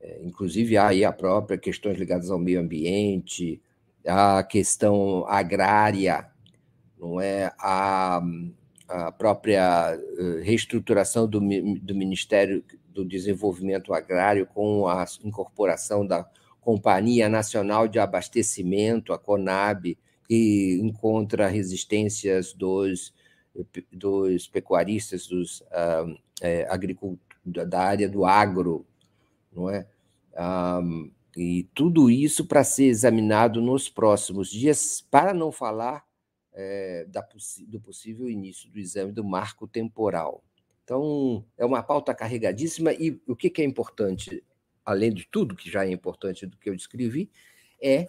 É, 0.00 0.20
inclusive, 0.22 0.76
há 0.76 0.88
aí 0.88 1.04
a 1.04 1.12
própria 1.12 1.56
questões 1.56 1.98
ligadas 1.98 2.30
ao 2.30 2.38
meio 2.38 2.60
ambiente, 2.60 3.60
a 4.06 4.42
questão 4.42 5.26
agrária, 5.26 6.30
não 6.98 7.18
é 7.18 7.50
a, 7.58 8.22
a 8.86 9.12
própria 9.12 9.98
eh, 10.18 10.42
reestruturação 10.42 11.26
do, 11.26 11.40
do 11.40 11.94
Ministério 11.94 12.62
do 12.88 13.04
Desenvolvimento 13.04 13.92
Agrário 13.92 14.46
com 14.46 14.86
a 14.86 15.04
incorporação 15.22 16.06
da 16.06 16.28
Companhia 16.60 17.28
Nacional 17.28 17.88
de 17.88 17.98
Abastecimento, 17.98 19.12
a 19.12 19.18
CONAB, 19.18 19.98
que 20.26 20.78
encontra 20.82 21.48
resistências 21.48 22.52
dos, 22.52 23.14
dos 23.92 24.48
pecuaristas, 24.48 25.26
dos 25.26 25.62
ah, 25.70 26.06
é, 26.40 26.66
da 27.66 27.80
área 27.80 28.08
do 28.08 28.24
agro, 28.24 28.86
não 29.52 29.70
é? 29.70 29.86
Ah, 30.34 30.80
e 31.36 31.68
tudo 31.74 32.10
isso 32.10 32.46
para 32.46 32.62
ser 32.62 32.84
examinado 32.84 33.60
nos 33.60 33.88
próximos 33.88 34.50
dias, 34.50 35.04
para 35.10 35.34
não 35.34 35.50
falar 35.50 36.04
é, 36.52 37.04
da, 37.08 37.26
do 37.66 37.80
possível 37.80 38.30
início 38.30 38.70
do 38.70 38.78
exame 38.78 39.12
do 39.12 39.24
marco 39.24 39.66
temporal. 39.66 40.44
Então, 40.84 41.44
é 41.56 41.64
uma 41.64 41.82
pauta 41.82 42.14
carregadíssima 42.14 42.92
e 42.92 43.20
o 43.26 43.34
que, 43.34 43.50
que 43.50 43.62
é 43.62 43.64
importante, 43.64 44.44
além 44.84 45.12
de 45.12 45.26
tudo 45.26 45.56
que 45.56 45.70
já 45.70 45.84
é 45.84 45.90
importante 45.90 46.46
do 46.46 46.56
que 46.56 46.68
eu 46.68 46.76
descrevi, 46.76 47.30
é 47.82 48.08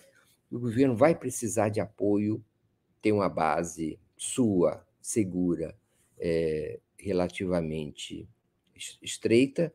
o 0.52 0.60
governo 0.60 0.96
vai 0.96 1.16
precisar 1.16 1.70
de 1.70 1.80
apoio, 1.80 2.44
tem 3.02 3.12
uma 3.12 3.30
base 3.30 4.00
sua, 4.18 4.86
segura, 5.02 5.76
é, 6.18 6.80
relativamente 6.98 8.28
estreita 9.02 9.74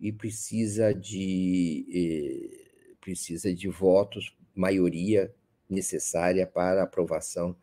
e 0.00 0.12
precisa 0.12 0.92
de 0.92 1.86
eh, 1.94 2.94
precisa 3.00 3.52
de 3.54 3.68
votos, 3.68 4.34
maioria 4.54 5.34
necessária 5.68 6.46
para 6.46 6.82
aprovação 6.82 7.56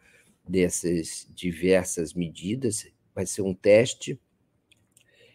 dessas 0.47 1.27
diversas 1.33 2.13
medidas. 2.13 2.87
Vai 3.15 3.25
ser 3.25 3.41
um 3.41 3.53
teste 3.53 4.19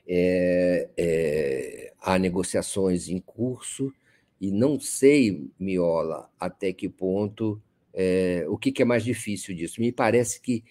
é, 0.07 0.89
é, 0.97 1.93
há 2.01 2.19
negociações 2.19 3.09
em 3.09 3.19
curso 3.19 3.93
e 4.45 4.51
não 4.51 4.79
sei, 4.79 5.51
Miola, 5.59 6.31
até 6.39 6.71
que 6.71 6.87
ponto 6.87 7.63
é, 7.95 8.45
o 8.47 8.59
que, 8.59 8.71
que, 8.71 8.83
é 8.83 8.85
mais 8.85 9.03
difícil 9.03 9.55
disso. 9.55 9.81
Me 9.81 9.91
parece 9.91 10.39
que 10.39 10.63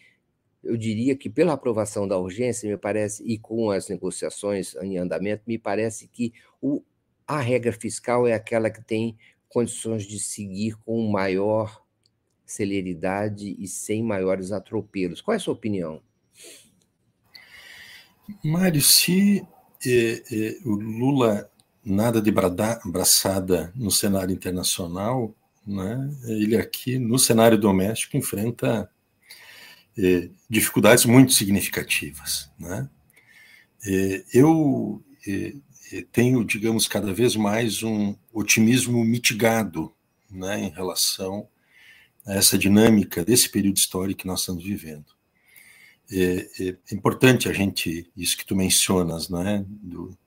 eu 0.64 0.78
diria 0.78 1.16
que 1.16 1.28
pela 1.28 1.54
aprovação 1.54 2.08
da 2.08 2.16
urgência, 2.20 2.70
me 2.70 2.78
parece 2.78 3.24
e 3.24 3.36
com 3.36 3.72
as 3.72 3.90
negociações 3.90 4.76
em 4.76 5.00
andamento, 5.00 5.42
me 5.48 5.58
parece 5.58 6.08
que 6.08 6.32
o, 6.62 6.84
a 7.28 7.40
regra 7.40 7.74
fiscal 7.74 8.28
é 8.28 8.34
aquela 8.34 8.70
que 8.70 8.84
tem 8.84 9.18
condições 9.50 10.04
de 10.04 10.20
seguir 10.20 10.78
com 10.86 11.08
maior 11.08 11.84
celeridade 12.46 13.56
e 13.58 13.68
sem 13.68 14.04
maiores 14.04 14.52
atropelos. 14.52 15.20
Qual 15.20 15.34
é 15.34 15.38
a 15.38 15.40
sua 15.40 15.56
opinião? 15.56 16.00
Mário, 18.44 18.82
se 18.82 19.44
eh, 19.84 20.24
eh, 20.32 20.58
o 20.64 20.76
Lula 20.76 21.52
nada 21.86 22.22
de 22.22 22.32
brada, 22.32 22.80
braçada 22.86 23.72
no 23.76 23.92
cenário 23.92 24.34
internacional, 24.34 25.36
né, 25.66 26.10
ele 26.26 26.58
aqui 26.58 26.98
no 26.98 27.18
cenário 27.18 27.58
doméstico 27.58 28.18
enfrenta 28.18 28.90
eh, 29.98 30.30
dificuldades 30.50 31.06
muito 31.06 31.34
significativas. 31.34 32.52
Né? 32.60 32.90
Eh, 33.86 34.24
eu 34.34 35.04
eh, 35.28 35.54
tenho, 36.12 36.44
digamos, 36.44 36.88
cada 36.88 37.14
vez 37.14 37.36
mais 37.36 37.84
um 37.84 38.16
otimismo 38.34 39.04
mitigado 39.06 39.94
né, 40.30 40.60
em 40.60 40.70
relação 40.70 41.48
a 42.26 42.34
essa 42.34 42.58
dinâmica 42.58 43.24
desse 43.24 43.50
período 43.50 43.78
histórico 43.78 44.22
que 44.22 44.28
nós 44.28 44.40
estamos 44.42 44.64
vivendo. 44.64 45.06
É, 46.12 46.48
é, 46.60 46.78
importante 46.94 47.48
a 47.48 47.54
gente, 47.54 48.10
isso 48.16 48.38
que 48.38 48.46
tu 48.46 48.56
mencionas, 48.56 49.30
né, 49.30 49.66
do, 49.68 50.18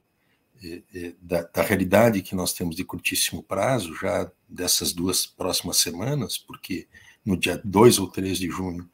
da, 1.20 1.42
da, 1.42 1.62
realidade 1.62 2.22
que 2.22 2.34
nós 2.34 2.52
temos 2.52 2.76
de 2.76 2.84
curtíssimo 2.84 3.42
prazo, 3.42 3.94
já 3.94 4.30
dessas 4.48 4.92
duas 4.92 5.26
próximas 5.26 5.78
semanas, 5.78 6.38
porque 6.38 6.86
no 7.24 7.36
dia 7.36 7.60
2 7.64 7.98
ou 7.98 8.08
3 8.08 8.38
de 8.38 8.48
junho 8.48 8.88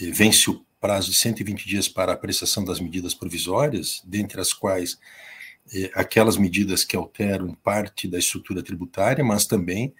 é, 0.00 0.10
vence 0.10 0.50
o 0.50 0.64
prazo 0.80 1.10
de 1.10 1.16
120 1.16 1.66
dias 1.66 1.88
para 1.88 2.12
a 2.12 2.14
apreciação 2.14 2.64
das 2.64 2.80
medidas 2.80 3.14
provisórias, 3.14 4.02
dentre 4.04 4.40
as 4.40 4.52
quais 4.52 4.98
aquelas 5.94 6.36
medidas 6.36 6.84
que 6.84 6.96
alteram 6.96 7.54
parte 7.54 8.06
da 8.06 8.18
estrutura 8.18 8.62
tributária, 8.62 9.24
mas 9.24 9.46
também 9.46 9.92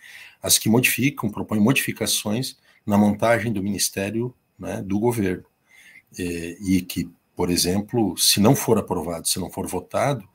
as 0.42 0.58
que 0.58 0.68
modificam, 0.68 1.30
propõem 1.30 1.60
modificações 1.60 2.56
na 2.84 2.96
montagem 2.96 3.52
do 3.52 3.62
Ministério 3.62 4.34
né, 4.58 4.80
do 4.82 4.98
governo. 4.98 5.44
É, 6.18 6.22
e 6.60 6.82
que, 6.82 7.10
por 7.34 7.50
exemplo, 7.50 8.16
se 8.16 8.38
não 8.40 8.54
for 8.54 8.78
aprovado, 8.78 9.26
se 9.26 9.40
não 9.40 9.50
for 9.50 9.66
votado, 9.66 10.26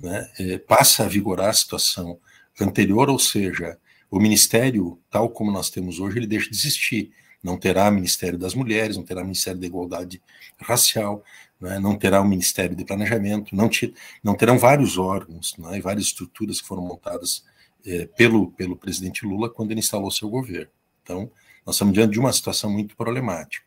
né, 0.00 0.30
é, 0.38 0.58
passa 0.58 1.04
a 1.04 1.08
vigorar 1.08 1.50
a 1.50 1.52
situação 1.52 2.18
anterior, 2.60 3.08
ou 3.10 3.18
seja, 3.18 3.78
o 4.10 4.18
Ministério, 4.18 4.98
tal 5.10 5.28
como 5.28 5.52
nós 5.52 5.70
temos 5.70 6.00
hoje, 6.00 6.18
ele 6.18 6.26
deixa 6.26 6.50
de 6.50 6.56
existir. 6.56 7.12
Não 7.42 7.56
terá 7.56 7.90
Ministério 7.90 8.38
das 8.38 8.54
Mulheres, 8.54 8.96
não 8.96 9.04
terá 9.04 9.22
Ministério 9.22 9.60
da 9.60 9.66
Igualdade 9.66 10.20
Racial, 10.60 11.22
né, 11.60 11.78
não 11.78 11.96
terá 11.96 12.20
o 12.20 12.28
Ministério 12.28 12.74
de 12.74 12.84
Planejamento, 12.84 13.54
não, 13.54 13.68
te, 13.68 13.94
não 14.22 14.34
terão 14.34 14.58
vários 14.58 14.98
órgãos 14.98 15.56
né, 15.56 15.78
e 15.78 15.80
várias 15.80 16.06
estruturas 16.06 16.60
que 16.60 16.66
foram 16.66 16.82
montadas 16.82 17.44
é, 17.86 18.06
pelo, 18.06 18.50
pelo 18.52 18.76
presidente 18.76 19.24
Lula 19.24 19.48
quando 19.48 19.70
ele 19.70 19.80
instalou 19.80 20.10
seu 20.10 20.28
governo. 20.28 20.70
Então, 21.02 21.30
nós 21.64 21.76
estamos 21.76 21.94
diante 21.94 22.12
de 22.12 22.20
uma 22.20 22.32
situação 22.32 22.70
muito 22.70 22.96
problemática. 22.96 23.64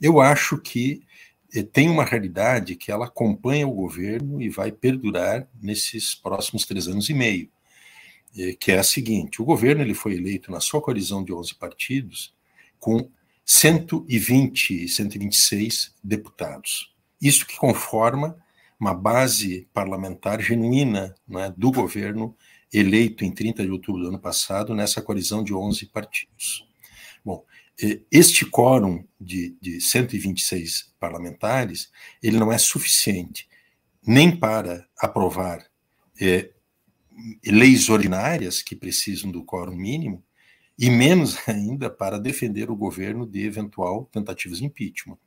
Eu 0.00 0.20
acho 0.20 0.58
que 0.58 1.02
tem 1.60 1.90
uma 1.90 2.04
realidade 2.04 2.76
que 2.76 2.90
ela 2.90 3.06
acompanha 3.06 3.68
o 3.68 3.74
governo 3.74 4.40
e 4.40 4.48
vai 4.48 4.72
perdurar 4.72 5.46
nesses 5.60 6.14
próximos 6.14 6.64
três 6.64 6.88
anos 6.88 7.10
e 7.10 7.14
meio, 7.14 7.50
eh, 8.38 8.54
que 8.58 8.72
é 8.72 8.78
a 8.78 8.82
seguinte: 8.82 9.42
o 9.42 9.44
governo 9.44 9.82
ele 9.82 9.92
foi 9.92 10.14
eleito 10.14 10.50
na 10.50 10.60
sua 10.60 10.80
coalizão 10.80 11.22
de 11.22 11.32
11 11.32 11.54
partidos 11.56 12.34
com 12.80 13.10
120, 13.44 14.88
126 14.88 15.94
deputados. 16.02 16.94
Isso 17.20 17.46
que 17.46 17.56
conforma 17.56 18.36
uma 18.80 18.94
base 18.94 19.68
parlamentar 19.72 20.40
genuína 20.40 21.14
né, 21.28 21.52
do 21.56 21.70
governo 21.70 22.34
eleito 22.72 23.24
em 23.24 23.30
30 23.30 23.62
de 23.64 23.70
outubro 23.70 24.02
do 24.02 24.08
ano 24.08 24.18
passado 24.18 24.74
nessa 24.74 25.02
coalizão 25.02 25.44
de 25.44 25.52
11 25.52 25.86
partidos. 25.86 26.66
Bom, 27.24 27.44
este 28.10 28.46
quórum 28.46 29.04
de, 29.20 29.56
de 29.60 29.80
126 29.80 30.92
parlamentares, 31.00 31.90
ele 32.22 32.38
não 32.38 32.52
é 32.52 32.58
suficiente 32.58 33.48
nem 34.06 34.36
para 34.36 34.86
aprovar 34.98 35.64
é, 36.20 36.50
leis 37.44 37.88
ordinárias 37.88 38.62
que 38.62 38.74
precisam 38.74 39.30
do 39.30 39.44
quórum 39.44 39.76
mínimo, 39.76 40.24
e 40.78 40.90
menos 40.90 41.36
ainda 41.48 41.88
para 41.88 42.18
defender 42.18 42.70
o 42.70 42.76
governo 42.76 43.26
de 43.26 43.44
eventual 43.44 44.08
tentativas 44.12 44.58
de 44.58 44.64
impeachment, 44.64 45.18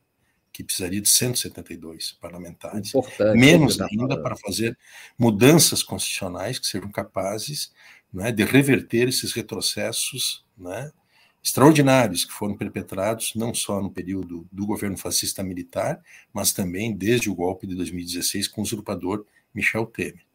que 0.51 0.63
precisaria 0.63 1.01
de 1.01 1.09
172 1.09 2.13
parlamentares. 2.13 2.89
Importante, 2.89 3.37
Menos 3.37 3.79
ainda 3.81 4.21
para 4.21 4.35
fazer 4.35 4.77
mudanças 5.17 5.83
constitucionais 5.83 6.59
que 6.59 6.67
sejam 6.67 6.91
capazes 6.91 7.73
né, 8.13 8.31
de 8.31 8.43
reverter 8.43 9.09
esses 9.09 9.33
retrocessos 9.33 10.45
né, 10.57 10.91
extraordinários 11.45 12.25
que 12.25 12.33
foram 12.33 12.57
perpetrados 12.57 13.33
não 13.35 13.53
só 13.53 13.79
no 13.79 13.91
período 13.91 14.47
do 14.51 14.65
governo 14.65 14.97
fascista 14.97 15.43
militar, 15.43 16.01
mas 16.33 16.51
também 16.51 16.91
desde 16.91 17.29
o 17.29 17.35
golpe 17.35 17.67
de 17.67 17.75
2016 17.75 18.47
com 18.47 18.61
o 18.61 18.63
usurpador 18.63 19.23
Michel 19.53 19.85
Temer. 19.85 20.25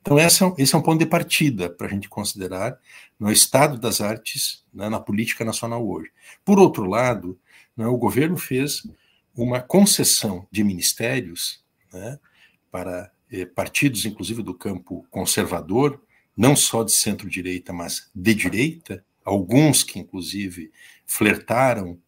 Então, 0.00 0.18
essa, 0.18 0.54
esse 0.58 0.74
é 0.74 0.78
um 0.78 0.82
ponto 0.82 0.98
de 0.98 1.06
partida 1.06 1.70
para 1.70 1.86
a 1.86 1.90
gente 1.90 2.06
considerar 2.06 2.78
no 3.18 3.32
estado 3.32 3.78
das 3.78 4.02
artes 4.02 4.62
né, 4.72 4.90
na 4.90 5.00
política 5.00 5.42
nacional 5.42 5.88
hoje. 5.88 6.10
Por 6.44 6.58
outro 6.58 6.84
lado, 6.84 7.38
né, 7.74 7.86
o 7.86 7.96
governo 7.96 8.36
fez 8.36 8.86
uma 9.34 9.62
concessão 9.62 10.46
de 10.50 10.62
ministérios 10.62 11.64
né, 11.90 12.18
para 12.70 13.10
eh, 13.32 13.46
partidos, 13.46 14.04
inclusive 14.04 14.42
do 14.42 14.52
campo 14.52 15.06
conservador, 15.10 16.02
não 16.36 16.54
só 16.54 16.84
de 16.84 16.92
centro-direita, 16.92 17.72
mas 17.72 18.10
de 18.14 18.34
direita, 18.34 19.04
alguns 19.28 19.82
que, 19.82 19.98
inclusive, 19.98 20.70
flertaram 21.06 21.98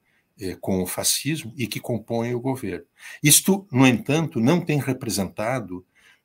eh, 0.41 0.57
com 0.61 0.83
o 0.83 0.87
fascismo 0.87 1.53
e 1.57 1.67
que 1.67 1.79
compõem 1.79 2.35
o 2.35 2.41
governo. 2.41 2.87
Isto, 3.23 3.67
no 3.71 3.87
entanto, 3.87 4.41
não 4.41 4.61
tem 4.61 4.79
representado 4.79 5.85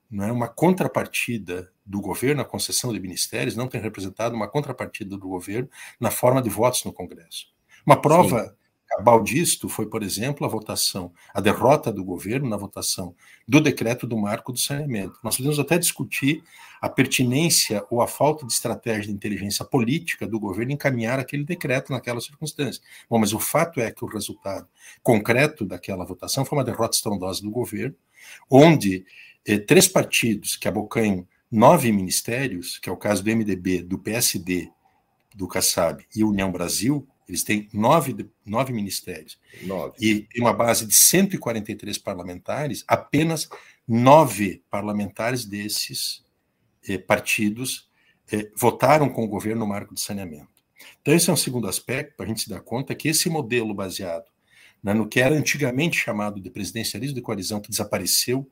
não 0.10 0.26
é, 0.26 0.32
uma 0.32 0.48
contrapartida 0.48 1.72
do 1.86 2.00
governo, 2.00 2.42
a 2.42 2.46
concessão 2.46 2.94
de 2.94 3.00
ministérios, 3.00 3.56
não 3.56 3.68
tem 3.68 3.82
representado 3.82 4.36
uma 4.36 4.48
contrapartida 4.48 5.18
do 5.18 5.28
governo 5.28 5.70
na 6.00 6.12
forma 6.12 6.42
de 6.42 6.50
votos 6.50 6.84
no 6.84 6.94
Congresso. 6.94 7.48
Uma 7.86 8.02
prova 8.02 8.46
Sim 8.46 8.65
cabal 8.96 9.22
disto 9.22 9.68
foi, 9.68 9.86
por 9.88 10.02
exemplo, 10.02 10.46
a 10.46 10.50
votação, 10.50 11.12
a 11.34 11.42
derrota 11.42 11.92
do 11.92 12.04
governo 12.04 12.50
na 12.50 12.56
votação 12.56 13.14
do 13.48 13.60
decreto 13.60 14.08
do 14.08 14.18
marco 14.18 14.54
do 14.54 14.58
saneamento. 14.58 15.20
Nós 15.22 15.36
podemos 15.36 15.60
até 15.60 15.78
discutir 15.78 16.44
a 16.82 16.88
pertinência 16.88 17.84
ou 17.90 18.02
a 18.02 18.08
falta 18.08 18.46
de 18.46 18.54
estratégia 18.54 19.08
de 19.08 19.12
inteligência 19.12 19.66
política 19.66 20.26
do 20.26 20.40
governo 20.40 20.72
encaminhar 20.72 21.20
aquele 21.20 21.44
decreto 21.44 21.92
naquela 21.92 22.22
circunstância. 22.22 22.82
Bom, 23.10 23.20
mas 23.20 23.34
o 23.34 23.40
fato 23.40 23.82
é 23.82 23.92
que 23.92 24.04
o 24.06 24.08
resultado 24.08 24.68
concreto 25.04 25.66
daquela 25.66 26.06
votação 26.06 26.46
foi 26.46 26.58
uma 26.58 26.66
derrota 26.66 26.96
estrondosa 26.96 27.42
do 27.42 27.52
governo, 27.52 27.96
onde 28.50 29.06
eh, 29.46 29.58
três 29.58 29.88
partidos 29.88 30.56
que 30.56 30.68
abocanham 30.68 31.28
nove 31.52 31.92
ministérios, 31.92 32.80
que 32.80 32.90
é 32.90 32.92
o 32.92 32.98
caso 32.98 33.24
do 33.24 33.30
MDB, 33.30 33.84
do 33.84 34.00
PSD, 34.00 34.70
do 35.36 35.48
Kassab 35.48 36.06
e 36.16 36.24
União 36.24 36.52
Brasil, 36.52 37.06
eles 37.28 37.44
têm 37.44 37.68
nove, 37.74 38.30
nove 38.46 38.72
ministérios. 38.72 39.40
Nove. 39.64 39.94
E 40.00 40.22
tem 40.22 40.42
uma 40.42 40.54
base 40.54 40.86
de 40.86 40.96
143 40.96 41.98
parlamentares, 41.98 42.84
apenas 42.88 43.50
nove 43.88 44.64
parlamentares 44.70 45.46
desses 45.46 46.24
eh, 46.88 46.98
partidos 46.98 47.90
eh, 48.32 48.52
votaram 48.56 49.10
com 49.10 49.24
o 49.24 49.28
governo 49.28 49.62
no 49.62 49.68
marco 49.68 49.94
de 49.94 50.02
saneamento. 50.02 50.50
Então, 51.02 51.14
esse 51.14 51.30
é 51.30 51.34
um 51.34 51.38
segundo 51.38 51.68
aspecto 51.68 52.16
para 52.16 52.26
a 52.26 52.30
gente 52.30 52.42
se 52.42 52.50
dar 52.50 52.62
conta 52.62 52.94
que 52.94 53.08
esse 53.08 53.30
modelo 53.30 53.74
baseado 53.74 54.26
né, 54.86 54.94
no 54.94 55.08
que 55.08 55.20
era 55.20 55.36
antigamente 55.36 55.98
chamado 55.98 56.40
de 56.40 56.50
presidencialismo 56.52 57.16
de 57.16 57.22
coalizão, 57.22 57.60
que 57.60 57.70
desapareceu? 57.70 58.48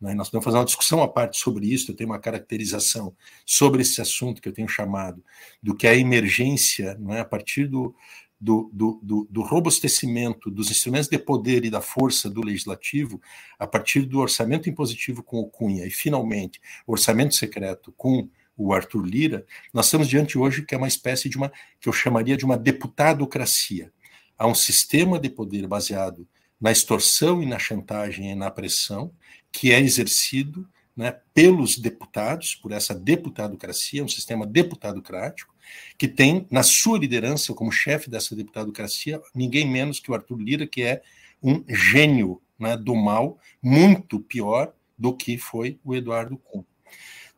Nós 0.00 0.28
podemos 0.28 0.44
fazer 0.44 0.56
uma 0.56 0.64
discussão 0.64 1.02
à 1.02 1.08
parte 1.08 1.38
sobre 1.38 1.66
isso. 1.66 1.90
Eu 1.90 1.96
tenho 1.96 2.08
uma 2.08 2.18
caracterização 2.18 3.14
sobre 3.44 3.82
esse 3.82 4.00
assunto 4.00 4.40
que 4.40 4.48
eu 4.48 4.52
tenho 4.52 4.68
chamado 4.68 5.22
do 5.62 5.74
que 5.74 5.86
é 5.86 5.90
a 5.90 5.96
emergência, 5.96 6.96
não 6.98 7.14
é? 7.14 7.20
a 7.20 7.24
partir 7.24 7.66
do, 7.66 7.94
do, 8.40 8.70
do, 8.72 9.28
do, 9.28 9.42
robustecimento 9.42 10.50
dos 10.50 10.70
instrumentos 10.70 11.08
de 11.08 11.18
poder 11.18 11.64
e 11.66 11.70
da 11.70 11.82
força 11.82 12.30
do 12.30 12.42
legislativo, 12.42 13.20
a 13.58 13.66
partir 13.66 14.02
do 14.02 14.18
orçamento 14.18 14.70
impositivo 14.70 15.22
com 15.22 15.40
o 15.40 15.46
Cunha 15.46 15.84
e, 15.84 15.90
finalmente, 15.90 16.60
o 16.86 16.92
orçamento 16.92 17.34
secreto 17.34 17.92
com 17.92 18.28
o 18.56 18.72
Arthur 18.72 19.04
Lira, 19.04 19.46
nós 19.72 19.86
estamos 19.86 20.08
diante 20.08 20.38
hoje 20.38 20.62
que 20.62 20.74
é 20.74 20.78
uma 20.78 20.88
espécie 20.88 21.28
de 21.28 21.36
uma, 21.36 21.52
que 21.78 21.88
eu 21.88 21.92
chamaria 21.92 22.36
de 22.36 22.44
uma 22.44 22.56
deputadocracia. 22.56 23.92
Há 24.38 24.46
um 24.46 24.54
sistema 24.54 25.18
de 25.18 25.28
poder 25.28 25.66
baseado 25.66 26.26
na 26.58 26.70
extorsão 26.70 27.42
e 27.42 27.46
na 27.46 27.58
chantagem 27.58 28.30
e 28.30 28.34
na 28.34 28.50
pressão, 28.50 29.12
que 29.52 29.72
é 29.72 29.80
exercido 29.80 30.68
né, 30.96 31.16
pelos 31.32 31.78
deputados, 31.78 32.54
por 32.54 32.72
essa 32.72 32.94
deputadocracia, 32.94 34.04
um 34.04 34.08
sistema 34.08 34.46
deputadocrático, 34.46 35.54
que 35.96 36.08
tem 36.08 36.46
na 36.50 36.62
sua 36.62 36.98
liderança, 36.98 37.54
como 37.54 37.70
chefe 37.70 38.10
dessa 38.10 38.34
deputadocracia, 38.34 39.20
ninguém 39.34 39.68
menos 39.68 40.00
que 40.00 40.10
o 40.10 40.14
Arthur 40.14 40.38
Lira, 40.38 40.66
que 40.66 40.82
é 40.82 41.02
um 41.42 41.64
gênio 41.68 42.40
né, 42.58 42.76
do 42.76 42.94
mal, 42.94 43.38
muito 43.62 44.20
pior 44.20 44.72
do 44.98 45.14
que 45.16 45.38
foi 45.38 45.78
o 45.84 45.94
Eduardo 45.94 46.36
Kuhn. 46.36 46.62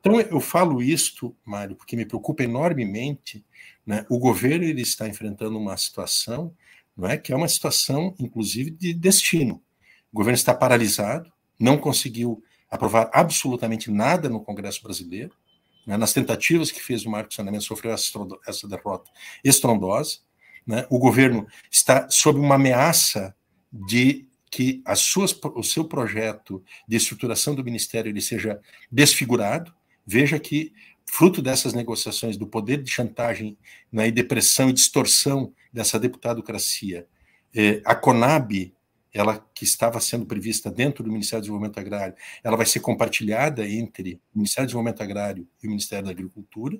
Então, 0.00 0.20
eu 0.20 0.40
falo 0.40 0.82
isto, 0.82 1.36
Mário, 1.44 1.76
porque 1.76 1.94
me 1.94 2.04
preocupa 2.04 2.42
enormemente. 2.42 3.44
Né, 3.86 4.04
o 4.08 4.18
governo 4.18 4.64
ele 4.64 4.82
está 4.82 5.06
enfrentando 5.06 5.56
uma 5.56 5.76
situação 5.76 6.52
não 6.96 7.08
é 7.08 7.16
que 7.16 7.32
é 7.32 7.36
uma 7.36 7.48
situação, 7.48 8.14
inclusive, 8.18 8.70
de 8.70 8.92
destino. 8.92 9.62
O 10.12 10.16
governo 10.16 10.36
está 10.36 10.54
paralisado, 10.54 11.32
não 11.62 11.78
conseguiu 11.78 12.42
aprovar 12.68 13.10
absolutamente 13.12 13.90
nada 13.90 14.28
no 14.28 14.40
Congresso 14.40 14.82
brasileiro. 14.82 15.34
Né? 15.86 15.96
Nas 15.96 16.12
tentativas 16.12 16.70
que 16.70 16.82
fez 16.82 17.04
o 17.04 17.10
Marco 17.10 17.28
de 17.28 17.36
Saneamento, 17.36 17.64
sofreu 17.64 17.92
essa 17.92 18.68
derrota 18.68 19.10
estrondosa. 19.44 20.18
Né? 20.66 20.86
O 20.90 20.98
governo 20.98 21.46
está 21.70 22.08
sob 22.10 22.38
uma 22.40 22.56
ameaça 22.56 23.34
de 23.72 24.26
que 24.50 24.82
as 24.84 25.00
suas, 25.00 25.38
o 25.54 25.62
seu 25.62 25.84
projeto 25.84 26.62
de 26.86 26.96
estruturação 26.96 27.54
do 27.54 27.64
ministério 27.64 28.10
ele 28.10 28.20
seja 28.20 28.60
desfigurado. 28.90 29.72
Veja 30.04 30.38
que, 30.38 30.72
fruto 31.06 31.40
dessas 31.40 31.72
negociações, 31.72 32.36
do 32.36 32.46
poder 32.46 32.82
de 32.82 32.90
chantagem 32.90 33.56
né, 33.90 34.08
e 34.08 34.12
depressão 34.12 34.68
e 34.68 34.72
distorção 34.72 35.54
dessa 35.72 35.98
deputadocracia, 35.98 37.06
eh, 37.54 37.80
a 37.84 37.94
Conab 37.94 38.74
ela 39.12 39.44
que 39.54 39.64
estava 39.64 40.00
sendo 40.00 40.24
prevista 40.24 40.70
dentro 40.70 41.04
do 41.04 41.12
Ministério 41.12 41.40
do 41.40 41.44
Desenvolvimento 41.44 41.78
Agrário, 41.78 42.14
ela 42.42 42.56
vai 42.56 42.64
ser 42.64 42.80
compartilhada 42.80 43.68
entre 43.68 44.20
o 44.34 44.38
Ministério 44.38 44.66
do 44.66 44.68
Desenvolvimento 44.68 45.02
Agrário 45.02 45.48
e 45.62 45.66
o 45.66 45.70
Ministério 45.70 46.06
da 46.06 46.10
Agricultura, 46.10 46.78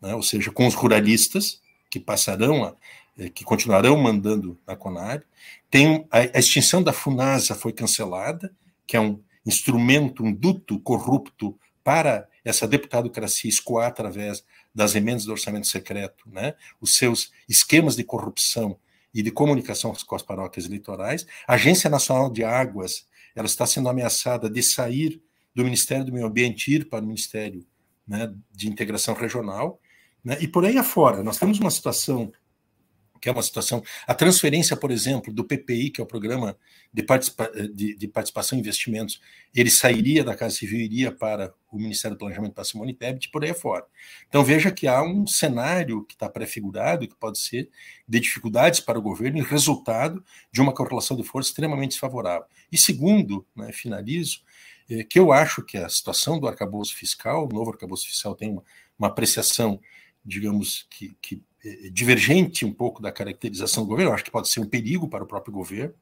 né, 0.00 0.14
ou 0.14 0.22
seja, 0.22 0.52
com 0.52 0.66
os 0.66 0.74
ruralistas 0.74 1.60
que 1.90 1.98
passarão 1.98 2.64
a, 2.64 2.74
eh, 3.18 3.28
que 3.30 3.44
continuarão 3.44 3.96
mandando 3.96 4.58
na 4.66 4.76
Conab. 4.76 5.24
Tem 5.70 6.06
a, 6.10 6.18
a 6.18 6.38
extinção 6.38 6.82
da 6.82 6.92
Funasa 6.92 7.54
foi 7.54 7.72
cancelada, 7.72 8.54
que 8.86 8.96
é 8.96 9.00
um 9.00 9.20
instrumento, 9.44 10.22
um 10.22 10.32
duto 10.32 10.78
corrupto 10.80 11.58
para 11.82 12.28
essa 12.44 12.66
deputadocracia 12.66 13.48
escoar 13.48 13.88
através 13.88 14.44
das 14.74 14.94
emendas 14.94 15.24
do 15.24 15.32
orçamento 15.32 15.66
secreto, 15.66 16.28
né, 16.30 16.54
os 16.80 16.96
seus 16.96 17.32
esquemas 17.48 17.96
de 17.96 18.04
corrupção 18.04 18.78
e 19.16 19.22
de 19.22 19.30
comunicação 19.30 19.94
com 20.06 20.14
as 20.14 20.22
paróquias 20.22 20.66
eleitorais. 20.66 21.26
A 21.48 21.54
Agência 21.54 21.88
Nacional 21.88 22.30
de 22.30 22.44
Águas 22.44 23.06
ela 23.34 23.46
está 23.46 23.66
sendo 23.66 23.88
ameaçada 23.88 24.48
de 24.50 24.62
sair 24.62 25.22
do 25.54 25.64
Ministério 25.64 26.04
do 26.04 26.12
Meio 26.12 26.26
Ambiente 26.26 26.70
ir 26.70 26.86
para 26.86 27.02
o 27.02 27.06
Ministério 27.06 27.66
né, 28.06 28.30
de 28.52 28.68
Integração 28.68 29.14
Regional, 29.14 29.80
né, 30.22 30.36
e 30.38 30.46
por 30.46 30.66
aí 30.66 30.76
afora. 30.76 31.22
Nós 31.22 31.38
temos 31.38 31.58
uma 31.58 31.70
situação 31.70 32.30
que 33.20 33.28
é 33.28 33.32
uma 33.32 33.42
situação. 33.42 33.82
A 34.06 34.14
transferência, 34.14 34.76
por 34.76 34.90
exemplo, 34.90 35.32
do 35.32 35.44
PPI, 35.44 35.90
que 35.90 36.00
é 36.00 36.04
o 36.04 36.06
Programa 36.06 36.56
de, 36.92 37.02
Participa 37.02 37.50
de, 37.72 37.96
de 37.96 38.08
Participação 38.08 38.56
e 38.56 38.60
Investimentos, 38.60 39.20
ele 39.54 39.70
sairia 39.70 40.24
da 40.24 40.34
Casa 40.34 40.56
Civil 40.56 40.80
e 40.80 40.84
iria 40.84 41.12
para 41.12 41.52
o 41.70 41.76
Ministério 41.76 42.16
do 42.16 42.18
Planejamento 42.18 42.54
para 42.54 42.64
Simone 42.64 42.94
Tebet, 42.94 43.30
por 43.30 43.44
aí 43.44 43.50
afora. 43.50 43.84
Então 44.28 44.44
veja 44.44 44.70
que 44.70 44.86
há 44.86 45.02
um 45.02 45.26
cenário 45.26 46.04
que 46.04 46.14
está 46.14 46.28
prefigurado, 46.28 47.06
que 47.06 47.14
pode 47.14 47.38
ser 47.38 47.68
de 48.08 48.20
dificuldades 48.20 48.80
para 48.80 48.98
o 48.98 49.02
governo 49.02 49.38
e 49.38 49.42
resultado 49.42 50.24
de 50.50 50.60
uma 50.60 50.72
correlação 50.72 51.16
de 51.16 51.22
força 51.22 51.50
extremamente 51.50 51.90
desfavorável. 51.90 52.46
E 52.70 52.78
segundo, 52.78 53.46
né, 53.54 53.72
finalizo, 53.72 54.40
é, 54.88 55.02
que 55.02 55.18
eu 55.18 55.32
acho 55.32 55.62
que 55.62 55.76
a 55.76 55.88
situação 55.88 56.38
do 56.38 56.46
arcabouço 56.46 56.94
fiscal, 56.94 57.46
o 57.46 57.52
novo 57.52 57.70
arcabouço 57.70 58.06
fiscal 58.06 58.34
tem 58.34 58.50
uma, 58.50 58.62
uma 58.98 59.08
apreciação, 59.08 59.80
digamos, 60.24 60.86
que, 60.90 61.16
que 61.20 61.42
divergente 61.90 62.64
um 62.64 62.72
pouco 62.72 63.02
da 63.02 63.12
caracterização 63.12 63.84
do 63.84 63.90
governo. 63.90 64.12
Acho 64.12 64.24
que 64.24 64.30
pode 64.30 64.48
ser 64.48 64.60
um 64.60 64.68
perigo 64.68 65.08
para 65.08 65.24
o 65.24 65.26
próprio 65.26 65.52
governo 65.52 65.94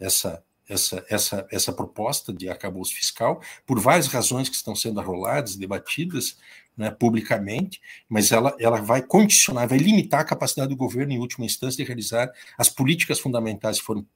essa 0.00 0.42
essa, 0.68 1.04
essa, 1.08 1.48
essa 1.50 1.72
proposta 1.72 2.32
de 2.32 2.48
arcabouço 2.48 2.94
fiscal, 2.94 3.40
por 3.66 3.80
várias 3.80 4.06
razões 4.06 4.48
que 4.48 4.56
estão 4.56 4.76
sendo 4.76 5.00
arroladas, 5.00 5.56
debatidas 5.56 6.36
né, 6.76 6.90
publicamente, 6.90 7.80
mas 8.08 8.30
ela, 8.30 8.54
ela 8.60 8.80
vai 8.80 9.02
condicionar, 9.02 9.66
vai 9.66 9.78
limitar 9.78 10.20
a 10.20 10.24
capacidade 10.24 10.68
do 10.68 10.76
governo, 10.76 11.12
em 11.12 11.18
última 11.18 11.46
instância, 11.46 11.78
de 11.78 11.84
realizar 11.84 12.30
as 12.56 12.68
políticas 12.68 13.18
fundamentais 13.18 13.80
que 13.80 13.86
foram 13.86 14.06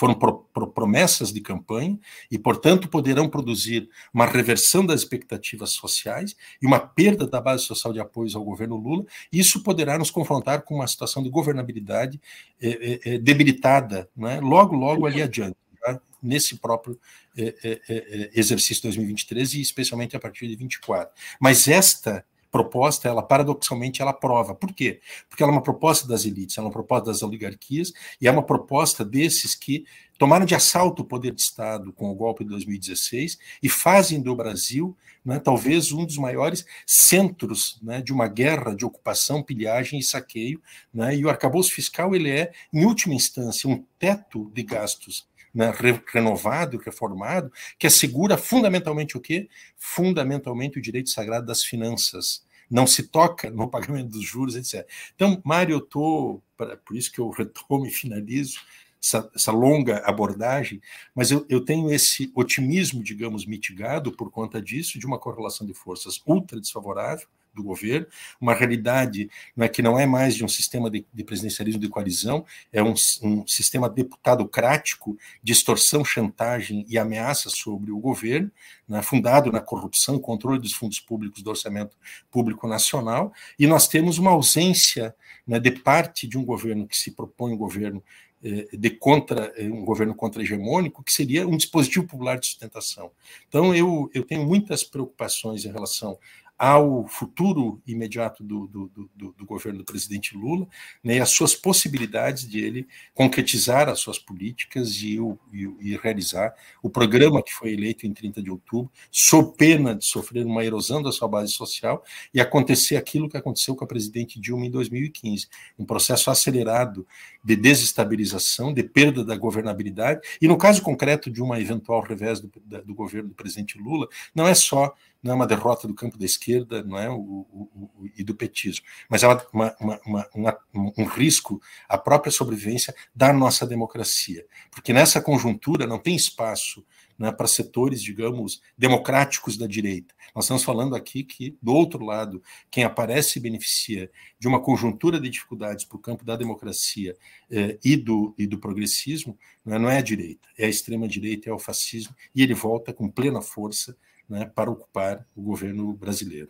foram 0.00 0.14
pro, 0.14 0.38
pro, 0.54 0.66
promessas 0.66 1.30
de 1.30 1.42
campanha 1.42 2.00
e, 2.30 2.38
portanto, 2.38 2.88
poderão 2.88 3.28
produzir 3.28 3.86
uma 4.14 4.24
reversão 4.24 4.84
das 4.86 5.02
expectativas 5.02 5.72
sociais 5.72 6.34
e 6.60 6.66
uma 6.66 6.80
perda 6.80 7.26
da 7.26 7.38
base 7.38 7.64
social 7.64 7.92
de 7.92 8.00
apoios 8.00 8.34
ao 8.34 8.42
governo 8.42 8.76
Lula. 8.76 9.04
Isso 9.30 9.62
poderá 9.62 9.98
nos 9.98 10.10
confrontar 10.10 10.62
com 10.62 10.76
uma 10.76 10.86
situação 10.86 11.22
de 11.22 11.28
governabilidade 11.28 12.18
é, 12.62 13.00
é, 13.04 13.18
debilitada, 13.18 14.08
né? 14.16 14.40
logo, 14.40 14.74
logo 14.74 15.06
ali 15.06 15.20
adiante. 15.20 15.56
Tá? 15.82 16.00
nesse 16.22 16.58
próprio 16.58 16.98
é, 17.36 17.54
é, 17.64 17.80
é, 17.88 18.30
exercício 18.34 18.82
2023 18.82 19.54
e 19.54 19.60
especialmente 19.62 20.14
a 20.14 20.20
partir 20.20 20.46
de 20.48 20.56
24. 20.56 21.10
Mas 21.40 21.68
esta 21.68 22.24
proposta, 22.50 23.08
ela 23.08 23.22
paradoxalmente 23.22 24.02
ela 24.02 24.12
prova. 24.12 24.54
Por 24.54 24.72
quê? 24.72 25.00
Porque 25.28 25.42
ela 25.42 25.52
é 25.52 25.54
uma 25.54 25.62
proposta 25.62 26.06
das 26.06 26.24
elites, 26.24 26.58
ela 26.58 26.66
é 26.66 26.68
uma 26.68 26.72
proposta 26.72 27.06
das 27.10 27.22
oligarquias 27.22 27.92
e 28.20 28.26
é 28.26 28.30
uma 28.30 28.42
proposta 28.42 29.04
desses 29.04 29.54
que 29.54 29.84
tomaram 30.18 30.44
de 30.44 30.54
assalto 30.54 31.02
o 31.02 31.04
poder 31.04 31.32
de 31.32 31.40
Estado 31.40 31.92
com 31.92 32.10
o 32.10 32.14
golpe 32.14 32.44
de 32.44 32.50
2016 32.50 33.38
e 33.62 33.68
fazem 33.68 34.20
do 34.20 34.34
Brasil 34.36 34.96
né, 35.24 35.38
talvez 35.38 35.92
um 35.92 36.04
dos 36.04 36.16
maiores 36.16 36.64
centros 36.86 37.78
né, 37.82 38.00
de 38.00 38.12
uma 38.12 38.26
guerra 38.26 38.74
de 38.74 38.84
ocupação, 38.84 39.42
pilhagem 39.42 39.98
e 39.98 40.02
saqueio. 40.02 40.60
Né, 40.92 41.16
e 41.16 41.24
o 41.24 41.28
arcabouço 41.28 41.72
fiscal 41.72 42.14
ele 42.14 42.30
é, 42.30 42.52
em 42.72 42.84
última 42.84 43.14
instância, 43.14 43.68
um 43.68 43.84
teto 43.98 44.50
de 44.54 44.62
gastos 44.62 45.28
né, 45.54 45.72
renovado, 46.12 46.78
reformado, 46.78 47.52
que 47.78 47.86
assegura 47.86 48.36
fundamentalmente 48.36 49.16
o 49.16 49.20
quê? 49.20 49.48
Fundamentalmente 49.76 50.78
o 50.78 50.82
direito 50.82 51.10
sagrado 51.10 51.46
das 51.46 51.62
finanças. 51.62 52.44
Não 52.70 52.86
se 52.86 53.04
toca 53.04 53.50
no 53.50 53.68
pagamento 53.68 54.10
dos 54.10 54.24
juros, 54.24 54.54
etc. 54.54 54.88
Então, 55.14 55.40
Mário, 55.44 55.74
eu 55.74 55.78
estou, 55.78 56.42
por 56.84 56.96
isso 56.96 57.10
que 57.10 57.18
eu 57.18 57.28
retomo 57.30 57.86
e 57.86 57.90
finalizo, 57.90 58.60
essa, 59.02 59.30
essa, 59.34 59.50
longa 59.50 59.98
abordagem, 60.04 60.80
mas 61.14 61.30
eu, 61.30 61.46
eu, 61.48 61.64
tenho 61.64 61.90
esse 61.90 62.30
otimismo, 62.34 63.02
digamos, 63.02 63.46
mitigado 63.46 64.12
por 64.12 64.30
conta 64.30 64.60
disso, 64.60 64.98
de 64.98 65.06
uma 65.06 65.18
correlação 65.18 65.66
de 65.66 65.72
forças 65.72 66.20
ultra 66.26 66.60
desfavorável, 66.60 67.26
do 67.54 67.62
governo, 67.62 68.06
uma 68.40 68.54
realidade 68.54 69.30
não 69.56 69.64
é, 69.64 69.68
que 69.68 69.82
não 69.82 69.98
é 69.98 70.06
mais 70.06 70.34
de 70.34 70.44
um 70.44 70.48
sistema 70.48 70.90
de, 70.90 71.04
de 71.12 71.24
presidencialismo 71.24 71.80
de 71.80 71.88
coalizão, 71.88 72.44
é 72.72 72.82
um, 72.82 72.94
um 73.22 73.46
sistema 73.46 73.88
deputadocrático 73.88 75.16
de 75.42 75.52
extorsão, 75.52 76.04
chantagem 76.04 76.84
e 76.88 76.98
ameaça 76.98 77.50
sobre 77.50 77.90
o 77.90 77.98
governo, 77.98 78.50
né, 78.88 79.02
fundado 79.02 79.50
na 79.50 79.60
corrupção 79.60 80.18
controle 80.18 80.60
dos 80.60 80.72
fundos 80.72 81.00
públicos 81.00 81.42
do 81.42 81.50
orçamento 81.50 81.96
público 82.30 82.66
nacional, 82.66 83.32
e 83.58 83.66
nós 83.66 83.88
temos 83.88 84.18
uma 84.18 84.30
ausência 84.30 85.14
né, 85.46 85.58
de 85.58 85.70
parte 85.70 86.26
de 86.26 86.38
um 86.38 86.44
governo 86.44 86.86
que 86.86 86.96
se 86.96 87.10
propõe 87.10 87.52
um 87.52 87.56
governo 87.56 88.02
eh, 88.42 88.68
de 88.72 88.88
contra 88.90 89.52
eh, 89.54 89.68
um 89.68 89.84
governo 89.84 90.14
contra-hegemônico, 90.14 91.04
que 91.04 91.12
seria 91.12 91.46
um 91.46 91.58
dispositivo 91.58 92.06
popular 92.06 92.38
de 92.38 92.46
sustentação. 92.46 93.10
Então, 93.46 93.74
eu, 93.74 94.10
eu 94.14 94.24
tenho 94.24 94.46
muitas 94.46 94.82
preocupações 94.82 95.66
em 95.66 95.72
relação 95.72 96.18
ao 96.60 97.08
futuro 97.08 97.80
imediato 97.86 98.44
do, 98.44 98.66
do, 98.66 99.10
do, 99.16 99.32
do, 99.32 99.46
governo 99.46 99.78
do 99.78 99.84
presidente 99.84 100.36
Lula, 100.36 100.68
né, 101.02 101.16
e 101.16 101.18
as 101.18 101.30
suas 101.30 101.54
possibilidades 101.54 102.46
de 102.46 102.60
ele 102.60 102.86
concretizar 103.14 103.88
as 103.88 103.98
suas 103.98 104.18
políticas 104.18 104.90
e, 104.96 105.18
e, 105.54 105.74
e, 105.80 105.96
realizar 105.96 106.54
o 106.82 106.90
programa 106.90 107.42
que 107.42 107.50
foi 107.50 107.72
eleito 107.72 108.06
em 108.06 108.12
30 108.12 108.42
de 108.42 108.50
outubro, 108.50 108.92
sob 109.10 109.56
pena 109.56 109.94
de 109.94 110.04
sofrer 110.04 110.44
uma 110.44 110.62
erosão 110.62 111.02
da 111.02 111.10
sua 111.10 111.26
base 111.26 111.50
social 111.52 112.04
e 112.34 112.42
acontecer 112.42 112.96
aquilo 112.96 113.26
que 113.26 113.38
aconteceu 113.38 113.74
com 113.74 113.84
a 113.84 113.88
presidente 113.88 114.38
Dilma 114.38 114.66
em 114.66 114.70
2015, 114.70 115.48
um 115.78 115.86
processo 115.86 116.30
acelerado 116.30 117.06
de 117.42 117.56
desestabilização, 117.56 118.74
de 118.74 118.82
perda 118.82 119.24
da 119.24 119.34
governabilidade, 119.34 120.20
e 120.42 120.46
no 120.46 120.58
caso 120.58 120.82
concreto 120.82 121.30
de 121.30 121.40
uma 121.40 121.58
eventual 121.58 122.02
revés 122.02 122.38
do, 122.38 122.52
do 122.84 122.94
governo 122.94 123.30
do 123.30 123.34
presidente 123.34 123.78
Lula, 123.78 124.06
não 124.34 124.46
é 124.46 124.54
só 124.54 124.94
não 125.22 125.32
é 125.32 125.34
uma 125.34 125.46
derrota 125.46 125.86
do 125.86 125.94
campo 125.94 126.18
da 126.18 126.24
esquerda 126.24 126.82
não 126.82 126.98
é 126.98 127.08
o, 127.08 127.16
o, 127.18 127.90
o 127.98 128.10
e 128.16 128.24
do 128.24 128.34
petismo, 128.34 128.84
mas 129.08 129.22
é 129.22 129.28
uma, 129.28 129.76
uma, 129.80 130.28
uma, 130.34 130.58
um 130.72 131.04
risco 131.04 131.60
à 131.88 131.96
própria 131.96 132.32
sobrevivência 132.32 132.94
da 133.14 133.32
nossa 133.32 133.66
democracia, 133.66 134.46
porque 134.70 134.92
nessa 134.92 135.20
conjuntura 135.20 135.86
não 135.86 135.98
tem 135.98 136.16
espaço 136.16 136.84
né, 137.20 137.30
para 137.30 137.46
setores, 137.46 138.02
digamos, 138.02 138.62
democráticos 138.78 139.58
da 139.58 139.66
direita. 139.66 140.14
Nós 140.34 140.46
estamos 140.46 140.64
falando 140.64 140.96
aqui 140.96 141.22
que, 141.22 141.54
do 141.60 141.74
outro 141.74 142.02
lado, 142.02 142.42
quem 142.70 142.82
aparece 142.82 143.38
e 143.38 143.42
beneficia 143.42 144.10
de 144.38 144.48
uma 144.48 144.58
conjuntura 144.58 145.20
de 145.20 145.28
dificuldades 145.28 145.84
para 145.84 145.96
o 145.96 146.00
campo 146.00 146.24
da 146.24 146.34
democracia 146.34 147.14
eh, 147.50 147.78
e, 147.84 147.94
do, 147.94 148.34
e 148.38 148.46
do 148.46 148.58
progressismo 148.58 149.38
né, 149.62 149.78
não 149.78 149.90
é 149.90 149.98
a 149.98 150.02
direita, 150.02 150.48
é 150.56 150.64
a 150.64 150.68
extrema-direita, 150.70 151.50
é 151.50 151.52
o 151.52 151.58
fascismo, 151.58 152.14
e 152.34 152.42
ele 152.42 152.54
volta 152.54 152.90
com 152.90 153.10
plena 153.10 153.42
força 153.42 153.94
né, 154.30 154.50
para 154.54 154.70
ocupar 154.70 155.26
o 155.34 155.42
governo 155.42 155.92
brasileiro. 155.92 156.48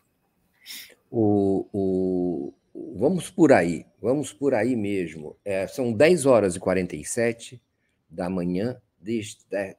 O, 1.10 1.66
o, 1.72 2.54
vamos 2.96 3.30
por 3.30 3.52
aí, 3.52 3.86
vamos 4.00 4.32
por 4.32 4.52
aí 4.52 4.76
mesmo. 4.76 5.34
É, 5.42 5.66
são 5.66 5.90
10 5.90 6.26
horas 6.26 6.54
e 6.54 6.60
47 6.60 7.60
da 8.08 8.28
manhã 8.28 8.80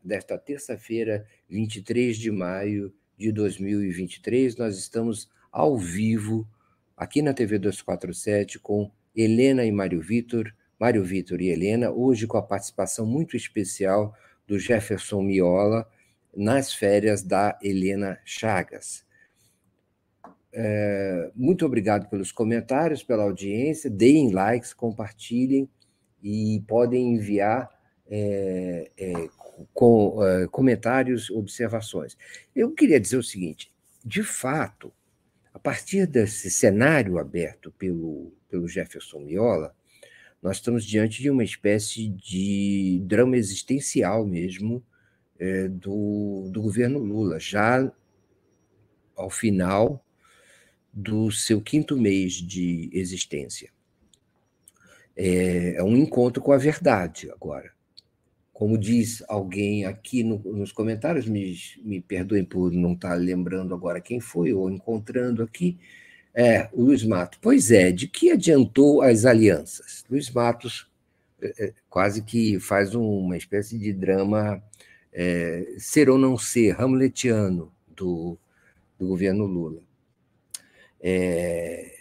desta 0.03 0.37
terça-feira, 0.37 1.27
23 1.47 2.17
de 2.17 2.31
maio 2.31 2.91
de 3.15 3.31
2023. 3.31 4.55
Nós 4.57 4.79
estamos 4.79 5.29
ao 5.51 5.77
vivo 5.77 6.47
aqui 6.97 7.21
na 7.21 7.33
TV 7.33 7.59
247 7.59 8.57
com 8.57 8.91
Helena 9.15 9.63
e 9.63 9.71
Mário 9.71 10.01
Vitor, 10.01 10.51
Mário 10.79 11.03
Vitor 11.03 11.39
e 11.39 11.49
Helena, 11.49 11.91
hoje 11.91 12.25
com 12.25 12.37
a 12.37 12.41
participação 12.41 13.05
muito 13.05 13.37
especial 13.37 14.15
do 14.47 14.57
Jefferson 14.57 15.21
Miola 15.21 15.87
nas 16.35 16.73
férias 16.73 17.23
da 17.23 17.57
Helena 17.61 18.19
Chagas. 18.25 19.05
É, 20.53 21.31
muito 21.35 21.65
obrigado 21.65 22.09
pelos 22.09 22.31
comentários, 22.31 23.03
pela 23.03 23.23
audiência. 23.23 23.89
Deem 23.89 24.31
likes, 24.31 24.73
compartilhem 24.73 25.69
e 26.21 26.61
podem 26.67 27.13
enviar 27.13 27.69
é, 28.09 28.91
é, 28.97 29.29
com, 29.73 30.23
é, 30.23 30.47
comentários, 30.47 31.29
observações. 31.29 32.17
Eu 32.55 32.71
queria 32.71 32.99
dizer 32.99 33.17
o 33.17 33.23
seguinte: 33.23 33.71
de 34.03 34.23
fato, 34.23 34.91
a 35.53 35.59
partir 35.59 36.05
desse 36.05 36.51
cenário 36.51 37.17
aberto 37.17 37.71
pelo, 37.71 38.33
pelo 38.49 38.67
Jefferson 38.67 39.19
Miola, 39.19 39.73
nós 40.41 40.57
estamos 40.57 40.85
diante 40.85 41.21
de 41.21 41.29
uma 41.29 41.43
espécie 41.43 42.09
de 42.09 43.01
drama 43.05 43.37
existencial 43.37 44.25
mesmo 44.25 44.83
é, 45.41 45.67
do, 45.67 46.49
do 46.51 46.61
governo 46.61 46.99
Lula, 46.99 47.39
já 47.39 47.91
ao 49.15 49.29
final 49.31 50.05
do 50.93 51.31
seu 51.31 51.59
quinto 51.59 51.97
mês 51.97 52.33
de 52.33 52.91
existência. 52.93 53.71
É, 55.17 55.77
é 55.77 55.83
um 55.83 55.97
encontro 55.97 56.43
com 56.43 56.51
a 56.51 56.57
verdade 56.57 57.31
agora. 57.31 57.71
Como 58.53 58.77
diz 58.77 59.23
alguém 59.27 59.85
aqui 59.85 60.23
no, 60.23 60.37
nos 60.37 60.71
comentários, 60.71 61.25
me, 61.25 61.57
me 61.83 61.99
perdoem 61.99 62.45
por 62.45 62.71
não 62.71 62.93
estar 62.93 63.15
lembrando 63.15 63.73
agora 63.73 63.99
quem 63.99 64.19
foi, 64.19 64.53
ou 64.53 64.69
encontrando 64.69 65.41
aqui, 65.41 65.79
é 66.35 66.69
o 66.71 66.83
Luiz 66.83 67.03
Matos. 67.03 67.39
Pois 67.41 67.71
é, 67.71 67.91
de 67.91 68.07
que 68.07 68.31
adiantou 68.31 69.01
as 69.01 69.25
alianças? 69.25 70.05
Luiz 70.07 70.29
Matos 70.29 70.87
é, 71.41 71.65
é 71.65 71.73
quase 71.89 72.21
que 72.21 72.59
faz 72.59 72.93
uma 72.93 73.35
espécie 73.35 73.79
de 73.79 73.91
drama 73.91 74.63
é, 75.13 75.75
ser 75.77 76.09
ou 76.09 76.17
não 76.17 76.37
ser 76.37 76.79
hamletiano 76.79 77.71
do, 77.87 78.37
do 78.97 79.07
governo 79.07 79.45
Lula. 79.45 79.81
É, 80.99 81.95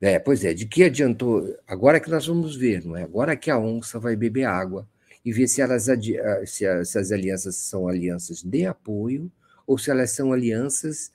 é, 0.00 0.18
pois 0.18 0.44
é, 0.44 0.54
de 0.54 0.66
que 0.66 0.84
adiantou? 0.84 1.56
Agora 1.66 2.00
que 2.00 2.10
nós 2.10 2.26
vamos 2.26 2.56
ver, 2.56 2.84
não 2.84 2.96
é? 2.96 3.02
Agora 3.02 3.36
que 3.36 3.50
a 3.50 3.58
onça 3.58 3.98
vai 3.98 4.16
beber 4.16 4.44
água 4.44 4.88
e 5.24 5.32
ver 5.32 5.46
se, 5.48 5.60
elas, 5.60 5.88
as, 5.88 6.50
se 6.50 6.66
as 6.98 7.12
alianças 7.12 7.56
são 7.56 7.86
alianças 7.86 8.42
de 8.42 8.64
apoio 8.66 9.30
ou 9.66 9.76
se 9.76 9.90
elas 9.90 10.10
são 10.12 10.32
alianças 10.32 11.12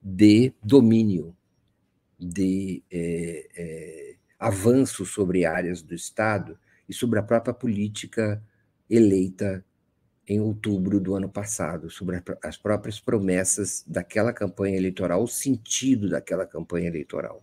de 0.00 0.52
domínio, 0.62 1.36
de 2.18 2.82
é, 2.90 3.48
é, 3.56 4.14
avanço 4.38 5.04
sobre 5.04 5.44
áreas 5.44 5.82
do 5.82 5.94
Estado 5.94 6.58
e 6.88 6.94
sobre 6.94 7.18
a 7.18 7.22
própria 7.22 7.54
política 7.54 8.42
eleita 8.88 9.64
em 10.28 10.40
outubro 10.40 11.00
do 11.00 11.14
ano 11.14 11.28
passado, 11.28 11.90
sobre 11.90 12.22
as 12.42 12.56
próprias 12.56 13.00
promessas 13.00 13.82
daquela 13.86 14.32
campanha 14.32 14.76
eleitoral, 14.76 15.22
o 15.22 15.28
sentido 15.28 16.10
daquela 16.10 16.44
campanha 16.44 16.86
eleitoral. 16.86 17.42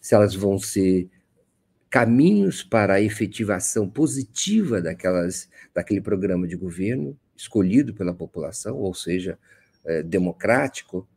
Se 0.00 0.14
elas 0.14 0.34
vão 0.34 0.58
ser 0.58 1.08
caminhos 1.88 2.64
para 2.64 2.94
a 2.94 3.00
efetivação 3.00 3.88
positiva 3.88 4.82
daquelas, 4.82 5.48
daquele 5.72 6.00
programa 6.00 6.48
de 6.48 6.56
governo 6.56 7.16
escolhido 7.36 7.94
pela 7.94 8.12
população, 8.12 8.76
ou 8.76 8.92
seja, 8.92 9.38
é, 9.84 10.02
democrático, 10.02 11.08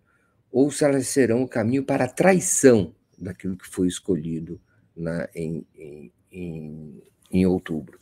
ou 0.51 0.69
se 0.69 0.85
elas 0.85 1.07
serão 1.07 1.41
o 1.41 1.47
caminho 1.47 1.83
para 1.83 2.05
a 2.05 2.09
traição 2.09 2.93
daquilo 3.17 3.57
que 3.57 3.67
foi 3.67 3.87
escolhido 3.87 4.61
na, 4.95 5.27
em, 5.33 5.65
em, 5.75 6.11
em, 6.31 7.03
em 7.31 7.45
outubro. 7.45 7.99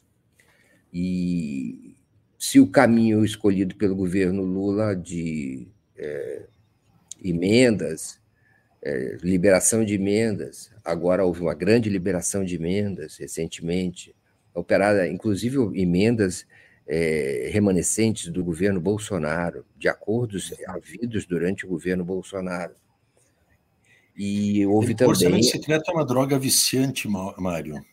E 0.91 1.97
se 2.48 2.62
o 2.62 2.68
caminho 2.68 3.26
escolhido 3.26 3.76
pelo 3.76 3.93
governo 3.93 4.41
Lula 4.41 4.95
de 4.95 5.68
é, 5.98 6.45
emendas, 7.22 8.22
é, 8.82 9.18
liberação 9.22 9.84
de 9.84 9.95
emendas, 9.95 10.72
agora 10.82 11.26
houve 11.26 11.41
uma 11.41 11.54
grande 11.54 11.89
liberação 11.89 12.45
de 12.45 12.56
emendas 12.56 13.18
recentemente, 13.18 14.16
operada, 14.54 15.10
inclusive 15.10 15.58
emendas 15.78 16.48
é, 16.88 17.50
remanescentes 17.52 18.32
do 18.32 18.41
governo 18.45 18.80
Bolsonaro, 18.80 19.66
de 19.78 19.89
acordos 19.89 20.54
havidos 20.70 21.26
durante 21.26 21.66
o 21.66 21.68
governo 21.68 22.06
Bolsonaro. 22.06 22.76
E 24.16 24.66
houve 24.66 24.95
também. 24.95 25.41
O 25.41 25.43
secreto 25.43 25.91
é 25.91 25.93
uma 25.93 26.06
droga 26.06 26.39
viciante, 26.39 27.10
Mário. 27.10 27.84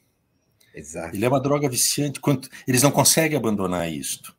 Exato. 0.73 1.17
Ele 1.17 1.25
é 1.25 1.29
uma 1.29 1.41
droga 1.41 1.69
viciante. 1.69 2.21
Quanto, 2.21 2.49
eles 2.69 2.85
não 2.85 2.93
conseguem 2.93 3.37
abandonar 3.37 3.93
isto. 3.93 4.33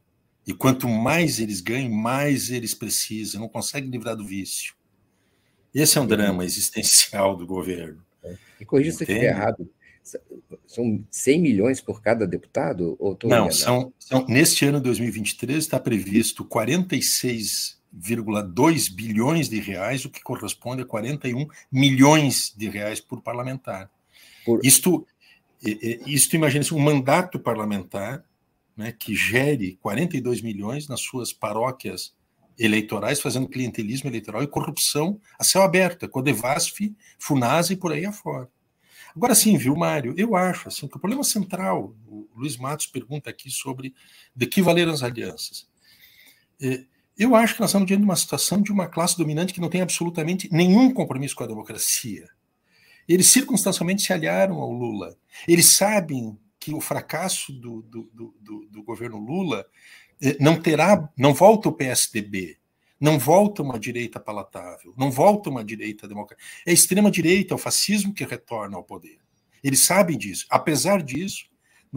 E 0.46 0.54
quanto 0.54 0.88
mais 0.88 1.39
eles 1.39 1.62
ganham, 1.62 1.91
mais 1.91 2.52
eles 2.52 2.74
precisam. 2.74 3.41
Não 3.41 3.50
conseguem 3.50 3.89
livrar 3.89 4.16
do 4.16 4.26
vício. 4.26 4.76
Esse 5.74 5.98
é 5.98 6.02
um 6.02 6.08
drama 6.08 6.46
existencial 6.46 7.36
do 7.36 7.46
governo. 7.46 8.02
É. 8.24 8.38
E 8.60 8.66
corrija 8.66 8.91
se 8.91 9.04
eu 9.04 9.08
estiver 9.08 9.30
errado. 9.30 9.70
São 10.68 11.04
100 11.10 11.41
milhões 11.41 11.82
por 11.82 12.02
cada 12.02 12.28
deputado? 12.28 12.96
Ou 13.00 13.18
não, 13.24 13.52
são, 13.52 13.91
são, 13.98 14.26
neste 14.28 14.66
ano 14.66 14.80
2023 14.80 15.58
está 15.58 15.80
previsto 15.80 16.46
46 16.46 17.76
1,2 17.96 18.93
bilhões 18.93 19.48
de 19.48 19.60
reais, 19.60 20.06
o 20.06 20.10
que 20.10 20.22
corresponde 20.22 20.82
a 20.82 20.86
41 20.86 21.48
milhões 21.72 22.54
de 22.56 22.70
reais 22.70 23.00
por 23.00 23.22
parlamentar. 23.22 23.89
Por... 24.46 24.60
Isto, 24.64 25.08
isto 26.06 26.36
imagina-se 26.36 26.74
um 26.74 26.80
mandato 26.80 27.39
parlamentar 27.39 28.24
né, 28.76 28.91
que 28.91 29.15
gere 29.15 29.78
42 29.82 30.41
milhões 30.41 30.88
nas 30.88 31.01
suas 31.01 31.32
paróquias 31.32 32.13
eleitorais, 32.57 33.21
fazendo 33.21 33.47
clientelismo 33.47 34.09
eleitoral 34.09 34.43
e 34.43 34.47
corrupção 34.47 35.19
a 35.38 35.43
céu 35.43 35.61
aberto, 35.61 36.07
com 36.07 36.19
a 36.19 36.23
Devasf, 36.23 36.93
Funasa 37.19 37.73
e 37.73 37.76
por 37.76 37.91
aí 37.91 38.05
afora. 38.05 38.49
Agora 39.15 39.34
sim, 39.34 39.57
viu, 39.57 39.76
Mário? 39.76 40.13
Eu 40.17 40.36
acho 40.36 40.67
assim, 40.67 40.88
que 40.88 40.97
o 40.97 40.99
problema 40.99 41.23
central, 41.23 41.95
o 42.05 42.28
Luiz 42.36 42.57
Matos 42.57 42.86
pergunta 42.86 43.30
aqui 43.30 43.49
sobre 43.49 43.93
de 44.36 44.45
que 44.45 44.61
valeram 44.61 44.91
as 44.91 45.03
alianças. 45.03 45.67
É, 46.61 46.84
eu 47.17 47.34
acho 47.34 47.55
que 47.55 47.61
nós 47.61 47.69
estamos 47.69 47.88
diante 47.88 48.01
de 48.01 48.05
uma 48.05 48.15
situação 48.15 48.61
de 48.61 48.73
uma 48.73 48.88
classe 48.88 49.17
dominante 49.17 49.53
que 49.53 49.61
não 49.61 49.69
tem 49.69 49.82
absolutamente 49.82 50.49
nenhum 50.51 50.93
compromisso 50.93 51.36
com 51.36 51.45
a 51.45 51.47
democracia. 51.47 52.28
Eles 53.07 53.28
circunstancialmente 53.28 54.01
se 54.01 54.11
aliaram 54.11 54.59
ao 54.59 54.71
Lula. 54.71 55.15
Eles 55.47 55.78
sabem 55.78 56.38
que 56.66 56.74
o 56.74 56.82
fracasso 56.82 57.53
do, 57.53 57.84
do, 57.84 58.09
do, 58.41 58.66
do 58.72 58.84
governo 58.84 59.20
Lula 59.20 59.68
eh, 60.20 60.36
não 60.39 60.59
terá, 60.59 61.07
não 61.16 61.32
volta 61.32 61.70
o 61.70 61.72
PSDB, 61.72 62.57
não 62.99 63.20
volta 63.20 63.61
uma 63.61 63.78
direita 63.78 64.20
palatável, 64.20 64.91
não 64.97 65.11
volta 65.11 65.51
uma 65.51 65.63
direita 65.63 66.07
democrática. 66.07 66.43
É 66.66 66.72
a 66.72 66.74
extrema 66.74 67.11
direita, 67.11 67.53
é 67.53 67.55
o 67.55 67.59
fascismo 67.59 68.11
que 68.11 68.26
retorna 68.26 68.78
ao 68.78 68.84
poder. 68.84 69.20
Eles 69.63 69.82
sabem 69.82 70.18
disso. 70.18 70.47
Apesar 70.49 71.03
disso, 71.03 71.45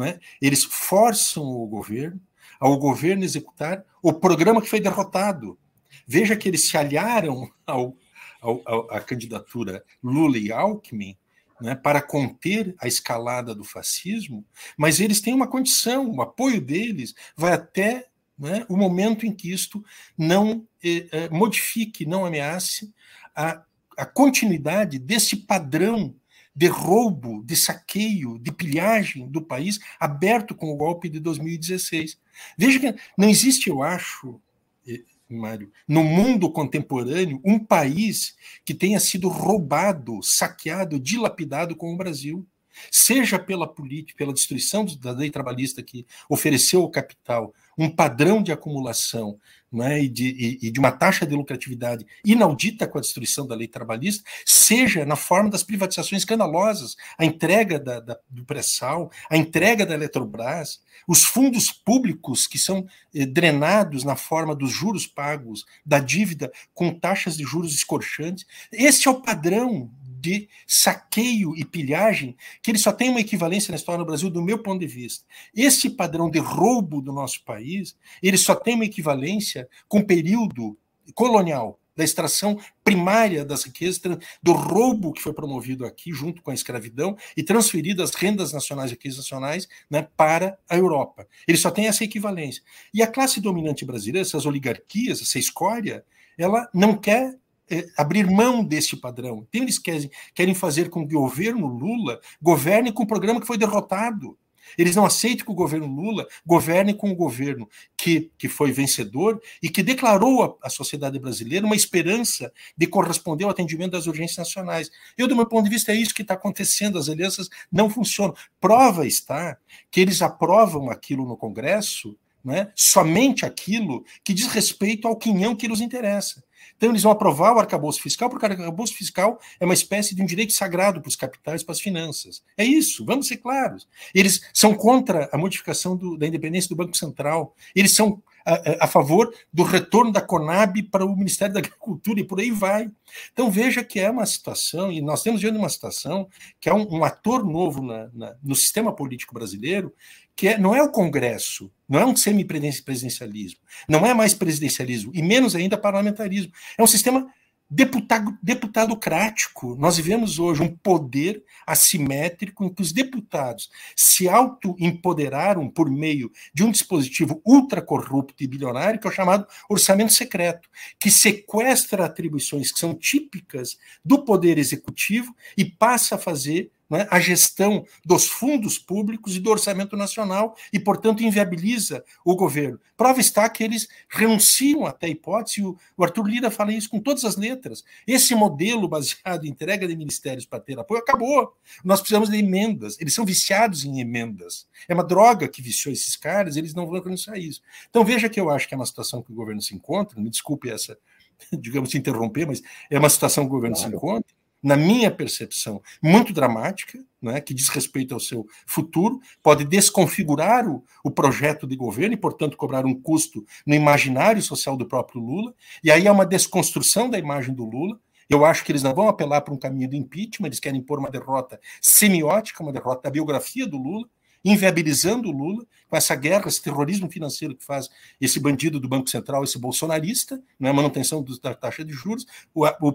é? 0.02 0.18
eles 0.38 0.64
forçam 0.64 1.44
o 1.44 1.66
governo 1.66 2.20
ao 2.60 2.78
governo 2.78 3.24
executar 3.24 3.82
o 4.02 4.12
programa 4.12 4.60
que 4.60 4.68
foi 4.68 4.80
derrotado. 4.80 5.58
Veja 6.06 6.36
que 6.36 6.46
eles 6.46 6.68
se 6.68 6.76
aliaram 6.76 7.50
ao, 7.66 7.96
ao, 8.38 8.62
ao, 8.66 8.90
à 8.90 9.00
candidatura 9.00 9.82
Lula 10.02 10.36
e 10.36 10.52
Alckmin 10.52 11.16
né, 11.60 11.74
para 11.74 12.00
conter 12.00 12.74
a 12.78 12.86
escalada 12.86 13.54
do 13.54 13.64
fascismo, 13.64 14.44
mas 14.76 15.00
eles 15.00 15.20
têm 15.20 15.34
uma 15.34 15.46
condição, 15.46 16.10
o 16.10 16.22
apoio 16.22 16.60
deles 16.60 17.14
vai 17.36 17.52
até 17.52 18.06
né, 18.38 18.64
o 18.68 18.76
momento 18.76 19.26
em 19.26 19.32
que 19.32 19.52
isto 19.52 19.84
não 20.16 20.66
eh, 20.82 21.08
eh 21.10 21.28
modifique, 21.30 22.06
não 22.06 22.24
ameace 22.24 22.92
a, 23.34 23.62
a 23.96 24.06
continuidade 24.06 24.98
desse 24.98 25.36
padrão 25.36 26.14
de 26.54 26.66
roubo, 26.66 27.44
de 27.44 27.54
saqueio, 27.54 28.36
de 28.38 28.50
pilhagem 28.50 29.28
do 29.28 29.40
país 29.40 29.78
aberto 29.98 30.56
com 30.56 30.72
o 30.72 30.76
golpe 30.76 31.08
de 31.08 31.20
2016. 31.20 32.18
Veja 32.56 32.80
que 32.80 32.94
não 33.16 33.28
existe, 33.28 33.70
eu 33.70 33.80
acho, 33.80 34.40
eh, 34.86 35.02
Mário, 35.28 35.70
no 35.86 36.02
mundo 36.02 36.50
contemporâneo, 36.50 37.40
um 37.44 37.58
país 37.58 38.34
que 38.64 38.72
tenha 38.72 38.98
sido 38.98 39.28
roubado, 39.28 40.22
saqueado, 40.22 40.98
dilapidado 40.98 41.76
como 41.76 41.92
o 41.92 41.96
Brasil. 41.96 42.46
Seja 42.90 43.38
pela 43.38 43.66
política, 43.66 44.16
pela 44.16 44.32
destruição 44.32 44.84
da 45.00 45.10
lei 45.10 45.30
trabalhista 45.30 45.82
que 45.82 46.06
ofereceu 46.28 46.80
ao 46.82 46.90
capital 46.90 47.52
um 47.78 47.88
padrão 47.88 48.42
de 48.42 48.50
acumulação 48.50 49.38
né, 49.70 50.02
e, 50.02 50.08
de, 50.08 50.28
e, 50.28 50.66
e, 50.66 50.70
de, 50.70 50.80
uma 50.80 50.90
taxa 50.90 51.26
de 51.26 51.34
lucratividade 51.34 52.04
inaudita 52.24 52.86
com 52.86 52.98
a 52.98 53.00
destruição 53.00 53.46
da 53.46 53.54
lei 53.54 53.68
trabalhista, 53.68 54.24
seja 54.44 55.04
na 55.04 55.14
forma 55.14 55.50
das 55.50 55.62
privatizações 55.62 56.22
escandalosas, 56.22 56.96
a 57.18 57.24
entrega 57.24 57.78
da, 57.78 58.00
da, 58.00 58.18
do 58.28 58.44
pré-sal, 58.44 59.10
a 59.30 59.36
entrega 59.36 59.84
da 59.86 59.94
Eletrobras, 59.94 60.80
os 61.06 61.24
fundos 61.24 61.70
públicos 61.70 62.46
que 62.46 62.58
são 62.58 62.86
eh, 63.14 63.24
drenados 63.24 64.04
na 64.04 64.16
forma 64.16 64.54
dos 64.54 64.72
juros 64.72 65.06
pagos, 65.06 65.64
da 65.84 65.98
dívida 65.98 66.50
com 66.74 66.92
taxas 66.92 67.36
de 67.36 67.44
juros 67.44 67.74
escorchantes. 67.74 68.46
Esse 68.72 69.06
é 69.06 69.10
o 69.10 69.22
padrão 69.22 69.90
de 70.20 70.48
saqueio 70.66 71.56
e 71.56 71.64
pilhagem, 71.64 72.36
que 72.62 72.70
ele 72.70 72.78
só 72.78 72.92
tem 72.92 73.10
uma 73.10 73.20
equivalência 73.20 73.72
na 73.72 73.76
história 73.76 73.98
do 73.98 74.06
Brasil, 74.06 74.30
do 74.30 74.42
meu 74.42 74.62
ponto 74.62 74.80
de 74.80 74.86
vista. 74.86 75.24
Esse 75.54 75.90
padrão 75.90 76.30
de 76.30 76.38
roubo 76.38 77.00
do 77.00 77.12
nosso 77.12 77.44
país, 77.44 77.96
ele 78.22 78.36
só 78.36 78.54
tem 78.54 78.74
uma 78.74 78.84
equivalência 78.84 79.68
com 79.88 79.98
o 79.98 80.06
período 80.06 80.76
colonial, 81.14 81.80
da 81.98 82.04
extração 82.04 82.56
primária 82.84 83.44
das 83.44 83.64
riquezas, 83.64 84.00
do 84.40 84.52
roubo 84.52 85.12
que 85.12 85.20
foi 85.20 85.32
promovido 85.32 85.84
aqui, 85.84 86.12
junto 86.12 86.40
com 86.40 86.52
a 86.52 86.54
escravidão, 86.54 87.16
e 87.36 87.42
transferido 87.42 88.04
as 88.04 88.14
rendas 88.14 88.52
nacionais 88.52 88.92
e 88.92 88.94
riquezas 88.94 89.18
nacionais 89.18 89.68
né, 89.90 90.06
para 90.16 90.56
a 90.70 90.76
Europa. 90.76 91.26
Ele 91.46 91.58
só 91.58 91.72
tem 91.72 91.88
essa 91.88 92.04
equivalência. 92.04 92.62
E 92.94 93.02
a 93.02 93.06
classe 93.08 93.40
dominante 93.40 93.84
brasileira, 93.84 94.24
essas 94.24 94.46
oligarquias, 94.46 95.20
essa 95.20 95.40
escória, 95.40 96.04
ela 96.38 96.70
não 96.72 96.96
quer 96.96 97.36
é, 97.70 97.86
abrir 97.96 98.26
mão 98.26 98.64
desse 98.64 98.96
padrão. 98.96 99.46
Então, 99.48 99.62
eles 99.62 99.78
querem, 99.78 100.10
querem 100.34 100.54
fazer 100.54 100.88
com 100.90 101.06
que 101.06 101.16
o 101.16 101.20
governo 101.20 101.66
Lula 101.66 102.20
governe 102.40 102.92
com 102.92 103.02
o 103.02 103.06
programa 103.06 103.40
que 103.40 103.46
foi 103.46 103.58
derrotado. 103.58 104.36
Eles 104.76 104.96
não 104.96 105.06
aceitam 105.06 105.46
que 105.46 105.52
o 105.52 105.54
governo 105.54 105.86
Lula 105.86 106.26
governe 106.44 106.92
com 106.92 107.10
o 107.10 107.14
governo 107.14 107.68
que, 107.96 108.30
que 108.36 108.48
foi 108.48 108.72
vencedor 108.72 109.40
e 109.62 109.68
que 109.68 109.82
declarou 109.82 110.58
à 110.62 110.68
sociedade 110.68 111.18
brasileira 111.18 111.64
uma 111.64 111.76
esperança 111.76 112.52
de 112.76 112.86
corresponder 112.86 113.44
ao 113.44 113.50
atendimento 113.50 113.92
das 113.92 114.06
urgências 114.06 114.38
nacionais. 114.38 114.90
Eu, 115.16 115.28
do 115.28 115.36
meu 115.36 115.46
ponto 115.46 115.64
de 115.64 115.70
vista, 115.70 115.92
é 115.92 115.96
isso 115.96 116.14
que 116.14 116.22
está 116.22 116.34
acontecendo. 116.34 116.98
As 116.98 117.08
alianças 117.08 117.48
não 117.70 117.88
funcionam. 117.88 118.34
Prova 118.60 119.06
está 119.06 119.56
que 119.90 120.00
eles 120.00 120.20
aprovam 120.20 120.90
aquilo 120.90 121.26
no 121.26 121.36
Congresso, 121.36 122.16
né, 122.44 122.70
somente 122.74 123.44
aquilo 123.44 124.04
que 124.24 124.34
diz 124.34 124.46
respeito 124.46 125.06
ao 125.06 125.16
quinhão 125.16 125.54
que 125.54 125.68
nos 125.68 125.80
interessa. 125.80 126.42
Então, 126.76 126.90
eles 126.90 127.02
vão 127.02 127.10
aprovar 127.10 127.56
o 127.56 127.58
arcabouço 127.58 128.00
fiscal, 128.00 128.30
porque 128.30 128.46
o 128.46 128.48
arcabouço 128.48 128.94
fiscal 128.94 129.40
é 129.58 129.64
uma 129.64 129.74
espécie 129.74 130.14
de 130.14 130.22
um 130.22 130.26
direito 130.26 130.52
sagrado 130.52 131.00
para 131.00 131.08
os 131.08 131.16
capitais, 131.16 131.64
para 131.64 131.72
as 131.72 131.80
finanças. 131.80 132.40
É 132.56 132.64
isso, 132.64 133.04
vamos 133.04 133.26
ser 133.26 133.38
claros. 133.38 133.88
Eles 134.14 134.40
são 134.54 134.72
contra 134.74 135.28
a 135.32 135.36
modificação 135.36 135.96
do, 135.96 136.16
da 136.16 136.26
independência 136.26 136.68
do 136.68 136.76
Banco 136.76 136.96
Central, 136.96 137.54
eles 137.74 137.94
são 137.94 138.22
a, 138.44 138.86
favor 138.86 139.32
do 139.52 139.62
retorno 139.62 140.10
da 140.12 140.20
Conab 140.20 140.82
para 140.84 141.04
o 141.04 141.16
Ministério 141.16 141.54
da 141.54 141.60
Agricultura 141.60 142.20
e 142.20 142.24
por 142.24 142.40
aí 142.40 142.50
vai. 142.50 142.90
Então, 143.32 143.50
veja 143.50 143.84
que 143.84 144.00
é 144.00 144.10
uma 144.10 144.26
situação, 144.26 144.90
e 144.90 145.00
nós 145.00 145.22
temos 145.22 145.40
diante 145.40 145.58
uma 145.58 145.68
situação 145.68 146.28
que 146.60 146.68
é 146.68 146.74
um, 146.74 146.98
um 146.98 147.04
ator 147.04 147.44
novo 147.44 147.82
na, 147.82 148.08
na, 148.12 148.34
no 148.42 148.54
sistema 148.54 148.94
político 148.94 149.34
brasileiro, 149.34 149.92
que 150.34 150.48
é, 150.48 150.58
não 150.58 150.74
é 150.74 150.82
o 150.82 150.92
Congresso, 150.92 151.70
não 151.88 151.98
é 151.98 152.06
um 152.06 152.14
semipresidencialismo, 152.14 153.58
não 153.88 154.06
é 154.06 154.14
mais 154.14 154.34
presidencialismo, 154.34 155.10
e 155.12 155.20
menos 155.20 155.56
ainda 155.56 155.76
parlamentarismo. 155.76 156.52
É 156.78 156.82
um 156.82 156.86
sistema 156.86 157.26
deputado, 157.70 158.38
deputadocrático. 158.42 159.76
Nós 159.76 159.96
vivemos 159.96 160.38
hoje 160.38 160.62
um 160.62 160.74
poder 160.74 161.44
assimétrico 161.66 162.64
em 162.64 162.72
que 162.72 162.80
os 162.80 162.92
deputados 162.92 163.70
se 163.94 164.28
auto-empoderaram 164.28 165.68
por 165.68 165.90
meio 165.90 166.30
de 166.54 166.64
um 166.64 166.70
dispositivo 166.70 167.42
ultracorrupto 167.44 168.42
e 168.42 168.46
bilionário, 168.46 168.98
que 168.98 169.06
é 169.06 169.10
o 169.10 169.12
chamado 169.12 169.46
orçamento 169.68 170.12
secreto, 170.12 170.68
que 170.98 171.10
sequestra 171.10 172.06
atribuições 172.06 172.72
que 172.72 172.78
são 172.78 172.94
típicas 172.94 173.78
do 174.04 174.24
poder 174.24 174.58
executivo 174.58 175.34
e 175.56 175.64
passa 175.64 176.14
a 176.14 176.18
fazer 176.18 176.70
né, 176.88 177.06
a 177.10 177.20
gestão 177.20 177.84
dos 178.04 178.26
fundos 178.26 178.78
públicos 178.78 179.36
e 179.36 179.40
do 179.40 179.50
orçamento 179.50 179.96
nacional 179.96 180.56
e, 180.72 180.78
portanto, 180.78 181.22
inviabiliza 181.22 182.04
o 182.24 182.34
governo. 182.34 182.80
Prova 182.96 183.20
está 183.20 183.48
que 183.48 183.62
eles 183.62 183.88
renunciam 184.08 184.86
até 184.86 185.06
a 185.06 185.10
hipótese, 185.10 185.62
o, 185.62 185.76
o 185.96 186.04
Arthur 186.04 186.26
Lira 186.26 186.50
fala 186.50 186.72
isso 186.72 186.88
com 186.88 187.00
todas 187.00 187.24
as 187.24 187.36
letras. 187.36 187.84
Esse 188.06 188.34
modelo 188.34 188.88
baseado 188.88 189.44
em 189.44 189.50
entrega 189.50 189.86
de 189.86 189.96
ministérios 189.96 190.46
para 190.46 190.60
ter 190.60 190.78
apoio 190.78 191.00
acabou. 191.00 191.54
Nós 191.84 192.00
precisamos 192.00 192.30
de 192.30 192.36
emendas. 192.36 192.98
Eles 193.00 193.14
são 193.14 193.24
viciados 193.24 193.84
em 193.84 194.00
emendas. 194.00 194.66
É 194.88 194.94
uma 194.94 195.04
droga 195.04 195.48
que 195.48 195.60
viciou 195.60 195.92
esses 195.92 196.16
caras, 196.16 196.56
eles 196.56 196.74
não 196.74 196.86
vão 196.86 197.00
renunciar 197.00 197.38
isso. 197.38 197.60
Então, 197.90 198.04
veja 198.04 198.28
que 198.28 198.40
eu 198.40 198.50
acho 198.50 198.68
que 198.68 198.74
é 198.74 198.76
uma 198.76 198.86
situação 198.86 199.22
que 199.22 199.32
o 199.32 199.34
governo 199.34 199.60
se 199.60 199.74
encontra, 199.74 200.20
me 200.20 200.30
desculpe 200.30 200.70
essa, 200.70 200.98
digamos, 201.52 201.94
interromper, 201.94 202.46
mas 202.46 202.62
é 202.90 202.98
uma 202.98 203.08
situação 203.08 203.44
que 203.44 203.50
o 203.50 203.54
governo 203.54 203.76
claro. 203.76 203.90
se 203.90 203.96
encontra 203.96 204.38
na 204.62 204.76
minha 204.76 205.10
percepção, 205.10 205.80
muito 206.02 206.32
dramática, 206.32 206.98
né, 207.20 207.40
que 207.40 207.54
diz 207.54 207.68
respeito 207.68 208.14
ao 208.14 208.20
seu 208.20 208.46
futuro, 208.66 209.20
pode 209.42 209.64
desconfigurar 209.64 210.68
o, 210.68 210.84
o 211.04 211.10
projeto 211.10 211.66
de 211.66 211.76
governo 211.76 212.14
e, 212.14 212.16
portanto, 212.16 212.56
cobrar 212.56 212.84
um 212.84 212.94
custo 212.94 213.44
no 213.66 213.74
imaginário 213.74 214.42
social 214.42 214.76
do 214.76 214.86
próprio 214.86 215.20
Lula. 215.20 215.54
E 215.82 215.90
aí 215.90 216.06
há 216.06 216.12
uma 216.12 216.26
desconstrução 216.26 217.08
da 217.08 217.18
imagem 217.18 217.54
do 217.54 217.64
Lula. 217.64 217.98
Eu 218.28 218.44
acho 218.44 218.64
que 218.64 218.72
eles 218.72 218.82
não 218.82 218.94
vão 218.94 219.08
apelar 219.08 219.40
para 219.40 219.54
um 219.54 219.58
caminho 219.58 219.88
do 219.88 219.96
impeachment, 219.96 220.48
eles 220.48 220.60
querem 220.60 220.80
impor 220.80 220.98
uma 220.98 221.10
derrota 221.10 221.58
semiótica, 221.80 222.62
uma 222.62 222.72
derrota 222.72 223.02
da 223.02 223.10
biografia 223.10 223.66
do 223.66 223.78
Lula, 223.78 224.06
inviabilizando 224.50 225.28
o 225.28 225.32
Lula, 225.32 225.64
com 225.88 225.96
essa 225.96 226.14
guerra, 226.14 226.48
esse 226.48 226.62
terrorismo 226.62 227.10
financeiro 227.10 227.54
que 227.54 227.64
faz 227.64 227.88
esse 228.20 228.38
bandido 228.38 228.78
do 228.78 228.88
Banco 228.88 229.08
Central, 229.08 229.42
esse 229.42 229.58
bolsonarista, 229.58 230.40
né, 230.60 230.70
a 230.70 230.72
manutenção 230.72 231.24
da 231.42 231.54
taxa 231.54 231.84
de 231.84 231.92
juros, 231.92 232.26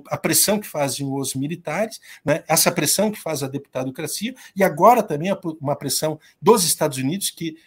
a, 0.09 0.17
pressão 0.17 0.59
que 0.59 0.67
fazem 0.67 1.07
os 1.07 1.33
militares, 1.33 1.99
né, 2.23 2.43
essa 2.47 2.71
pressão 2.71 3.11
que 3.11 3.19
faz 3.19 3.41
a 3.41 3.47
deputadocracia, 3.47 4.35
e 4.55 4.63
agora 4.63 5.01
também 5.01 5.35
uma 5.59 5.75
pressão 5.75 6.19
dos 6.41 6.63
Estados 6.63 6.97
Unidos 6.97 7.31
que 7.31 7.57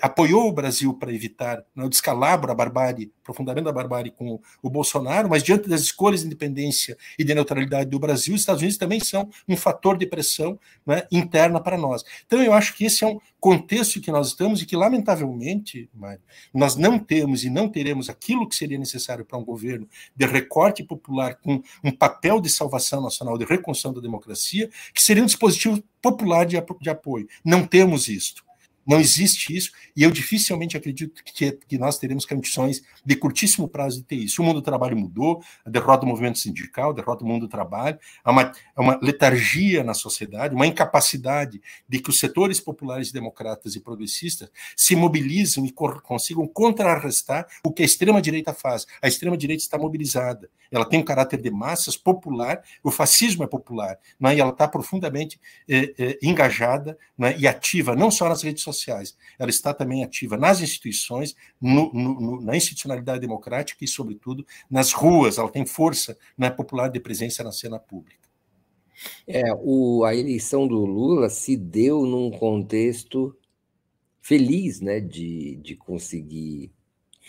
apoiou 0.00 0.48
o 0.48 0.52
Brasil 0.52 0.94
para 0.94 1.12
evitar 1.12 1.64
né, 1.74 1.84
o 1.84 1.88
descalabro, 1.88 2.52
a 2.52 2.54
barbárie, 2.54 3.12
aprofundamento 3.20 3.64
da 3.64 3.72
barbárie 3.72 4.12
com 4.12 4.40
o 4.62 4.70
Bolsonaro, 4.70 5.28
mas 5.28 5.42
diante 5.42 5.68
das 5.68 5.80
escolhas 5.80 6.20
de 6.20 6.26
independência 6.26 6.96
e 7.18 7.24
de 7.24 7.34
neutralidade 7.34 7.90
do 7.90 7.98
Brasil, 7.98 8.34
os 8.34 8.40
Estados 8.40 8.62
Unidos 8.62 8.78
também 8.78 9.00
são 9.00 9.28
um 9.48 9.56
fator 9.56 9.98
de 9.98 10.06
pressão 10.06 10.58
né, 10.86 11.06
interna 11.10 11.60
para 11.60 11.76
nós. 11.76 12.04
Então, 12.26 12.42
eu 12.42 12.52
acho 12.52 12.76
que 12.76 12.84
esse 12.84 13.02
é 13.02 13.06
um 13.06 13.18
contexto 13.40 14.00
que 14.00 14.12
nós 14.12 14.28
estamos 14.28 14.62
e 14.62 14.66
que, 14.66 14.76
lamentavelmente, 14.76 15.90
Mário, 15.92 16.22
nós 16.54 16.76
não 16.76 16.98
temos 16.98 17.42
e 17.42 17.50
não 17.50 17.68
teremos 17.68 18.08
aquilo 18.08 18.48
que 18.48 18.54
seria 18.54 18.78
necessário 18.78 19.24
para 19.24 19.38
um 19.38 19.44
governo 19.44 19.88
de 20.14 20.26
recorte 20.26 20.84
popular 20.84 21.34
com 21.36 21.60
um 21.82 21.90
papel 21.90 22.40
de 22.40 22.48
salvação 22.48 23.02
nacional, 23.02 23.36
de 23.36 23.44
reconstrução 23.44 23.92
da 23.92 24.00
democracia, 24.00 24.70
que 24.94 25.02
seria 25.02 25.22
um 25.22 25.26
dispositivo 25.26 25.82
popular 26.00 26.46
de, 26.46 26.56
de 26.80 26.90
apoio. 26.90 27.28
Não 27.44 27.66
temos 27.66 28.08
isto. 28.08 28.44
Não 28.86 29.00
existe 29.00 29.56
isso, 29.56 29.70
e 29.96 30.02
eu 30.02 30.10
dificilmente 30.10 30.76
acredito 30.76 31.22
que, 31.24 31.52
que 31.52 31.78
nós 31.78 31.98
teremos 31.98 32.24
condições 32.24 32.82
de 33.04 33.16
curtíssimo 33.16 33.68
prazo 33.68 33.98
de 33.98 34.04
ter 34.04 34.16
isso. 34.16 34.42
O 34.42 34.44
mundo 34.44 34.60
do 34.60 34.62
trabalho 34.62 34.96
mudou, 34.96 35.42
a 35.64 35.70
derrota 35.70 36.00
do 36.00 36.06
movimento 36.06 36.38
sindical, 36.38 36.90
a 36.90 36.94
derrota 36.94 37.24
do 37.24 37.26
mundo 37.26 37.46
do 37.46 37.48
trabalho, 37.48 37.98
há 38.24 38.30
uma, 38.30 38.52
uma 38.76 38.98
letargia 39.00 39.84
na 39.84 39.94
sociedade, 39.94 40.54
uma 40.54 40.66
incapacidade 40.66 41.60
de 41.88 41.98
que 42.00 42.10
os 42.10 42.18
setores 42.18 42.60
populares, 42.60 43.12
democratas 43.12 43.76
e 43.76 43.80
progressistas 43.80 44.50
se 44.76 44.96
mobilizem 44.96 45.64
e 45.64 45.72
consigam 45.72 46.46
contrarrestar 46.46 47.46
o 47.64 47.72
que 47.72 47.82
a 47.82 47.86
extrema-direita 47.86 48.52
faz. 48.52 48.86
A 49.00 49.08
extrema-direita 49.08 49.62
está 49.62 49.78
mobilizada, 49.78 50.50
ela 50.70 50.84
tem 50.84 50.98
um 50.98 51.04
caráter 51.04 51.40
de 51.40 51.50
massas 51.50 51.96
popular, 51.96 52.62
o 52.82 52.90
fascismo 52.90 53.44
é 53.44 53.46
popular, 53.46 53.98
né? 54.18 54.34
e 54.34 54.40
ela 54.40 54.50
está 54.50 54.66
profundamente 54.66 55.38
eh, 55.68 55.94
eh, 55.98 56.18
engajada 56.22 56.98
né? 57.16 57.36
e 57.38 57.46
ativa, 57.46 57.94
não 57.94 58.10
só 58.10 58.28
nas 58.28 58.42
redes 58.42 58.62
sociais, 58.62 58.71
sociais. 58.76 59.16
Ela 59.38 59.50
está 59.50 59.72
também 59.72 60.02
ativa 60.02 60.36
nas 60.36 60.60
instituições, 60.60 61.34
no, 61.60 61.92
no, 61.92 62.40
na 62.40 62.56
institucionalidade 62.56 63.20
democrática 63.20 63.84
e, 63.84 63.88
sobretudo, 63.88 64.46
nas 64.70 64.92
ruas. 64.92 65.38
Ela 65.38 65.50
tem 65.50 65.66
força 65.66 66.16
né, 66.36 66.50
popular 66.50 66.88
de 66.88 67.00
presença 67.00 67.42
na 67.42 67.52
cena 67.52 67.78
pública. 67.78 68.22
É, 69.26 69.42
o, 69.58 70.04
a 70.04 70.14
eleição 70.14 70.66
do 70.66 70.84
Lula 70.84 71.28
se 71.28 71.56
deu 71.56 72.02
num 72.02 72.30
contexto 72.30 73.36
feliz 74.20 74.80
né, 74.80 75.00
de, 75.00 75.56
de 75.56 75.74
conseguir 75.74 76.72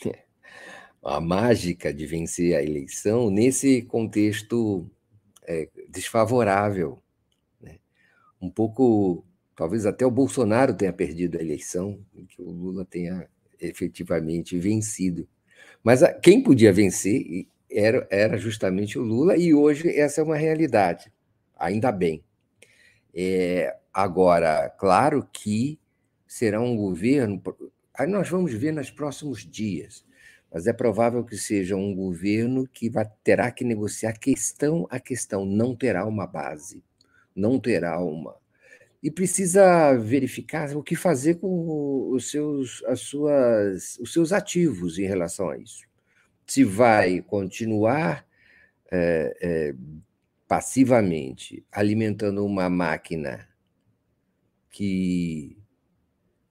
a 1.04 1.20
mágica 1.20 1.94
de 1.94 2.06
vencer 2.06 2.56
a 2.56 2.64
eleição 2.64 3.30
nesse 3.30 3.82
contexto 3.82 4.90
é, 5.44 5.68
desfavorável. 5.90 7.02
Né? 7.60 7.80
Um 8.42 8.50
pouco 8.50 9.26
Talvez 9.56 9.86
até 9.86 10.06
o 10.06 10.12
Bolsonaro 10.12 10.74
tenha 10.74 10.92
perdido 10.92 11.38
a 11.38 11.42
eleição 11.42 12.00
e 12.16 12.24
que 12.24 12.42
o 12.42 12.50
Lula 12.50 12.86
tenha 12.86 13.28
efetivamente 13.60 14.58
vencido. 14.58 15.28
Mas 15.84 16.02
quem 16.22 16.42
podia 16.42 16.74
vencer 16.74 17.48
era, 17.70 18.08
era 18.10 18.38
justamente 18.38 18.98
o 18.98 19.04
Lula, 19.04 19.38
e 19.38 19.54
hoje 19.54 19.90
essa 19.90 20.22
é 20.22 20.24
uma 20.24 20.38
realidade, 20.38 21.12
ainda 21.56 21.92
bem. 21.92 22.24
É, 23.14 23.76
agora, 23.94 24.70
claro 24.70 25.28
que 25.32 25.80
será 26.28 26.60
um 26.60 26.76
governo. 26.76 27.42
Aí 27.94 28.08
nós 28.08 28.30
vamos 28.30 28.54
ver 28.54 28.72
nos 28.72 28.90
próximos 28.90 29.42
dias, 29.42 30.06
mas 30.52 30.68
é 30.68 30.74
provável 30.74 31.24
que 31.24 31.38
seja 31.38 31.76
um 31.76 31.94
governo 31.94 32.68
que 32.68 32.90
vai, 32.90 33.06
terá 33.24 33.52
que 33.52 33.64
negociar 33.64 34.14
questão 34.14 34.88
a 34.90 35.00
questão, 35.00 35.46
não 35.46 35.76
terá 35.76 36.06
uma 36.06 36.26
base, 36.26 36.84
não 37.36 37.60
terá 37.60 38.00
uma, 38.00 38.36
e 39.04 39.12
precisa 39.12 39.94
verificar 39.98 40.74
o 40.78 40.82
que 40.82 40.96
fazer 40.96 41.36
com 41.36 42.10
os 42.12 42.32
seus, 42.32 42.82
as 42.86 43.02
suas, 43.02 43.98
os 44.00 44.14
seus 44.14 44.32
ativos 44.32 44.98
em 44.98 45.06
relação 45.06 45.50
a 45.50 45.58
isso. 45.58 45.84
Se 46.48 46.64
vai 46.64 47.22
continuar 47.22 48.26
é, 48.90 49.38
é, 49.42 49.76
passivamente 50.48 51.66
alimentando 51.70 52.46
uma 52.46 52.70
máquina 52.70 53.46
que 54.70 55.58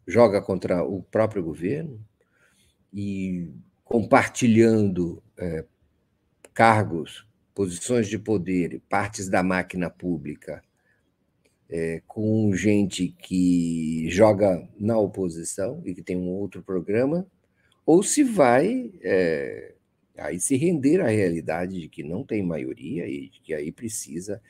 joga 0.07 0.42
contra 0.42 0.84
o 0.84 1.03
próprio 1.03 1.42
governo 1.42 2.05
e 2.92 3.50
compartilhando 3.82 5.22
é, 5.38 5.64
cargos, 6.53 7.26
posições 7.55 8.09
de 8.09 8.18
poder, 8.18 8.82
partes 8.90 9.26
da 9.30 9.42
máquina 9.42 9.88
pública 9.88 10.62
é, 11.73 12.03
com 12.07 12.55
gente 12.55 13.09
que 13.09 14.07
joga 14.11 14.68
na 14.79 14.99
oposição 14.99 15.81
e 15.87 15.95
que 15.95 16.03
tem 16.03 16.18
um 16.18 16.29
outro 16.29 16.62
programa, 16.62 17.27
ou 17.87 18.03
se 18.03 18.23
vai 18.23 18.93
é, 19.03 19.75
aí 20.18 20.39
se 20.39 20.55
render 20.55 21.01
à 21.01 21.09
realidade 21.09 21.81
de 21.81 21.89
que 21.89 22.03
não 22.03 22.25
tem 22.25 22.43
maioria 22.43 23.09
e 23.09 23.31
que 23.43 23.55
aí 23.55 23.73
precisa 23.73 24.41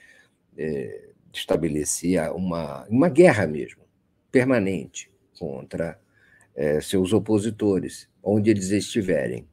é, 0.58 1.10
estabelecer 1.32 2.20
uma, 2.32 2.84
uma 2.88 3.08
guerra 3.08 3.46
mesmo, 3.46 3.82
permanente, 4.30 5.10
contra 5.38 5.98
seus 6.82 7.14
opositores, 7.14 8.08
onde 8.22 8.50
eles 8.50 8.70
estiverem, 8.70 9.48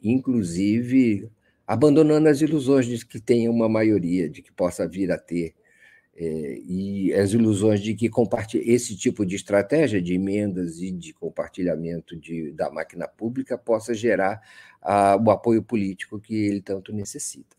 inclusive 0.00 1.28
abandonando 1.66 2.28
as 2.28 2.40
ilusões 2.40 2.86
de 2.86 3.04
que 3.04 3.20
tenha 3.20 3.50
uma 3.50 3.68
maioria, 3.68 4.30
de 4.30 4.40
que 4.40 4.52
possa 4.52 4.86
vir 4.86 5.10
a 5.10 5.18
ter 5.18 5.52
é, 6.16 6.58
e 6.64 7.12
as 7.12 7.32
ilusões 7.32 7.80
de 7.80 7.94
que 7.94 8.08
esse 8.62 8.96
tipo 8.96 9.26
de 9.26 9.34
estratégia 9.34 10.00
de 10.00 10.14
emendas 10.14 10.80
e 10.80 10.92
de 10.92 11.12
compartilhamento 11.12 12.16
de, 12.16 12.52
da 12.52 12.70
máquina 12.70 13.08
pública 13.08 13.58
possa 13.58 13.92
gerar 13.92 14.40
a, 14.80 15.16
o 15.16 15.30
apoio 15.30 15.62
político 15.62 16.20
que 16.20 16.34
ele 16.34 16.60
tanto 16.60 16.92
necessita. 16.92 17.56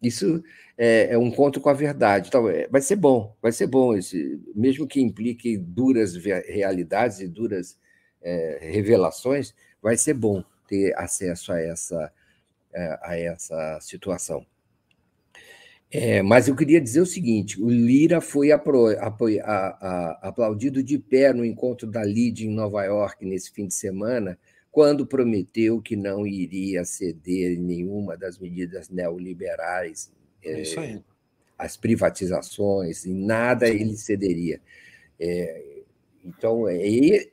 Isso 0.00 0.42
é, 0.78 1.14
é 1.14 1.18
um 1.18 1.30
conto 1.30 1.60
com 1.60 1.68
a 1.68 1.72
verdade. 1.72 2.28
Então, 2.28 2.48
é, 2.48 2.68
vai 2.68 2.80
ser 2.80 2.96
bom, 2.96 3.34
vai 3.42 3.50
ser 3.50 3.66
bom, 3.66 3.96
esse, 3.96 4.40
mesmo 4.54 4.86
que 4.86 5.00
implique 5.00 5.56
duras 5.56 6.14
realidades 6.14 7.20
e 7.20 7.26
duras 7.26 7.76
é, 8.22 8.58
revelações, 8.60 9.52
vai 9.82 9.96
ser 9.96 10.14
bom 10.14 10.44
ter 10.68 10.96
acesso 10.96 11.52
a 11.52 11.60
essa, 11.60 12.12
é, 12.72 12.98
a 13.02 13.18
essa 13.18 13.78
situação. 13.80 14.46
É, 15.90 16.20
mas 16.20 16.48
eu 16.48 16.56
queria 16.56 16.80
dizer 16.80 17.00
o 17.00 17.06
seguinte: 17.06 17.62
o 17.62 17.68
Lira 17.68 18.20
foi 18.20 18.50
apro, 18.50 18.88
a, 18.88 19.06
a, 19.06 20.28
aplaudido 20.28 20.82
de 20.82 20.98
pé 20.98 21.32
no 21.32 21.44
encontro 21.44 21.88
da 21.88 22.02
LID 22.02 22.46
em 22.46 22.54
Nova 22.54 22.84
York 22.84 23.24
nesse 23.24 23.52
fim 23.52 23.66
de 23.66 23.74
semana, 23.74 24.38
quando 24.70 25.06
prometeu 25.06 25.80
que 25.80 25.96
não 25.96 26.26
iria 26.26 26.84
ceder 26.84 27.58
nenhuma 27.58 28.16
das 28.16 28.38
medidas 28.38 28.90
neoliberais, 28.90 30.12
é, 30.44 31.00
as 31.56 31.76
privatizações, 31.76 33.06
em 33.06 33.14
nada 33.14 33.68
ele 33.68 33.96
cederia. 33.96 34.60
É, 35.18 35.75
então, 36.26 36.68
é, 36.68 36.80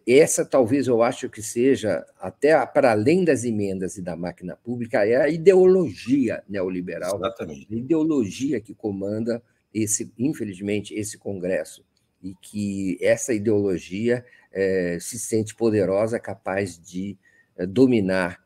essa 0.08 0.46
talvez 0.46 0.86
eu 0.86 1.02
acho 1.02 1.28
que 1.28 1.42
seja, 1.42 2.06
até 2.20 2.64
para 2.68 2.92
além 2.92 3.26
das 3.26 3.44
emendas 3.44 3.98
e 3.98 4.04
da 4.04 4.16
máquina 4.16 4.56
pública, 4.56 5.04
é 5.04 5.16
a 5.16 5.30
ideologia 5.30 6.44
neoliberal, 6.48 7.16
Exatamente. 7.16 7.74
a 7.74 7.76
ideologia 7.76 8.62
que 8.62 8.76
comanda, 8.76 9.42
esse, 9.74 10.14
infelizmente, 10.18 10.94
esse 10.94 11.18
Congresso. 11.18 11.84
E 12.22 12.36
que 12.40 12.98
essa 13.02 13.34
ideologia 13.34 14.24
é, 14.52 14.98
se 15.02 15.18
sente 15.18 15.56
poderosa, 15.56 16.20
capaz 16.20 16.78
de 16.78 17.18
é, 17.58 17.66
dominar 17.66 18.42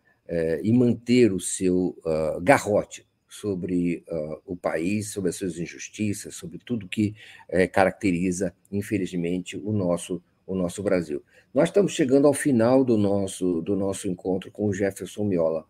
e 0.61 0.73
manter 0.73 1.31
o 1.31 1.39
seu 1.39 1.97
uh, 1.99 2.41
garrote 2.41 3.07
sobre 3.29 4.03
uh, 4.11 4.41
o 4.45 4.57
país, 4.57 5.09
sobre 5.09 5.29
as 5.29 5.37
suas 5.37 5.57
injustiças, 5.57 6.35
sobre 6.35 6.57
tudo 6.57 6.85
que 6.85 7.15
caracteriza, 7.71 8.53
infelizmente, 8.69 9.55
o 9.55 9.71
nosso 9.71 10.21
o 10.47 10.55
nosso 10.55 10.81
Brasil. 10.81 11.21
Nós 11.53 11.69
estamos 11.69 11.91
chegando 11.91 12.25
ao 12.25 12.33
final 12.33 12.85
do 12.85 12.97
nosso, 12.97 13.61
do 13.61 13.75
nosso 13.75 14.07
encontro 14.07 14.49
com 14.49 14.65
o 14.65 14.73
Jefferson 14.73 15.25
Miola. 15.25 15.65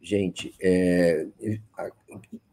Gente, 0.00 0.54
é, 0.60 1.26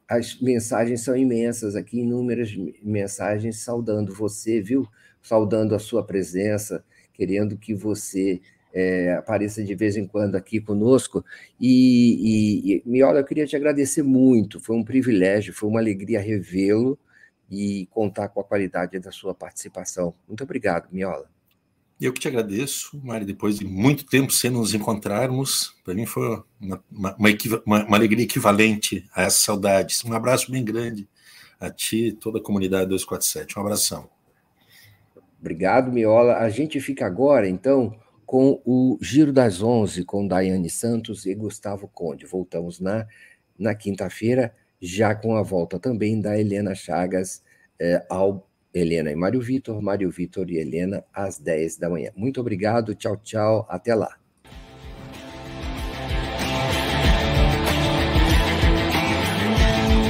as 0.08 0.40
mensagens 0.42 1.02
são 1.02 1.16
imensas 1.16 1.76
aqui, 1.76 2.02
inúmeras 2.02 2.54
mensagens 2.84 3.62
saudando 3.62 4.14
você, 4.14 4.62
viu? 4.62 4.88
Saudando 5.22 5.74
a 5.74 5.80
sua 5.80 6.04
presença, 6.04 6.84
querendo 7.14 7.58
que 7.58 7.74
você 7.74 8.42
é, 8.74 9.14
apareça 9.14 9.64
de 9.64 9.74
vez 9.74 9.96
em 9.98 10.06
quando 10.06 10.36
aqui 10.36 10.60
conosco. 10.60 11.24
E, 11.60 12.72
e, 12.72 12.74
e, 12.74 12.84
Miola, 12.86 13.20
eu 13.20 13.26
queria 13.26 13.48
te 13.48 13.56
agradecer 13.56 14.04
muito, 14.04 14.60
foi 14.60 14.76
um 14.76 14.84
privilégio, 14.84 15.54
foi 15.54 15.70
uma 15.70 15.80
alegria 15.80 16.20
revê-lo 16.20 17.00
e 17.50 17.88
contar 17.92 18.30
com 18.30 18.42
a 18.42 18.44
qualidade 18.44 19.00
da 19.00 19.12
sua 19.12 19.34
participação. 19.34 20.14
Muito 20.28 20.44
obrigado, 20.44 20.88
Miola. 20.92 21.30
Eu 22.00 22.14
que 22.14 22.20
te 22.22 22.30
agradeço, 22.30 22.98
Mari, 23.04 23.26
depois 23.26 23.60
de 23.60 23.66
muito 23.66 24.06
tempo 24.06 24.32
sem 24.32 24.50
nos 24.50 24.74
encontrarmos, 24.74 25.76
para 25.84 25.94
mim 25.94 26.06
foi 26.06 26.26
uma, 26.62 26.84
uma, 26.90 27.16
uma, 27.18 27.86
uma, 27.86 27.98
alegria 27.98 28.24
equivalente 28.24 29.06
a 29.14 29.24
essas 29.24 29.42
saudades. 29.42 30.06
Um 30.06 30.14
abraço 30.14 30.50
bem 30.50 30.64
grande 30.64 31.10
a 31.60 31.70
ti 31.70 32.08
e 32.08 32.12
toda 32.14 32.40
a 32.40 32.42
comunidade 32.42 32.88
247. 32.88 33.60
Um 33.60 33.62
abração. 33.62 34.10
Obrigado, 35.42 35.92
Miola. 35.92 36.38
A 36.38 36.50
gente 36.50 36.80
fica 36.80 37.06
agora, 37.06 37.50
então, 37.50 37.94
com 38.26 38.62
o 38.64 38.98
Giro 39.02 39.34
das 39.34 39.62
Onze, 39.62 40.06
com 40.06 40.26
Daiane 40.26 40.70
Santos 40.70 41.26
e 41.26 41.36
Gustavo 41.36 41.90
Conde. 41.90 42.26
Voltamos 42.26 42.80
na, 42.80 43.06
na 43.58 43.76
quinta-feira, 43.76 44.56
já 44.82 45.14
com 45.14 45.36
a 45.36 45.44
volta 45.44 45.78
também 45.78 46.22
da 46.22 46.40
Helena 46.40 46.74
Chagas 46.74 47.44
eh, 47.78 48.06
ao 48.10 48.49
Helena 48.74 49.12
e 49.12 49.16
Mário 49.16 49.42
Vitor, 49.42 49.82
Mário 49.82 50.10
Vitor 50.12 50.50
e 50.50 50.58
Helena, 50.58 51.04
às 51.14 51.40
10 51.40 51.78
da 51.78 51.90
manhã. 51.90 52.12
Muito 52.16 52.40
obrigado, 52.40 52.96
tchau, 52.96 53.18
tchau, 53.18 53.66
até 53.70 53.96
lá. 53.96 54.18